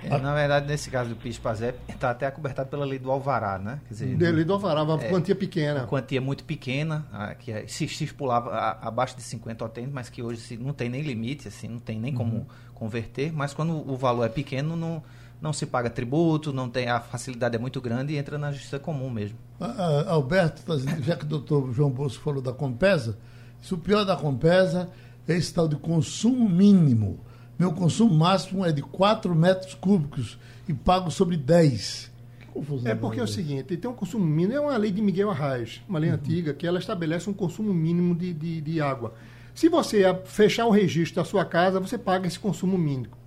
É, 0.04 0.18
na 0.18 0.34
verdade, 0.34 0.68
nesse 0.68 0.90
caso 0.90 1.10
do 1.10 1.16
PIS-PASEP, 1.16 1.78
está 1.90 2.10
até 2.12 2.26
acobertado 2.26 2.70
pela 2.70 2.86
lei 2.86 2.98
do 2.98 3.12
Alvará, 3.12 3.60
né? 3.60 3.80
Quer 3.88 3.94
dizer, 3.94 4.18
da 4.18 4.30
lei 4.30 4.44
do 4.44 4.54
Alvará, 4.54 4.84
uma 4.84 5.02
é, 5.02 5.10
quantia 5.10 5.36
pequena. 5.36 5.86
Quantia 5.86 6.20
muito 6.20 6.44
pequena, 6.44 7.06
que 7.40 7.52
é, 7.52 7.68
se, 7.68 7.86
estipulava 7.86 8.52
abaixo 8.82 9.16
de 9.16 9.22
50 9.22 9.64
otentes, 9.64 9.94
mas 9.94 10.10
que 10.10 10.24
hoje 10.24 10.58
não 10.58 10.74
tem 10.74 10.90
nem 10.90 11.02
limite, 11.02 11.48
assim, 11.48 11.68
não 11.68 11.80
tem 11.80 12.00
nem 12.00 12.14
como 12.14 12.38
uhum 12.38 12.46
converter, 12.82 13.32
mas 13.32 13.54
quando 13.54 13.74
o 13.88 13.96
valor 13.96 14.26
é 14.26 14.30
pequeno, 14.30 14.76
não, 14.76 15.04
não 15.40 15.54
se 15.54 15.68
paga 15.68 15.88
tributo, 15.88 16.52
não 16.52 16.68
tem 16.68 16.90
a 16.90 17.00
facilidade 17.00 17.56
é 17.56 17.60
muito 17.60 17.80
grande 17.80 18.14
e 18.14 18.18
entra 18.18 18.40
na 18.40 18.52
justiça 18.52 18.80
comum 18.80 19.08
mesmo. 19.08 19.38
Ah, 19.60 20.06
Alberto, 20.08 20.64
já 21.04 21.16
que 21.16 21.24
o 21.24 21.28
doutor 21.28 21.72
João 21.72 21.92
Bosco 21.92 22.24
falou 22.24 22.42
da 22.42 22.52
Compesa, 22.52 23.20
se 23.62 23.72
o 23.76 23.78
pior 23.78 24.04
da 24.04 24.16
Compesa 24.16 24.90
é 25.28 25.38
esse 25.38 25.54
tal 25.54 25.68
de 25.68 25.76
consumo 25.76 26.50
mínimo. 26.50 27.20
Meu 27.62 27.72
consumo 27.72 28.12
máximo 28.12 28.66
é 28.66 28.72
de 28.72 28.82
4 28.82 29.36
metros 29.36 29.76
cúbicos 29.76 30.36
e 30.68 30.74
pago 30.74 31.12
sobre 31.12 31.38
10. 31.38 32.10
É 32.86 32.96
porque 32.96 33.20
é 33.20 33.24
o 33.24 33.28
seguinte, 33.28 33.78
tem 33.78 33.88
um 33.88 33.94
consumo 33.94 34.26
mínimo, 34.26 34.56
é 34.56 34.60
uma 34.60 34.76
lei 34.76 34.90
de 34.90 35.00
Miguel 35.00 35.30
Arraes, 35.30 35.80
uma 35.88 36.00
lei 36.00 36.10
uhum. 36.10 36.16
antiga, 36.16 36.56
que 36.56 36.66
ela 36.66 36.80
estabelece 36.80 37.30
um 37.30 37.34
consumo 37.34 37.72
mínimo 37.72 38.16
de, 38.16 38.34
de, 38.34 38.62
de 38.62 38.82
água. 38.82 39.14
Se 39.54 39.70
você 39.70 40.02
fechar 40.26 40.66
o 40.66 40.72
registro 40.72 41.22
da 41.22 41.24
sua 41.24 41.46
casa, 41.46 41.80
você 41.80 42.00
paga 42.00 42.26
esse 42.26 42.40
consumo 42.40 42.80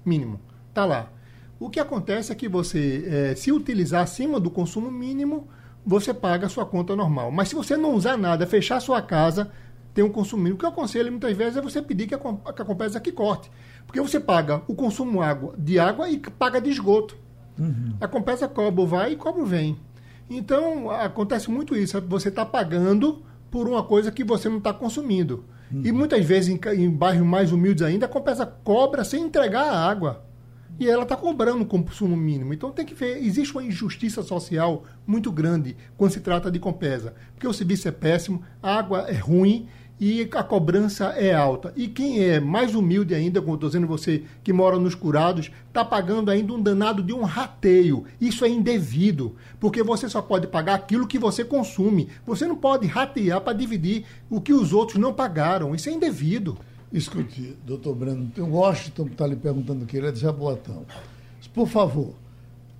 mínimo. 0.04 0.40
Está 0.68 0.84
lá. 0.84 1.12
O 1.60 1.70
que 1.70 1.78
acontece 1.78 2.32
é 2.32 2.34
que 2.34 2.48
você, 2.48 3.04
é, 3.06 3.34
se 3.36 3.52
utilizar 3.52 4.02
acima 4.02 4.40
do 4.40 4.50
consumo 4.50 4.90
mínimo, 4.90 5.46
você 5.86 6.12
paga 6.12 6.46
a 6.46 6.50
sua 6.50 6.66
conta 6.66 6.96
normal. 6.96 7.30
Mas 7.30 7.50
se 7.50 7.54
você 7.54 7.76
não 7.76 7.94
usar 7.94 8.16
nada, 8.16 8.48
fechar 8.48 8.78
a 8.78 8.80
sua 8.80 9.00
casa, 9.00 9.52
tem 9.94 10.04
um 10.04 10.10
consumo 10.10 10.42
mínimo. 10.42 10.56
O 10.56 10.58
que 10.58 10.66
eu 10.66 10.70
aconselho 10.70 11.10
muitas 11.10 11.34
vezes 11.36 11.56
é 11.56 11.62
você 11.62 11.80
pedir 11.80 12.08
que 12.08 12.14
a, 12.14 12.18
que 12.18 12.62
a 12.62 12.64
Compesa 12.64 12.98
aqui 12.98 13.12
corte. 13.12 13.50
Porque 13.86 14.00
você 14.00 14.18
paga 14.18 14.60
o 14.66 14.74
consumo 14.74 15.22
água, 15.22 15.54
de 15.56 15.78
água 15.78 16.10
e 16.10 16.18
paga 16.18 16.60
de 16.60 16.68
esgoto. 16.68 17.16
Uhum. 17.56 17.94
A 18.00 18.08
Compesa 18.08 18.48
cobra 18.48 18.82
o 18.82 18.86
vai 18.86 19.12
e 19.12 19.16
cobra 19.16 19.40
o 19.40 19.46
vem. 19.46 19.78
Então, 20.28 20.90
acontece 20.90 21.48
muito 21.50 21.76
isso. 21.76 22.00
Você 22.08 22.28
está 22.28 22.44
pagando 22.44 23.22
por 23.50 23.68
uma 23.68 23.84
coisa 23.84 24.10
que 24.10 24.24
você 24.24 24.48
não 24.48 24.58
está 24.58 24.72
consumindo. 24.72 25.44
Uhum. 25.72 25.82
E 25.84 25.92
muitas 25.92 26.24
vezes, 26.24 26.48
em, 26.48 26.60
em 26.82 26.90
bairros 26.90 27.26
mais 27.26 27.52
humildes 27.52 27.82
ainda, 27.82 28.06
a 28.06 28.08
Compesa 28.08 28.44
cobra 28.44 29.04
sem 29.04 29.22
entregar 29.22 29.62
a 29.62 29.88
água. 29.88 30.24
E 30.78 30.88
ela 30.88 31.04
está 31.04 31.16
cobrando 31.16 31.62
o 31.62 31.66
consumo 31.66 32.16
mínimo. 32.16 32.52
Então 32.52 32.72
tem 32.72 32.84
que 32.84 32.94
ver, 32.94 33.18
existe 33.24 33.52
uma 33.52 33.62
injustiça 33.62 34.22
social 34.22 34.82
muito 35.06 35.30
grande 35.30 35.76
quando 35.96 36.10
se 36.10 36.20
trata 36.20 36.50
de 36.50 36.58
Compesa. 36.58 37.14
Porque 37.32 37.46
o 37.46 37.52
serviço 37.52 37.86
é 37.86 37.92
péssimo, 37.92 38.42
a 38.60 38.76
água 38.76 39.02
é 39.08 39.14
ruim 39.14 39.68
e 39.98 40.28
a 40.32 40.42
cobrança 40.42 41.06
é 41.16 41.34
alta. 41.34 41.72
E 41.76 41.86
quem 41.86 42.24
é 42.24 42.40
mais 42.40 42.74
humilde 42.74 43.14
ainda, 43.14 43.40
como 43.40 43.54
estou 43.54 43.68
dizendo 43.68 43.86
você, 43.86 44.24
que 44.42 44.52
mora 44.52 44.78
nos 44.78 44.94
curados, 44.94 45.50
está 45.68 45.84
pagando 45.84 46.30
ainda 46.30 46.52
um 46.52 46.62
danado 46.62 47.02
de 47.02 47.12
um 47.12 47.22
rateio. 47.22 48.04
Isso 48.20 48.44
é 48.44 48.48
indevido, 48.48 49.36
porque 49.60 49.82
você 49.82 50.08
só 50.08 50.20
pode 50.20 50.46
pagar 50.46 50.74
aquilo 50.74 51.06
que 51.06 51.18
você 51.18 51.44
consome. 51.44 52.08
Você 52.26 52.46
não 52.46 52.56
pode 52.56 52.86
ratear 52.86 53.40
para 53.40 53.52
dividir 53.52 54.04
o 54.28 54.40
que 54.40 54.52
os 54.52 54.72
outros 54.72 54.98
não 54.98 55.14
pagaram. 55.14 55.74
Isso 55.74 55.88
é 55.88 55.92
indevido. 55.92 56.58
Escute, 56.92 57.56
doutor 57.64 57.94
Breno, 57.94 58.30
tem 58.34 58.44
o 58.44 58.54
Washington 58.54 59.06
que 59.06 59.12
está 59.12 59.26
lhe 59.26 59.36
perguntando 59.36 59.86
que 59.86 59.96
ele 59.96 60.08
é 60.08 60.12
de 60.12 60.20
Jaboatão. 60.20 60.84
Por 61.52 61.68
favor, 61.68 62.14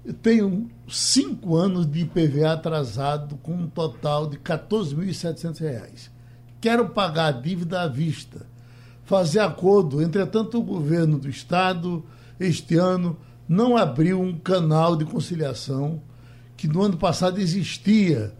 eu 0.04 0.12
tenho 0.12 0.68
cinco 0.88 1.56
anos 1.56 1.90
de 1.90 2.00
IPVA 2.00 2.52
atrasado 2.52 3.36
com 3.36 3.52
um 3.52 3.68
total 3.68 4.26
de 4.26 4.36
R$ 4.36 4.42
14.700 4.42 6.13
quero 6.64 6.88
pagar 6.88 7.26
a 7.26 7.30
dívida 7.30 7.82
à 7.82 7.86
vista, 7.86 8.46
fazer 9.04 9.40
acordo. 9.40 10.00
Entretanto, 10.00 10.58
o 10.58 10.62
governo 10.62 11.18
do 11.18 11.28
Estado, 11.28 12.02
este 12.40 12.76
ano, 12.76 13.18
não 13.46 13.76
abriu 13.76 14.18
um 14.18 14.32
canal 14.38 14.96
de 14.96 15.04
conciliação 15.04 16.00
que 16.56 16.66
no 16.66 16.80
ano 16.80 16.96
passado 16.96 17.38
existia 17.38 18.32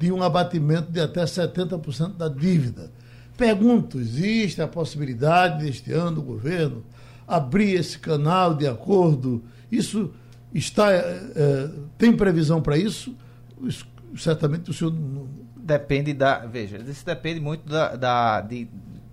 de 0.00 0.10
um 0.10 0.20
abatimento 0.20 0.90
de 0.90 0.98
até 1.00 1.22
70% 1.22 2.16
da 2.16 2.26
dívida. 2.26 2.90
Pergunto, 3.36 4.00
existe 4.00 4.60
a 4.60 4.66
possibilidade 4.66 5.64
deste 5.64 5.92
ano 5.92 6.18
o 6.18 6.24
governo 6.24 6.82
abrir 7.24 7.74
esse 7.74 8.00
canal 8.00 8.52
de 8.52 8.66
acordo? 8.66 9.44
Isso 9.70 10.10
está. 10.52 10.90
É, 10.92 11.70
tem 11.96 12.16
previsão 12.16 12.60
para 12.60 12.76
isso? 12.76 13.14
Certamente 14.16 14.70
o 14.70 14.74
senhor. 14.74 14.92
Depende 15.62 16.12
da. 16.12 16.38
Veja, 16.38 16.78
isso 16.78 17.04
depende 17.04 17.40
muito 17.40 17.68
da, 17.68 17.96
da 17.96 18.40
de 18.40 18.68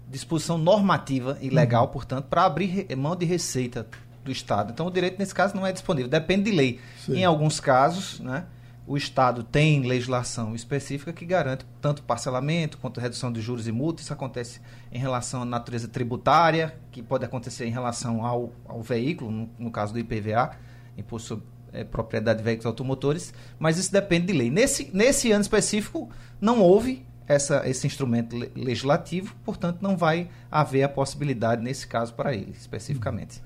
disposição 0.09 0.57
normativa 0.57 1.37
e 1.41 1.49
legal, 1.49 1.85
uhum. 1.85 1.91
portanto, 1.91 2.25
para 2.25 2.45
abrir 2.45 2.87
mão 2.95 3.15
de 3.15 3.25
receita 3.25 3.85
do 4.23 4.31
Estado. 4.31 4.71
Então, 4.71 4.87
o 4.87 4.91
direito, 4.91 5.19
nesse 5.19 5.33
caso, 5.33 5.55
não 5.55 5.65
é 5.65 5.71
disponível, 5.71 6.09
depende 6.09 6.49
de 6.49 6.55
lei. 6.55 6.79
Sim. 7.05 7.17
Em 7.17 7.25
alguns 7.25 7.59
casos, 7.59 8.19
né, 8.19 8.45
o 8.85 8.95
Estado 8.95 9.43
tem 9.43 9.81
legislação 9.81 10.55
específica 10.55 11.11
que 11.11 11.25
garante 11.25 11.65
tanto 11.81 12.01
parcelamento 12.03 12.77
quanto 12.77 12.99
redução 12.99 13.31
de 13.31 13.41
juros 13.41 13.67
e 13.67 13.71
multas. 13.71 14.05
Isso 14.05 14.13
acontece 14.13 14.61
em 14.91 14.97
relação 14.97 15.41
à 15.41 15.45
natureza 15.45 15.87
tributária, 15.87 16.73
que 16.91 17.01
pode 17.03 17.25
acontecer 17.25 17.65
em 17.65 17.71
relação 17.71 18.25
ao, 18.25 18.51
ao 18.65 18.81
veículo, 18.81 19.29
no, 19.29 19.49
no 19.59 19.71
caso 19.71 19.91
do 19.93 19.99
IPVA, 19.99 20.55
Imposto 20.97 21.27
sobre 21.27 21.45
é, 21.74 21.84
Propriedade 21.84 22.39
de 22.39 22.43
Veículos 22.43 22.65
Automotores, 22.65 23.34
mas 23.59 23.78
isso 23.78 23.91
depende 23.91 24.28
de 24.28 24.34
lei. 24.34 24.49
Nesse, 24.49 24.89
nesse 24.93 25.32
ano 25.32 25.41
específico, 25.41 26.09
não 26.39 26.61
houve 26.61 27.05
essa, 27.28 27.68
esse 27.68 27.86
instrumento 27.86 28.36
legislativo, 28.55 29.36
portanto, 29.43 29.80
não 29.82 29.97
vai 29.97 30.30
haver 30.49 30.84
a 30.84 30.89
possibilidade, 30.89 31.61
nesse 31.61 31.86
caso, 31.86 32.13
para 32.13 32.34
ele, 32.34 32.53
especificamente. 32.57 33.41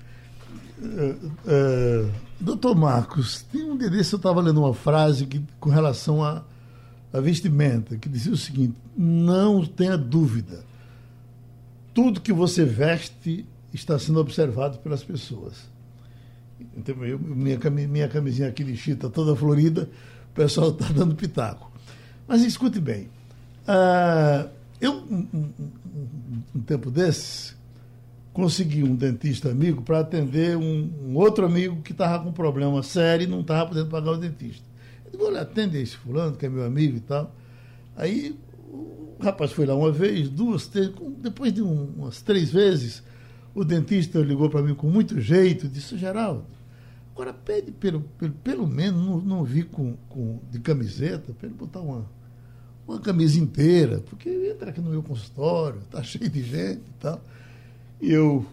É, 1.46 2.06
doutor 2.40 2.74
Marcos, 2.74 3.42
tem 3.42 3.64
um 3.64 3.76
dia 3.76 3.90
desse 3.90 4.12
eu 4.12 4.16
estava 4.16 4.40
lendo 4.40 4.60
uma 4.60 4.74
frase 4.74 5.26
que, 5.26 5.42
com 5.60 5.70
relação 5.70 6.22
à, 6.22 6.44
à 7.12 7.20
vestimenta, 7.20 7.96
que 7.96 8.08
dizia 8.08 8.32
o 8.32 8.36
seguinte: 8.36 8.74
não 8.96 9.64
tenha 9.64 9.96
dúvida, 9.96 10.64
tudo 11.94 12.20
que 12.20 12.32
você 12.32 12.64
veste 12.64 13.46
está 13.72 13.98
sendo 13.98 14.20
observado 14.20 14.78
pelas 14.78 15.02
pessoas. 15.02 15.71
Então, 16.76 17.04
eu, 17.04 17.18
minha, 17.18 17.58
minha 17.88 18.08
camisinha 18.08 18.48
aqui 18.48 18.64
de 18.64 18.76
chita 18.76 19.08
toda 19.10 19.36
florida, 19.36 19.88
o 20.30 20.34
pessoal 20.34 20.70
está 20.70 20.86
dando 20.92 21.14
pitaco. 21.14 21.70
Mas 22.26 22.42
escute 22.42 22.80
bem, 22.80 23.08
uh, 23.68 24.48
eu, 24.80 24.92
um, 24.94 25.28
um, 25.34 25.52
um 26.54 26.60
tempo 26.60 26.90
desses, 26.90 27.56
consegui 28.32 28.82
um 28.82 28.96
dentista 28.96 29.50
amigo 29.50 29.82
para 29.82 30.00
atender 30.00 30.56
um, 30.56 30.90
um, 31.04 31.16
outro 31.16 31.44
amigo 31.44 31.82
que 31.82 31.92
estava 31.92 32.24
com 32.24 32.32
problema 32.32 32.82
sério 32.82 33.24
e 33.24 33.26
não 33.26 33.40
estava 33.40 33.68
podendo 33.68 33.90
pagar 33.90 34.12
o 34.12 34.16
dentista. 34.16 34.64
Eu 35.04 35.12
digo, 35.12 35.26
olha, 35.26 35.42
atende 35.42 35.78
esse 35.78 35.96
fulano, 35.96 36.36
que 36.36 36.46
é 36.46 36.48
meu 36.48 36.64
amigo 36.64 36.96
e 36.96 37.00
tal. 37.00 37.34
Aí 37.96 38.38
o 38.70 39.16
rapaz 39.20 39.52
foi 39.52 39.66
lá 39.66 39.74
uma 39.74 39.92
vez, 39.92 40.28
duas, 40.30 40.66
três, 40.66 40.90
depois 41.18 41.52
de 41.52 41.62
um, 41.62 41.92
umas 41.96 42.22
três 42.22 42.50
vezes, 42.50 43.02
o 43.54 43.64
dentista 43.64 44.18
ligou 44.20 44.48
para 44.48 44.62
mim 44.62 44.74
com 44.74 44.88
muito 44.88 45.20
jeito, 45.20 45.68
disse, 45.68 45.98
Geraldo, 45.98 46.44
agora 47.12 47.32
pede 47.32 47.70
pelo, 47.70 48.00
pelo, 48.18 48.32
pelo 48.32 48.66
menos, 48.66 49.04
não, 49.04 49.20
não 49.20 49.44
vi 49.44 49.62
com, 49.62 49.96
com, 50.08 50.40
de 50.50 50.58
camiseta, 50.60 51.32
para 51.32 51.46
ele 51.46 51.56
botar 51.56 51.80
uma, 51.80 52.06
uma 52.86 52.98
camisa 52.98 53.38
inteira, 53.38 53.98
porque 54.08 54.28
entra 54.28 54.70
aqui 54.70 54.80
no 54.80 54.90
meu 54.90 55.02
consultório, 55.02 55.80
está 55.80 56.02
cheio 56.04 56.30
de 56.30 56.42
gente 56.42 56.80
e 56.80 56.94
tal. 56.98 57.22
E 58.00 58.10
eu 58.10 58.44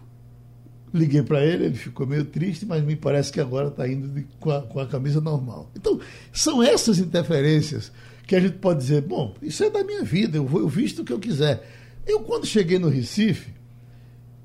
liguei 0.92 1.22
para 1.22 1.44
ele, 1.44 1.66
ele 1.66 1.76
ficou 1.76 2.06
meio 2.06 2.24
triste, 2.24 2.66
mas 2.66 2.84
me 2.84 2.96
parece 2.96 3.32
que 3.32 3.40
agora 3.40 3.68
está 3.68 3.88
indo 3.88 4.08
de, 4.08 4.26
com, 4.38 4.50
a, 4.50 4.62
com 4.62 4.80
a 4.80 4.86
camisa 4.86 5.20
normal. 5.20 5.70
Então, 5.74 5.98
são 6.32 6.62
essas 6.62 6.98
interferências 6.98 7.90
que 8.26 8.36
a 8.36 8.40
gente 8.40 8.58
pode 8.58 8.80
dizer, 8.80 9.02
bom, 9.02 9.34
isso 9.40 9.64
é 9.64 9.70
da 9.70 9.82
minha 9.82 10.04
vida, 10.04 10.36
eu, 10.36 10.46
vou, 10.46 10.60
eu 10.60 10.68
visto 10.68 11.02
o 11.02 11.04
que 11.04 11.12
eu 11.12 11.18
quiser. 11.18 11.66
Eu, 12.06 12.20
quando 12.20 12.46
cheguei 12.46 12.78
no 12.78 12.88
Recife, 12.88 13.59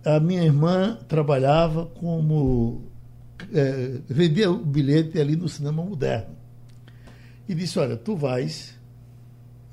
a 0.06 0.20
minha 0.20 0.44
irmã 0.44 0.98
trabalhava 1.08 1.86
como. 1.86 2.84
É, 3.54 4.00
vendia 4.08 4.50
o 4.50 4.58
bilhete 4.58 5.20
ali 5.20 5.36
no 5.36 5.50
cinema 5.50 5.84
moderno. 5.84 6.36
E 7.50 7.54
disse: 7.54 7.78
Olha, 7.80 7.98
tu 7.98 8.16
vais. 8.16 8.76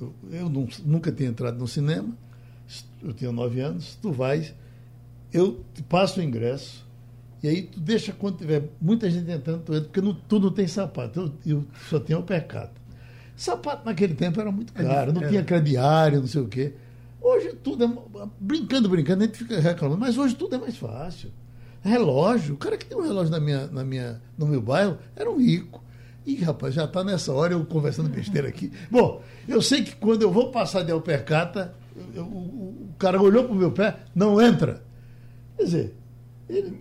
Eu, 0.00 0.14
eu 0.30 0.48
não, 0.48 0.66
nunca 0.84 1.12
tinha 1.12 1.28
entrado 1.28 1.58
no 1.58 1.68
cinema, 1.68 2.16
eu 3.02 3.12
tinha 3.12 3.30
nove 3.30 3.60
anos, 3.60 3.96
tu 4.02 4.10
vais 4.10 4.52
eu 5.32 5.64
te 5.74 5.82
passo 5.82 6.20
o 6.20 6.22
ingresso, 6.22 6.84
e 7.42 7.48
aí 7.48 7.62
tu 7.62 7.80
deixa 7.80 8.12
quando 8.12 8.36
tiver 8.36 8.64
muita 8.80 9.10
gente 9.10 9.30
entrando, 9.30 9.62
tu 9.62 9.72
entra, 9.72 9.84
porque 9.88 10.00
não, 10.00 10.14
tu 10.14 10.38
não 10.38 10.50
tem 10.50 10.66
sapato, 10.66 11.32
eu, 11.46 11.54
eu 11.54 11.64
só 11.88 11.98
tenho 11.98 12.20
o 12.20 12.22
percato. 12.22 12.80
Sapato 13.34 13.84
naquele 13.86 14.14
tempo 14.14 14.40
era 14.40 14.52
muito 14.52 14.72
caro, 14.72 15.12
não 15.12 15.26
tinha 15.26 15.42
crediário, 15.42 16.20
não 16.20 16.26
sei 16.26 16.42
o 16.42 16.48
quê. 16.48 16.74
Hoje 17.22 17.52
tudo 17.62 17.84
é. 17.84 18.28
Brincando, 18.40 18.88
brincando, 18.88 19.22
a 19.22 19.26
gente 19.26 19.38
fica 19.38 19.60
reclamando, 19.60 20.00
mas 20.00 20.18
hoje 20.18 20.34
tudo 20.34 20.56
é 20.56 20.58
mais 20.58 20.76
fácil. 20.76 21.30
Relógio, 21.80 22.54
o 22.54 22.58
cara 22.58 22.76
que 22.76 22.84
tem 22.84 22.98
um 22.98 23.02
relógio 23.02 23.30
na 23.30 23.40
minha, 23.40 23.66
na 23.68 23.84
minha, 23.84 24.20
no 24.36 24.46
meu 24.46 24.60
bairro 24.60 24.98
era 25.14 25.30
um 25.30 25.38
rico. 25.38 25.82
Ih, 26.26 26.36
rapaz, 26.36 26.74
já 26.74 26.84
está 26.84 27.02
nessa 27.02 27.32
hora 27.32 27.54
eu 27.54 27.64
conversando 27.64 28.08
besteira 28.08 28.48
aqui. 28.48 28.72
Bom, 28.90 29.22
eu 29.48 29.60
sei 29.60 29.82
que 29.82 29.94
quando 29.96 30.22
eu 30.22 30.30
vou 30.30 30.50
passar 30.50 30.82
de 30.82 30.92
alpercata, 30.92 31.74
eu, 32.14 32.24
o, 32.24 32.90
o 32.90 32.94
cara 32.98 33.20
olhou 33.20 33.44
para 33.44 33.52
o 33.52 33.56
meu 33.56 33.72
pé, 33.72 33.98
não 34.14 34.40
entra. 34.40 34.82
Quer 35.56 35.64
dizer, 35.64 35.94
ele, 36.48 36.80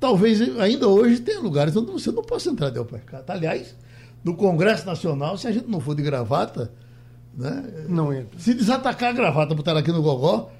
talvez 0.00 0.40
ainda 0.58 0.88
hoje 0.88 1.20
tenha 1.20 1.40
lugares 1.40 1.76
onde 1.76 1.92
você 1.92 2.10
não 2.10 2.22
possa 2.22 2.50
entrar 2.50 2.70
de 2.70 2.78
alpercata. 2.78 3.32
Aliás, 3.32 3.76
no 4.24 4.34
Congresso 4.34 4.84
Nacional, 4.86 5.38
se 5.38 5.46
a 5.46 5.52
gente 5.52 5.68
não 5.68 5.78
for 5.78 5.94
de 5.94 6.02
gravata, 6.02 6.72
né, 7.36 7.86
não 7.88 8.12
entra. 8.12 8.38
Se 8.38 8.54
desatacar 8.54 9.10
a 9.10 9.12
gravata, 9.12 9.54
botar 9.54 9.76
aqui 9.76 9.92
no 9.92 10.02
gogó, 10.02 10.50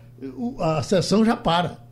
a 0.60 0.82
sessão 0.82 1.24
já 1.24 1.36
para. 1.36 1.84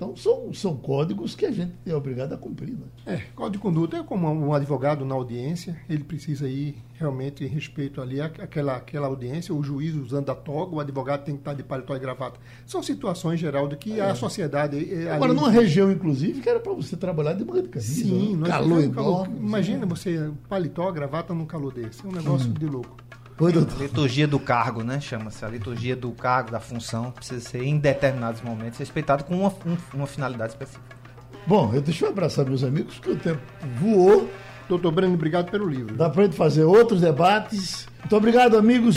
Então, 0.00 0.16
são, 0.16 0.50
são 0.54 0.74
códigos 0.78 1.34
que 1.34 1.44
a 1.44 1.50
gente 1.50 1.74
é 1.84 1.94
obrigado 1.94 2.32
a 2.32 2.38
cumprir. 2.38 2.72
Né? 2.72 2.86
É, 3.04 3.16
código 3.34 3.52
de 3.52 3.58
conduta 3.58 3.98
é 3.98 4.02
como 4.02 4.30
um 4.30 4.54
advogado 4.54 5.04
na 5.04 5.14
audiência, 5.14 5.78
ele 5.90 6.02
precisa 6.02 6.48
ir 6.48 6.74
realmente 6.94 7.44
em 7.44 7.46
respeito 7.46 8.00
ali 8.00 8.18
àquela, 8.18 8.76
àquela 8.76 9.08
audiência, 9.08 9.54
o 9.54 9.62
juiz 9.62 9.94
usando 9.94 10.30
a 10.30 10.34
toga, 10.34 10.74
o 10.74 10.80
advogado 10.80 11.24
tem 11.24 11.34
que 11.34 11.42
estar 11.42 11.52
de 11.52 11.62
paletó 11.62 11.94
e 11.94 11.98
gravata. 11.98 12.40
São 12.64 12.82
situações, 12.82 13.38
Geraldo, 13.38 13.76
que 13.76 14.00
é. 14.00 14.02
a 14.02 14.14
sociedade... 14.14 14.90
É, 14.90 15.12
Agora, 15.12 15.32
ali... 15.32 15.38
numa 15.38 15.50
região, 15.50 15.92
inclusive, 15.92 16.40
que 16.40 16.48
era 16.48 16.60
para 16.60 16.72
você 16.72 16.96
trabalhar 16.96 17.34
de 17.34 17.44
manga 17.44 17.60
de 17.60 17.68
camisa. 17.68 17.92
Sim. 17.92 18.36
Né? 18.36 18.48
Calor 18.48 18.82
enorme. 18.82 19.36
Imagina 19.36 19.84
você, 19.84 20.30
paletó, 20.48 20.90
gravata 20.90 21.34
num 21.34 21.44
calor 21.44 21.74
desse. 21.74 22.06
É 22.06 22.08
um 22.08 22.12
negócio 22.12 22.48
hum. 22.48 22.54
de 22.54 22.64
louco. 22.64 22.96
Doutor. 23.40 23.80
Liturgia 23.80 24.28
do 24.28 24.38
cargo, 24.38 24.82
né? 24.82 25.00
Chama-se 25.00 25.42
a 25.44 25.48
liturgia 25.48 25.96
do 25.96 26.10
cargo, 26.12 26.50
da 26.50 26.60
função, 26.60 27.10
precisa 27.10 27.40
ser 27.40 27.62
em 27.62 27.78
determinados 27.78 28.42
momentos 28.42 28.78
respeitado 28.78 29.24
com 29.24 29.40
uma, 29.40 29.48
um, 29.48 29.76
uma 29.94 30.06
finalidade 30.06 30.52
específica. 30.52 30.84
Bom, 31.46 31.70
eu 31.72 31.80
deixa 31.80 32.04
eu 32.04 32.10
abraçar 32.10 32.44
meus 32.44 32.62
amigos, 32.62 32.98
que 32.98 33.10
o 33.10 33.16
tempo 33.16 33.40
voou. 33.80 34.30
Doutor 34.68 34.92
Breno, 34.92 35.14
obrigado 35.14 35.50
pelo 35.50 35.68
livro. 35.68 35.96
Dá 35.96 36.08
para 36.10 36.24
gente 36.24 36.36
fazer 36.36 36.64
outros 36.64 37.00
debates. 37.00 37.88
Muito 38.00 38.16
obrigado, 38.16 38.56
amigos. 38.56 38.96